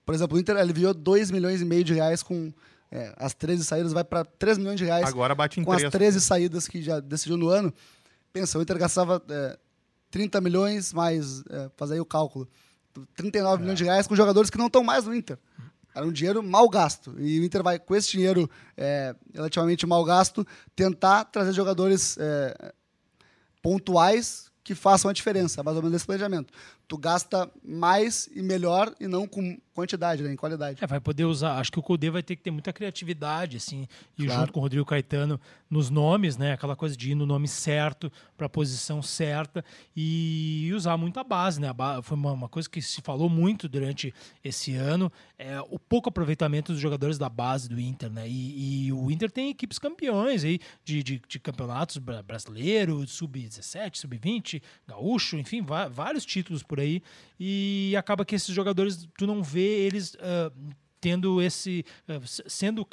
por 0.05 0.15
exemplo, 0.15 0.37
o 0.37 0.39
Inter 0.39 0.57
aliviou 0.57 0.93
2 0.93 1.31
milhões 1.31 1.61
e 1.61 1.65
meio 1.65 1.83
de 1.83 1.93
reais 1.93 2.21
com 2.21 2.53
é, 2.95 3.13
as 3.17 3.34
13 3.34 3.65
saídas 3.65 3.91
vai 3.91 4.05
para 4.05 4.23
3 4.23 4.58
milhões 4.58 4.77
de 4.79 4.86
reais. 4.86 5.05
Agora 5.05 5.36
bate 5.36 5.60
em 5.60 5.65
Com 5.65 5.71
3. 5.71 5.86
as 5.86 5.91
13 5.91 6.21
saídas 6.21 6.65
que 6.65 6.81
já 6.81 7.01
decidiu 7.01 7.36
no 7.36 7.49
ano. 7.49 7.73
Pensa, 8.31 8.58
o 8.58 8.62
Inter 8.62 8.77
gastava 8.77 9.21
é, 9.29 9.60
30 10.10 10.39
milhões, 10.39 10.93
mais, 10.93 11.43
é, 11.49 11.69
faz 11.75 11.91
aí 11.91 11.99
o 11.99 12.05
cálculo, 12.05 12.47
39 13.17 13.55
é. 13.55 13.60
milhões 13.60 13.77
de 13.77 13.84
reais 13.84 14.08
com 14.08 14.15
jogadores 14.15 14.49
que 14.49 14.58
não 14.58 14.67
estão 14.67 14.81
mais 14.81 15.03
no 15.03 15.13
Inter. 15.13 15.38
Era 15.93 16.05
um 16.05 16.12
dinheiro 16.12 16.41
mal 16.41 16.69
gasto. 16.69 17.13
E 17.19 17.39
o 17.39 17.43
Inter 17.43 17.62
vai, 17.62 17.79
com 17.79 17.93
esse 17.93 18.12
dinheiro 18.12 18.49
é, 18.77 19.13
relativamente 19.34 19.86
mal 19.86 20.03
gasto, 20.05 20.47
tentar 20.73 21.25
trazer 21.25 21.51
jogadores 21.51 22.17
é, 22.17 22.73
pontuais 23.62 24.49
que 24.63 24.73
façam 24.73 25.10
a 25.12 25.13
diferença, 25.13 25.62
mais 25.63 25.75
ou 25.75 25.84
menos 25.84 25.97
esse 25.97 26.05
planejamento. 26.05 26.53
Tu 26.87 26.97
gasta 26.97 27.49
mais 27.63 28.29
e 28.33 28.41
melhor 28.41 28.93
e 28.99 29.07
não 29.07 29.27
com 29.27 29.57
quantidade, 29.75 30.23
né, 30.23 30.31
em 30.31 30.37
qualidade. 30.37 30.81
É, 30.81 30.87
vai 30.87 31.01
poder 31.01 31.25
usar. 31.25 31.59
Acho 31.59 31.71
que 31.71 31.77
o 31.77 31.83
Codê 31.83 32.09
vai 32.09 32.23
ter 32.23 32.37
que 32.37 32.41
ter 32.41 32.49
muita 32.49 32.71
criatividade, 32.71 33.57
assim, 33.57 33.87
e 34.17 34.25
claro. 34.25 34.39
junto 34.39 34.53
com 34.53 34.59
o 34.59 34.63
Rodrigo 34.63 34.85
Caetano 34.85 35.39
nos 35.69 35.89
nomes, 35.89 36.37
né? 36.37 36.53
Aquela 36.53 36.75
coisa 36.75 36.95
de 36.95 37.11
ir 37.11 37.15
no 37.15 37.25
nome 37.25 37.47
certo, 37.47 38.09
para 38.37 38.45
a 38.45 38.49
posição 38.49 39.01
certa 39.01 39.65
e 39.95 40.71
usar 40.73 40.95
muito 40.95 41.19
a 41.19 41.23
base, 41.23 41.59
né? 41.59 41.67
A 41.67 41.73
base, 41.73 42.03
foi 42.03 42.15
uma, 42.15 42.31
uma, 42.31 42.47
coisa 42.47 42.69
que 42.69 42.81
se 42.81 43.01
falou 43.01 43.29
muito 43.29 43.67
durante 43.67 44.13
esse 44.41 44.75
ano, 44.75 45.11
é 45.37 45.59
o 45.69 45.77
pouco 45.77 46.07
aproveitamento 46.07 46.71
dos 46.71 46.81
jogadores 46.81 47.17
da 47.17 47.27
base 47.27 47.67
do 47.67 47.77
Inter, 47.77 48.09
né? 48.09 48.29
E, 48.29 48.85
e 48.87 48.93
o 48.93 49.11
Inter 49.11 49.29
tem 49.29 49.49
equipes 49.49 49.77
campeões 49.77 50.45
aí 50.45 50.59
de, 50.85 51.03
de, 51.03 51.21
de 51.27 51.39
campeonatos 51.39 51.97
brasileiros, 51.97 53.11
sub-17, 53.11 53.97
sub-20, 53.97 54.61
gaúcho, 54.87 55.37
enfim, 55.37 55.65
vários 55.91 56.25
títulos 56.25 56.63
por 56.63 56.74
aí. 56.79 57.01
E 57.39 57.95
acaba 57.97 58.25
que 58.25 58.35
esses 58.35 58.53
jogadores, 58.53 59.07
tu 59.17 59.25
não 59.25 59.43
vê 59.43 59.85
eles 59.85 60.15
uh, 60.15 60.51
tendo 61.05 61.39
esse 61.39 61.85
uh, 62.09 62.49
sendo 62.49 62.83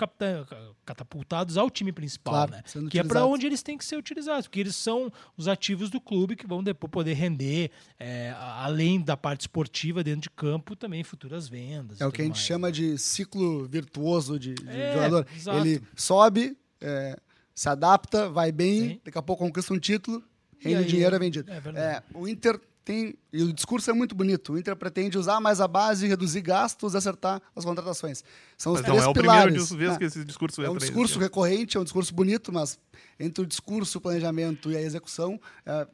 catapultados 0.85 1.57
ao 1.57 1.71
time 1.71 1.91
principal, 1.93 2.35
claro, 2.35 2.51
né? 2.53 2.63
Que 2.91 2.99
é 2.99 3.03
para 3.03 3.25
onde 3.25 3.47
eles 3.47 3.63
têm 3.63 3.79
que 3.79 3.85
ser 3.87 3.97
utilizados, 3.97 4.47
porque 4.47 4.61
eles 4.61 4.77
são 4.77 5.11
os 5.35 5.49
ativos 5.49 5.89
do 5.89 5.99
clube 5.99 6.37
que 6.37 6.47
vão 6.47 6.63
depois 6.63 6.91
poder 6.91 7.15
render, 7.15 7.71
é, 7.99 8.35
além 8.37 9.01
da 9.01 9.17
parte 9.17 9.43
esportiva 9.43 10.05
dentro 10.05 10.23
de 10.23 10.31
campo, 10.31 10.77
também 10.77 11.03
futuras 11.03 11.49
vendas. 11.49 12.03
É 12.03 12.07
o 12.07 12.13
que 12.13 12.21
a 12.21 12.25
gente 12.27 12.35
mais. 12.35 12.45
chama 12.45 12.71
de 12.71 12.99
ciclo 12.99 13.67
virtuoso 13.67 14.39
de, 14.39 14.53
de 14.57 14.69
é, 14.69 14.93
jogador. 14.93 15.27
Exato. 15.35 15.59
Ele 15.59 15.83
sobe, 15.97 16.55
é, 16.83 17.19
se 17.55 17.71
adapta, 17.71 18.29
vai 18.29 18.53
bem, 18.53 18.91
Sim. 18.91 19.01
daqui 19.03 19.17
a 19.17 19.23
pouco 19.23 19.43
conquista 19.43 19.73
um 19.73 19.79
título, 19.79 20.23
rende 20.59 20.85
dinheiro 20.85 21.17
é 21.17 21.19
vendido. 21.19 21.51
É, 21.51 21.57
é 21.57 22.03
o 22.13 22.29
Inter 22.29 22.61
tem. 22.85 23.15
E 23.33 23.43
o 23.43 23.53
discurso 23.53 23.91
é 23.91 23.95
muito 23.95 24.15
bonito. 24.15 24.53
O 24.53 24.59
Inter 24.59 24.77
pretende 24.77 25.17
usar 25.17 25.41
mais 25.41 25.61
a 25.61 25.69
base, 25.69 26.07
reduzir 26.07 26.41
gastos 26.41 26.95
e 26.95 26.97
acertar 26.97 27.41
as 27.55 27.65
contratações. 27.65 28.25
São 28.57 28.73
os 28.73 28.81
mas 28.81 28.87
três 28.87 29.03
não, 29.03 29.11
é 29.11 29.15
pilares. 29.15 29.63
o 29.63 29.69
primeiro 29.69 29.77
vezes 29.77 29.93
né? 29.93 29.99
que 29.99 30.05
esse 30.05 30.25
discurso 30.25 30.63
É 30.63 30.71
um 30.71 30.77
discurso 30.77 31.19
recorrente, 31.19 31.77
é 31.77 31.81
um 31.81 31.85
discurso 31.85 32.15
bonito, 32.15 32.53
mas 32.53 32.79
entre 33.19 33.43
o 33.45 33.47
discurso, 33.47 33.99
o 33.99 34.01
planejamento 34.01 34.71
e 34.71 34.77
a 34.77 34.81
execução, 34.81 35.41
é, 35.65 35.87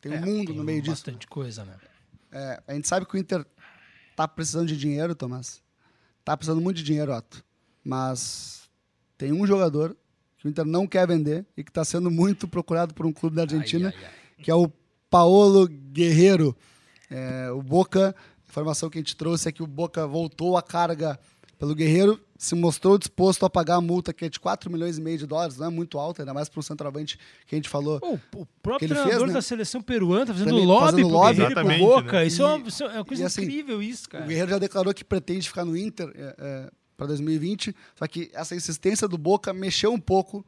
tem 0.00 0.12
um 0.12 0.16
é, 0.16 0.20
mundo 0.20 0.46
tem 0.46 0.56
no 0.56 0.64
meio 0.64 0.78
bastante 0.78 0.84
disso. 0.84 1.04
Bastante 1.04 1.26
coisa, 1.26 1.64
né? 1.64 1.76
É, 2.32 2.62
a 2.68 2.74
gente 2.74 2.86
sabe 2.86 3.06
que 3.06 3.14
o 3.14 3.18
Inter 3.18 3.44
tá 4.14 4.28
precisando 4.28 4.68
de 4.68 4.76
dinheiro, 4.76 5.14
Tomás. 5.14 5.62
Tá 6.24 6.36
precisando 6.36 6.60
muito 6.60 6.78
de 6.78 6.82
dinheiro, 6.82 7.12
Otto. 7.14 7.44
Mas 7.84 8.68
tem 9.16 9.32
um 9.32 9.46
jogador 9.46 9.96
que 10.38 10.46
o 10.46 10.50
Inter 10.50 10.64
não 10.64 10.86
quer 10.86 11.06
vender 11.06 11.46
e 11.56 11.64
que 11.64 11.70
está 11.70 11.84
sendo 11.84 12.10
muito 12.10 12.46
procurado 12.46 12.92
por 12.92 13.06
um 13.06 13.12
clube 13.12 13.36
da 13.36 13.42
Argentina, 13.42 13.88
ai, 13.88 14.04
ai, 14.04 14.10
ai. 14.38 14.44
que 14.44 14.50
é 14.50 14.54
o 14.54 14.70
Paolo 15.10 15.68
Guerreiro. 15.68 16.56
É, 17.10 17.50
o 17.50 17.62
Boca, 17.62 18.14
a 18.16 18.50
informação 18.50 18.90
que 18.90 18.98
a 18.98 19.00
gente 19.00 19.16
trouxe 19.16 19.48
é 19.48 19.52
que 19.52 19.62
o 19.62 19.66
Boca 19.66 20.06
voltou 20.06 20.56
a 20.56 20.62
carga 20.62 21.18
pelo 21.58 21.74
Guerreiro, 21.74 22.20
se 22.36 22.54
mostrou 22.54 22.98
disposto 22.98 23.46
a 23.46 23.50
pagar 23.50 23.76
a 23.76 23.80
multa 23.80 24.12
que 24.12 24.24
é 24.24 24.28
de 24.28 24.38
4 24.38 24.70
milhões 24.70 24.98
e 24.98 25.00
meio 25.00 25.16
de 25.16 25.26
dólares, 25.26 25.56
não 25.56 25.66
é 25.68 25.70
muito 25.70 25.98
alta, 25.98 26.22
ainda 26.22 26.34
mais 26.34 26.48
para 26.48 26.60
o 26.60 26.62
centroavante 26.62 27.18
que 27.46 27.54
a 27.54 27.56
gente 27.56 27.68
falou. 27.68 27.98
O, 28.02 28.40
o 28.40 28.46
próprio 28.62 28.88
treinador 28.88 29.18
fez, 29.18 29.28
né? 29.28 29.32
da 29.32 29.42
seleção 29.42 29.80
peruana 29.80 30.26
tá 30.26 30.32
fazendo 30.34 30.50
Também, 30.50 30.66
lobby 30.66 30.84
fazendo 30.84 31.08
lobby 31.08 31.36
Guerreiro 31.36 31.54
pro 31.54 31.78
Boca. 31.78 32.12
Né? 32.12 32.26
Isso, 32.26 32.42
e, 32.42 32.44
é 32.44 32.46
uma, 32.46 32.68
isso, 32.68 32.84
é 32.84 32.92
uma, 32.92 33.04
coisa 33.04 33.26
assim, 33.26 33.42
incrível 33.42 33.82
isso, 33.82 34.08
cara. 34.08 34.24
O 34.24 34.28
Guerreiro 34.28 34.50
já 34.50 34.58
declarou 34.58 34.92
que 34.92 35.04
pretende 35.04 35.48
ficar 35.48 35.64
no 35.64 35.76
Inter 35.76 36.12
é, 36.14 36.34
é, 36.38 36.70
para 36.96 37.06
2020, 37.06 37.74
só 37.94 38.06
que 38.06 38.30
essa 38.34 38.54
insistência 38.54 39.08
do 39.08 39.16
Boca 39.16 39.52
mexeu 39.54 39.92
um 39.92 40.00
pouco 40.00 40.44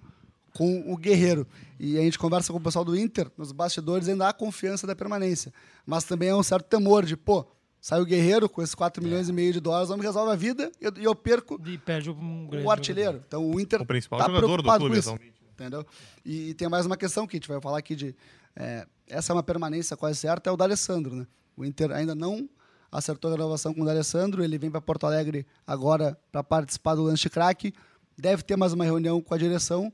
com 0.58 0.92
o 0.92 0.96
Guerreiro. 0.96 1.46
E 1.78 1.96
a 1.96 2.00
gente 2.00 2.18
conversa 2.18 2.52
com 2.52 2.58
o 2.58 2.60
pessoal 2.60 2.84
do 2.84 2.98
Inter, 2.98 3.30
nos 3.38 3.52
bastidores, 3.52 4.08
ainda 4.08 4.28
há 4.28 4.32
confiança 4.32 4.88
da 4.88 4.96
permanência. 4.96 5.52
Mas 5.86 6.02
também 6.02 6.30
é 6.30 6.34
um 6.34 6.42
certo 6.42 6.66
temor 6.66 7.06
de, 7.06 7.16
pô, 7.16 7.46
sai 7.80 8.00
o 8.00 8.04
Guerreiro 8.04 8.48
com 8.48 8.60
esses 8.60 8.74
4 8.74 9.00
milhões 9.00 9.28
é. 9.28 9.30
e 9.30 9.32
meio 9.32 9.52
de 9.52 9.60
dólares, 9.60 9.88
não 9.88 9.96
me 9.96 10.02
resolve 10.02 10.32
a 10.32 10.34
vida 10.34 10.72
e 10.80 11.04
eu 11.04 11.14
perco 11.14 11.60
e 11.64 11.78
perde 11.78 12.10
um 12.10 12.48
o 12.64 12.70
artilheiro. 12.72 13.12
Jogador. 13.12 13.24
Então 13.28 13.48
o 13.48 13.60
Inter 13.60 13.82
o 13.82 13.86
principal 13.86 14.18
tá 14.18 14.26
jogador 14.26 14.60
do 14.60 14.78
clube, 14.78 14.98
isso, 14.98 15.16
entendeu? 15.52 15.86
E, 16.26 16.50
e, 16.50 16.54
tem 16.54 16.68
mais 16.68 16.86
uma 16.86 16.96
questão 16.96 17.24
que 17.24 17.36
a 17.36 17.38
gente 17.38 17.48
vai 17.48 17.60
falar 17.60 17.78
aqui 17.78 17.94
de 17.94 18.16
é, 18.56 18.84
essa 19.06 19.32
é 19.32 19.34
uma 19.34 19.44
permanência 19.44 19.96
quase 19.96 20.18
certa, 20.18 20.50
é 20.50 20.52
o 20.52 20.56
D'Alessandro, 20.56 21.14
né? 21.14 21.24
O 21.56 21.64
Inter 21.64 21.92
ainda 21.92 22.16
não 22.16 22.50
acertou 22.90 23.30
a 23.30 23.34
renovação 23.34 23.72
com 23.72 23.82
o 23.82 23.84
D'Alessandro, 23.84 24.42
ele 24.42 24.58
vem 24.58 24.72
para 24.72 24.80
Porto 24.80 25.06
Alegre 25.06 25.46
agora 25.64 26.18
para 26.32 26.42
participar 26.42 26.96
do 26.96 27.04
lance 27.04 27.22
de 27.22 27.30
craque, 27.30 27.72
deve 28.18 28.42
ter 28.42 28.56
mais 28.56 28.72
uma 28.72 28.84
reunião 28.84 29.20
com 29.20 29.32
a 29.32 29.38
direção, 29.38 29.92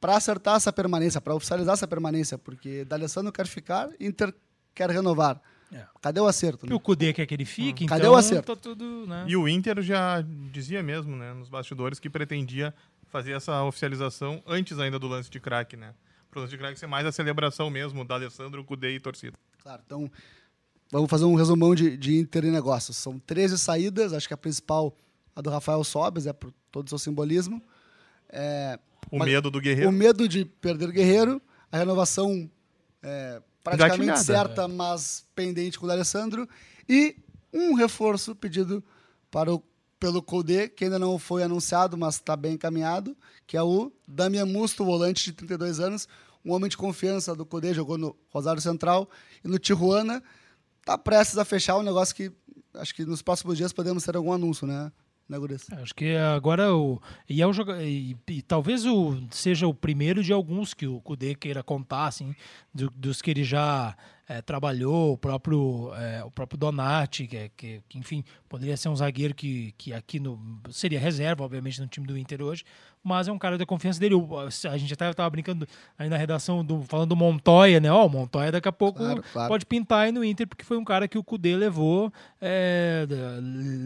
para 0.00 0.16
acertar 0.16 0.56
essa 0.56 0.72
permanência, 0.72 1.20
para 1.20 1.34
oficializar 1.34 1.74
essa 1.74 1.86
permanência, 1.86 2.38
porque 2.38 2.84
D'Alessandro 2.84 3.32
quer 3.32 3.46
ficar, 3.46 3.90
Inter 3.98 4.34
quer 4.74 4.90
renovar. 4.90 5.40
É. 5.72 5.84
Cadê 6.00 6.20
o 6.20 6.26
acerto? 6.26 6.66
Né? 6.66 6.72
E 6.72 6.74
o 6.74 6.80
Cudê 6.80 7.12
quer 7.12 7.26
que 7.26 7.34
ele 7.34 7.44
fique, 7.44 7.82
hum. 7.82 7.86
então 7.86 7.96
Cadê 7.96 8.08
o 8.08 8.14
acerto? 8.14 8.54
Tá 8.54 8.60
tudo, 8.60 9.06
né? 9.06 9.24
E 9.26 9.36
o 9.36 9.48
Inter 9.48 9.82
já 9.82 10.22
dizia 10.52 10.82
mesmo, 10.82 11.16
né, 11.16 11.32
nos 11.32 11.48
bastidores, 11.48 11.98
que 11.98 12.08
pretendia 12.08 12.72
fazer 13.06 13.32
essa 13.32 13.62
oficialização 13.64 14.42
antes 14.46 14.78
ainda 14.78 14.98
do 14.98 15.08
lance 15.08 15.30
de 15.30 15.40
craque, 15.40 15.76
né? 15.76 15.94
Para 16.30 16.38
o 16.38 16.42
lance 16.42 16.52
de 16.52 16.58
craque 16.58 16.78
ser 16.78 16.86
mais 16.86 17.06
a 17.06 17.12
celebração 17.12 17.70
mesmo 17.70 18.04
da 18.04 18.14
Alessandro, 18.14 18.64
Cudê 18.64 18.94
e 18.94 19.00
torcida. 19.00 19.36
Claro, 19.60 19.82
então 19.84 20.10
vamos 20.92 21.10
fazer 21.10 21.24
um 21.24 21.34
resumão 21.34 21.74
de, 21.74 21.96
de 21.96 22.16
Inter 22.16 22.44
e 22.44 22.50
negócios. 22.50 22.96
São 22.96 23.18
13 23.18 23.58
saídas, 23.58 24.12
acho 24.12 24.28
que 24.28 24.34
a 24.34 24.36
principal, 24.36 24.96
a 25.34 25.40
do 25.40 25.50
Rafael 25.50 25.82
Sobes, 25.82 26.26
é 26.26 26.32
por 26.32 26.52
todo 26.70 26.86
o 26.86 26.88
seu 26.88 26.98
simbolismo. 26.98 27.60
É, 28.28 28.78
o 29.10 29.18
medo 29.18 29.50
do 29.50 29.60
Guerreiro. 29.60 29.88
O 29.88 29.92
medo 29.92 30.28
de 30.28 30.44
perder 30.44 30.88
o 30.88 30.92
Guerreiro, 30.92 31.40
a 31.70 31.78
renovação 31.78 32.50
é, 33.02 33.40
praticamente 33.62 34.20
certa, 34.20 34.62
é. 34.62 34.68
mas 34.68 35.24
pendente 35.34 35.78
com 35.78 35.86
o 35.86 35.90
Alessandro, 35.90 36.48
e 36.88 37.16
um 37.52 37.74
reforço 37.74 38.34
pedido 38.34 38.82
para 39.30 39.52
o, 39.52 39.62
pelo 39.98 40.22
Codê, 40.22 40.68
que 40.68 40.84
ainda 40.84 40.98
não 40.98 41.18
foi 41.18 41.42
anunciado, 41.42 41.96
mas 41.96 42.16
está 42.16 42.36
bem 42.36 42.54
encaminhado, 42.54 43.16
que 43.46 43.56
é 43.56 43.62
o 43.62 43.92
Damian 44.06 44.46
Musto, 44.46 44.84
volante 44.84 45.24
de 45.24 45.32
32 45.32 45.80
anos, 45.80 46.08
um 46.44 46.52
homem 46.52 46.68
de 46.68 46.76
confiança 46.76 47.34
do 47.34 47.44
Codê, 47.44 47.74
jogou 47.74 47.98
no 47.98 48.16
Rosário 48.28 48.62
Central 48.62 49.08
e 49.44 49.48
no 49.48 49.58
Tijuana, 49.58 50.22
está 50.80 50.96
prestes 50.96 51.38
a 51.38 51.44
fechar 51.44 51.76
um 51.76 51.82
negócio 51.82 52.14
que 52.14 52.30
acho 52.74 52.94
que 52.94 53.04
nos 53.04 53.22
próximos 53.22 53.56
dias 53.56 53.72
podemos 53.72 54.04
ter 54.04 54.16
algum 54.16 54.32
anúncio, 54.32 54.66
né? 54.66 54.92
Né, 55.28 55.38
Gurias? 55.38 55.66
Acho 55.72 55.94
que 55.94 56.16
agora 56.16 56.74
o. 56.74 57.00
E, 57.28 57.42
é 57.42 57.46
o 57.46 57.52
joga, 57.52 57.82
e, 57.82 58.16
e, 58.28 58.42
talvez 58.42 58.86
o, 58.86 59.20
seja 59.30 59.66
o 59.66 59.74
primeiro 59.74 60.22
de 60.22 60.32
alguns 60.32 60.72
que 60.72 60.86
o 60.86 61.00
Kudê 61.00 61.34
queira 61.34 61.62
contar, 61.62 62.06
assim, 62.06 62.34
do, 62.72 62.90
dos 62.90 63.20
que 63.20 63.30
ele 63.30 63.44
já 63.44 63.96
é, 64.28 64.40
trabalhou, 64.40 65.12
o 65.12 65.18
próprio, 65.18 65.92
é, 65.94 66.24
o 66.24 66.30
próprio 66.30 66.58
Donati, 66.58 67.26
que, 67.26 67.50
que, 67.56 67.82
que, 67.88 67.98
enfim, 67.98 68.24
poderia 68.48 68.76
ser 68.76 68.88
um 68.88 68.96
zagueiro 68.96 69.34
que, 69.34 69.72
que 69.78 69.92
aqui 69.92 70.18
no. 70.18 70.60
seria 70.70 70.98
reserva, 70.98 71.44
obviamente, 71.44 71.80
no 71.80 71.86
time 71.86 72.06
do 72.06 72.16
Inter 72.16 72.42
hoje, 72.42 72.64
mas 73.06 73.28
é 73.28 73.32
um 73.32 73.38
cara 73.38 73.56
da 73.56 73.64
confiança 73.64 74.00
dele. 74.00 74.16
A 74.68 74.76
gente 74.76 74.92
até 74.92 75.08
estava 75.08 75.30
brincando 75.30 75.66
aí 75.96 76.08
na 76.08 76.16
redação, 76.16 76.64
do, 76.64 76.82
falando 76.82 77.10
do 77.10 77.16
Montoya, 77.16 77.78
né? 77.78 77.90
Ó, 77.90 78.02
oh, 78.02 78.06
o 78.06 78.10
Montoya 78.10 78.50
daqui 78.50 78.66
a 78.66 78.72
pouco 78.72 78.98
claro, 78.98 79.22
claro. 79.32 79.48
pode 79.48 79.64
pintar 79.64 80.06
aí 80.06 80.12
no 80.12 80.24
Inter, 80.24 80.46
porque 80.48 80.64
foi 80.64 80.76
um 80.76 80.84
cara 80.84 81.06
que 81.06 81.16
o 81.16 81.22
Kudê 81.22 81.54
levou, 81.54 82.12
é, 82.40 83.06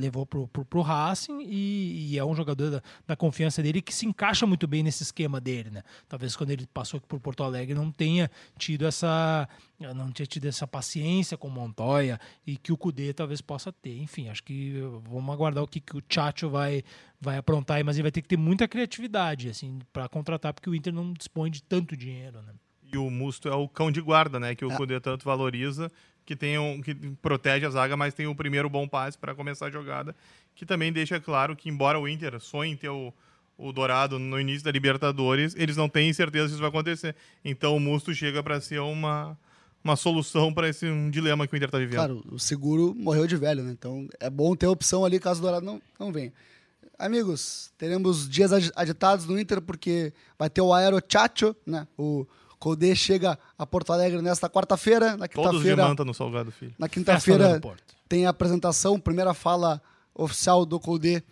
levou 0.00 0.24
pro, 0.24 0.48
pro, 0.48 0.64
pro 0.64 0.80
Racing 0.80 1.42
e, 1.42 2.12
e, 2.12 2.18
é 2.18 2.24
um 2.24 2.35
jogador 2.35 2.70
da, 2.70 2.83
da, 3.09 3.14
confiança 3.14 3.62
dele 3.62 3.83
que 3.83 3.94
se 3.94 4.06
encaixa 4.06 4.46
muito 4.46 4.66
bem 4.66 4.83
nesse 4.83 5.02
esquema 5.02 5.38
dele, 5.38 5.68
né? 5.70 5.83
Talvez 6.09 6.35
quando 6.35 6.50
ele 6.50 6.66
passou 6.72 6.98
por 7.00 7.20
Porto 7.20 7.42
Alegre 7.42 7.74
não 7.74 7.92
tenha 7.92 8.30
tido 8.56 8.87
essa 8.87 9.46
não 9.81 10.12
tinha 10.12 10.27
tido 10.27 10.47
essa 10.47 10.66
paciência 10.66 11.37
com 11.37 11.49
o 11.49 11.51
Montoya 11.51 12.21
e 12.47 12.57
que 12.57 12.73
o 12.73 12.77
Cudê 12.77 13.12
talvez 13.12 13.40
possa 13.40 13.73
ter. 13.73 13.97
Enfim, 13.99 14.29
acho 14.29 14.43
que 14.43 14.75
vamos 15.09 15.33
aguardar 15.33 15.64
o 15.64 15.66
que, 15.66 15.81
que 15.81 15.97
o 15.97 16.03
Chacho 16.09 16.51
vai, 16.51 16.85
vai 17.21 17.38
aprontar, 17.38 17.83
mas 17.85 17.97
ele 17.97 18.03
vai 18.03 18.12
ter 18.12 18.23
que 18.23 18.29
ter 18.29 18.37
muita 18.37 18.69
criatividade 18.69 19.49
assim 19.49 19.78
para 19.93 20.09
contratar, 20.09 20.53
porque 20.53 20.68
o 20.68 20.74
Inter 20.74 20.93
não 20.93 21.12
dispõe 21.12 21.51
de 21.51 21.62
tanto 21.62 21.97
dinheiro. 21.97 22.43
Né? 22.43 22.53
E 22.93 22.99
o 22.99 23.11
Musto 23.11 23.49
é 23.49 23.55
o 23.55 23.68
cão 23.68 23.91
de 23.91 24.01
guarda, 24.01 24.39
né? 24.39 24.55
Que 24.55 24.64
o 24.64 24.72
é. 24.72 24.76
Cudê 24.76 25.01
tanto 25.01 25.24
valoriza, 25.24 25.91
que 26.26 26.37
tem 26.37 26.59
um, 26.59 26.83
que 26.83 26.95
protege 27.22 27.64
a 27.64 27.70
zaga, 27.70 27.97
mas 27.97 28.12
tem 28.12 28.26
o 28.26 28.35
primeiro 28.35 28.68
bom 28.68 28.87
passe 28.87 29.16
para 29.16 29.35
começar 29.35 29.66
a 29.66 29.70
jogada, 29.70 30.14
que 30.55 30.66
também 30.66 30.93
deixa 30.93 31.18
claro 31.18 31.57
que, 31.57 31.68
embora 31.68 31.99
o 31.99 32.07
Inter 32.07 32.39
sonhe 32.39 32.72
em 32.72 32.76
ter 32.76 32.91
o 32.91 33.12
o 33.61 33.72
Dourado 33.72 34.18
no 34.18 34.41
início 34.41 34.64
da 34.64 34.70
Libertadores, 34.70 35.55
eles 35.55 35.76
não 35.76 35.89
têm 35.89 36.12
certeza 36.14 36.49
se 36.49 36.55
isso 36.55 36.62
vai 36.62 36.70
acontecer. 36.70 37.14
Então 37.45 37.76
o 37.76 37.81
Musto 37.81 38.14
chega 38.14 38.43
para 38.43 38.59
ser 38.61 38.81
uma, 38.81 39.39
uma 39.83 39.97
solução 39.97 40.53
para 40.53 40.68
esse 40.68 40.87
um 40.87 41.11
dilema 41.11 41.47
que 41.47 41.55
o 41.55 41.57
Inter 41.57 41.68
está 41.68 41.78
vivendo. 41.78 41.97
Claro, 41.97 42.24
o 42.31 42.39
seguro 42.39 42.95
morreu 42.95 43.26
de 43.26 43.37
velho, 43.37 43.62
né? 43.62 43.72
Então 43.72 44.09
é 44.18 44.28
bom 44.28 44.55
ter 44.55 44.66
a 44.66 44.70
opção 44.70 45.05
ali 45.05 45.18
caso 45.18 45.41
o 45.41 45.43
Dourado 45.43 45.64
não, 45.64 45.81
não 45.99 46.12
venha. 46.12 46.33
Amigos, 46.99 47.72
teremos 47.78 48.28
dias 48.28 48.53
agitados 48.76 49.24
no 49.24 49.41
Inter 49.41 49.61
porque 49.62 50.12
vai 50.39 50.51
ter 50.51 50.61
o 50.61 50.72
Aero 50.72 51.03
Chacho, 51.09 51.57
né? 51.66 51.89
O 51.97 52.26
Codê 52.59 52.95
chega 52.95 53.39
a 53.59 53.66
Porto 53.66 53.91
Alegre 53.91 54.20
nesta 54.20 54.51
quarta-feira. 54.51 55.16
Na 55.16 55.26
quinta-feira. 55.26 55.51
Todos 55.51 55.62
de 55.62 55.76
manta 55.76 56.05
no 56.05 56.12
Salgado 56.12 56.53
Filho. 56.53 56.74
Na 56.78 56.89
quinta-feira 56.91 57.59
tem 58.07 58.26
a 58.26 58.31
apresentação, 58.31 59.01
primeira 59.01 59.33
fala 59.33 59.81
oficial 60.14 60.66
do 60.66 60.78
Codê 60.78 61.22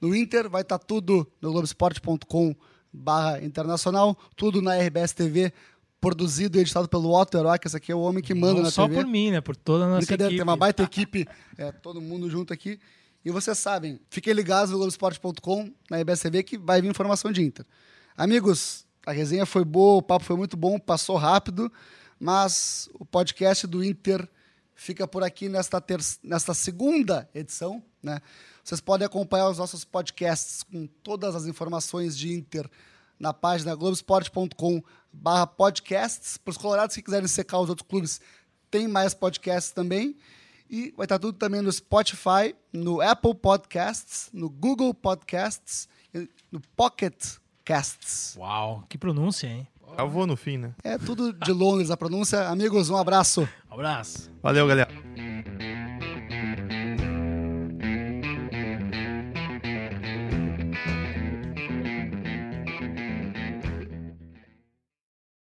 no 0.00 0.16
Inter. 0.16 0.48
Vai 0.48 0.62
estar 0.62 0.78
tá 0.78 0.84
tudo 0.84 1.30
no 1.40 1.52
Globoesporte.com 1.52 2.56
barra 2.92 3.42
internacional, 3.42 4.16
tudo 4.36 4.60
na 4.60 4.76
RBS 4.76 5.12
TV, 5.12 5.52
produzido 6.00 6.58
e 6.58 6.60
editado 6.62 6.88
pelo 6.88 7.12
Otto 7.12 7.36
Herói, 7.36 7.58
que 7.58 7.66
esse 7.66 7.76
aqui 7.76 7.92
é 7.92 7.94
o 7.94 8.00
homem 8.00 8.22
que 8.22 8.32
manda 8.34 8.54
Não 8.54 8.62
na 8.62 8.70
só 8.70 8.84
TV. 8.84 8.94
Só 8.96 9.02
por 9.02 9.10
mim, 9.10 9.30
né? 9.30 9.40
Por 9.40 9.54
toda 9.54 9.84
a 9.84 9.88
nossa 9.88 9.98
Brincadeira, 9.98 10.30
equipe. 10.30 10.38
tem 10.38 10.42
uma 10.42 10.56
baita 10.56 10.82
equipe, 10.82 11.28
é, 11.58 11.70
todo 11.70 12.00
mundo 12.00 12.30
junto 12.30 12.52
aqui. 12.52 12.80
E 13.22 13.30
vocês 13.30 13.58
sabem, 13.58 14.00
fiquem 14.08 14.32
ligados 14.32 14.70
no 14.70 14.78
Globoesporte.com, 14.78 15.70
na 15.90 15.98
RBS 15.98 16.20
TV, 16.20 16.42
que 16.42 16.56
vai 16.56 16.80
vir 16.80 16.88
informação 16.88 17.30
de 17.30 17.42
Inter. 17.42 17.66
Amigos, 18.16 18.86
a 19.06 19.12
resenha 19.12 19.44
foi 19.44 19.64
boa, 19.64 19.98
o 19.98 20.02
papo 20.02 20.24
foi 20.24 20.36
muito 20.36 20.56
bom, 20.56 20.78
passou 20.78 21.16
rápido, 21.16 21.70
mas 22.18 22.88
o 22.94 23.04
podcast 23.04 23.66
do 23.66 23.84
Inter 23.84 24.26
fica 24.74 25.06
por 25.06 25.22
aqui 25.22 25.50
nesta, 25.50 25.80
ter... 25.82 26.00
nesta 26.22 26.54
segunda 26.54 27.28
edição, 27.34 27.82
né? 28.02 28.20
Vocês 28.64 28.80
podem 28.80 29.06
acompanhar 29.06 29.50
os 29.50 29.58
nossos 29.58 29.84
podcasts 29.84 30.62
com 30.62 30.86
todas 31.02 31.34
as 31.34 31.46
informações 31.46 32.16
de 32.16 32.32
Inter 32.32 32.68
na 33.18 33.34
página 33.34 33.74
globesport.com 33.74 34.82
barra 35.12 35.46
podcasts. 35.46 36.36
Para 36.36 36.50
os 36.50 36.56
colorados 36.56 36.94
que 36.94 37.02
quiserem 37.02 37.28
secar 37.28 37.58
os 37.60 37.68
outros 37.68 37.86
clubes, 37.88 38.20
tem 38.70 38.88
mais 38.88 39.14
podcasts 39.14 39.72
também. 39.72 40.16
E 40.68 40.94
vai 40.96 41.04
estar 41.04 41.18
tudo 41.18 41.36
também 41.36 41.60
no 41.60 41.72
Spotify, 41.72 42.54
no 42.72 43.00
Apple 43.00 43.34
Podcasts, 43.34 44.30
no 44.32 44.48
Google 44.48 44.94
Podcasts, 44.94 45.88
no 46.50 46.60
Pocket 46.76 47.38
Casts. 47.64 48.36
Uau, 48.36 48.84
que 48.88 48.96
pronúncia, 48.96 49.48
hein? 49.48 49.66
Eu 49.98 50.08
vou 50.08 50.26
no 50.26 50.36
fim, 50.36 50.56
né? 50.56 50.72
É 50.84 50.96
tudo 50.96 51.32
de 51.32 51.52
Londres 51.52 51.90
a 51.90 51.96
pronúncia. 51.96 52.48
Amigos, 52.48 52.88
um 52.90 52.96
abraço. 52.96 53.48
Um 53.68 53.74
abraço. 53.74 54.30
Valeu, 54.40 54.66
galera. 54.66 54.90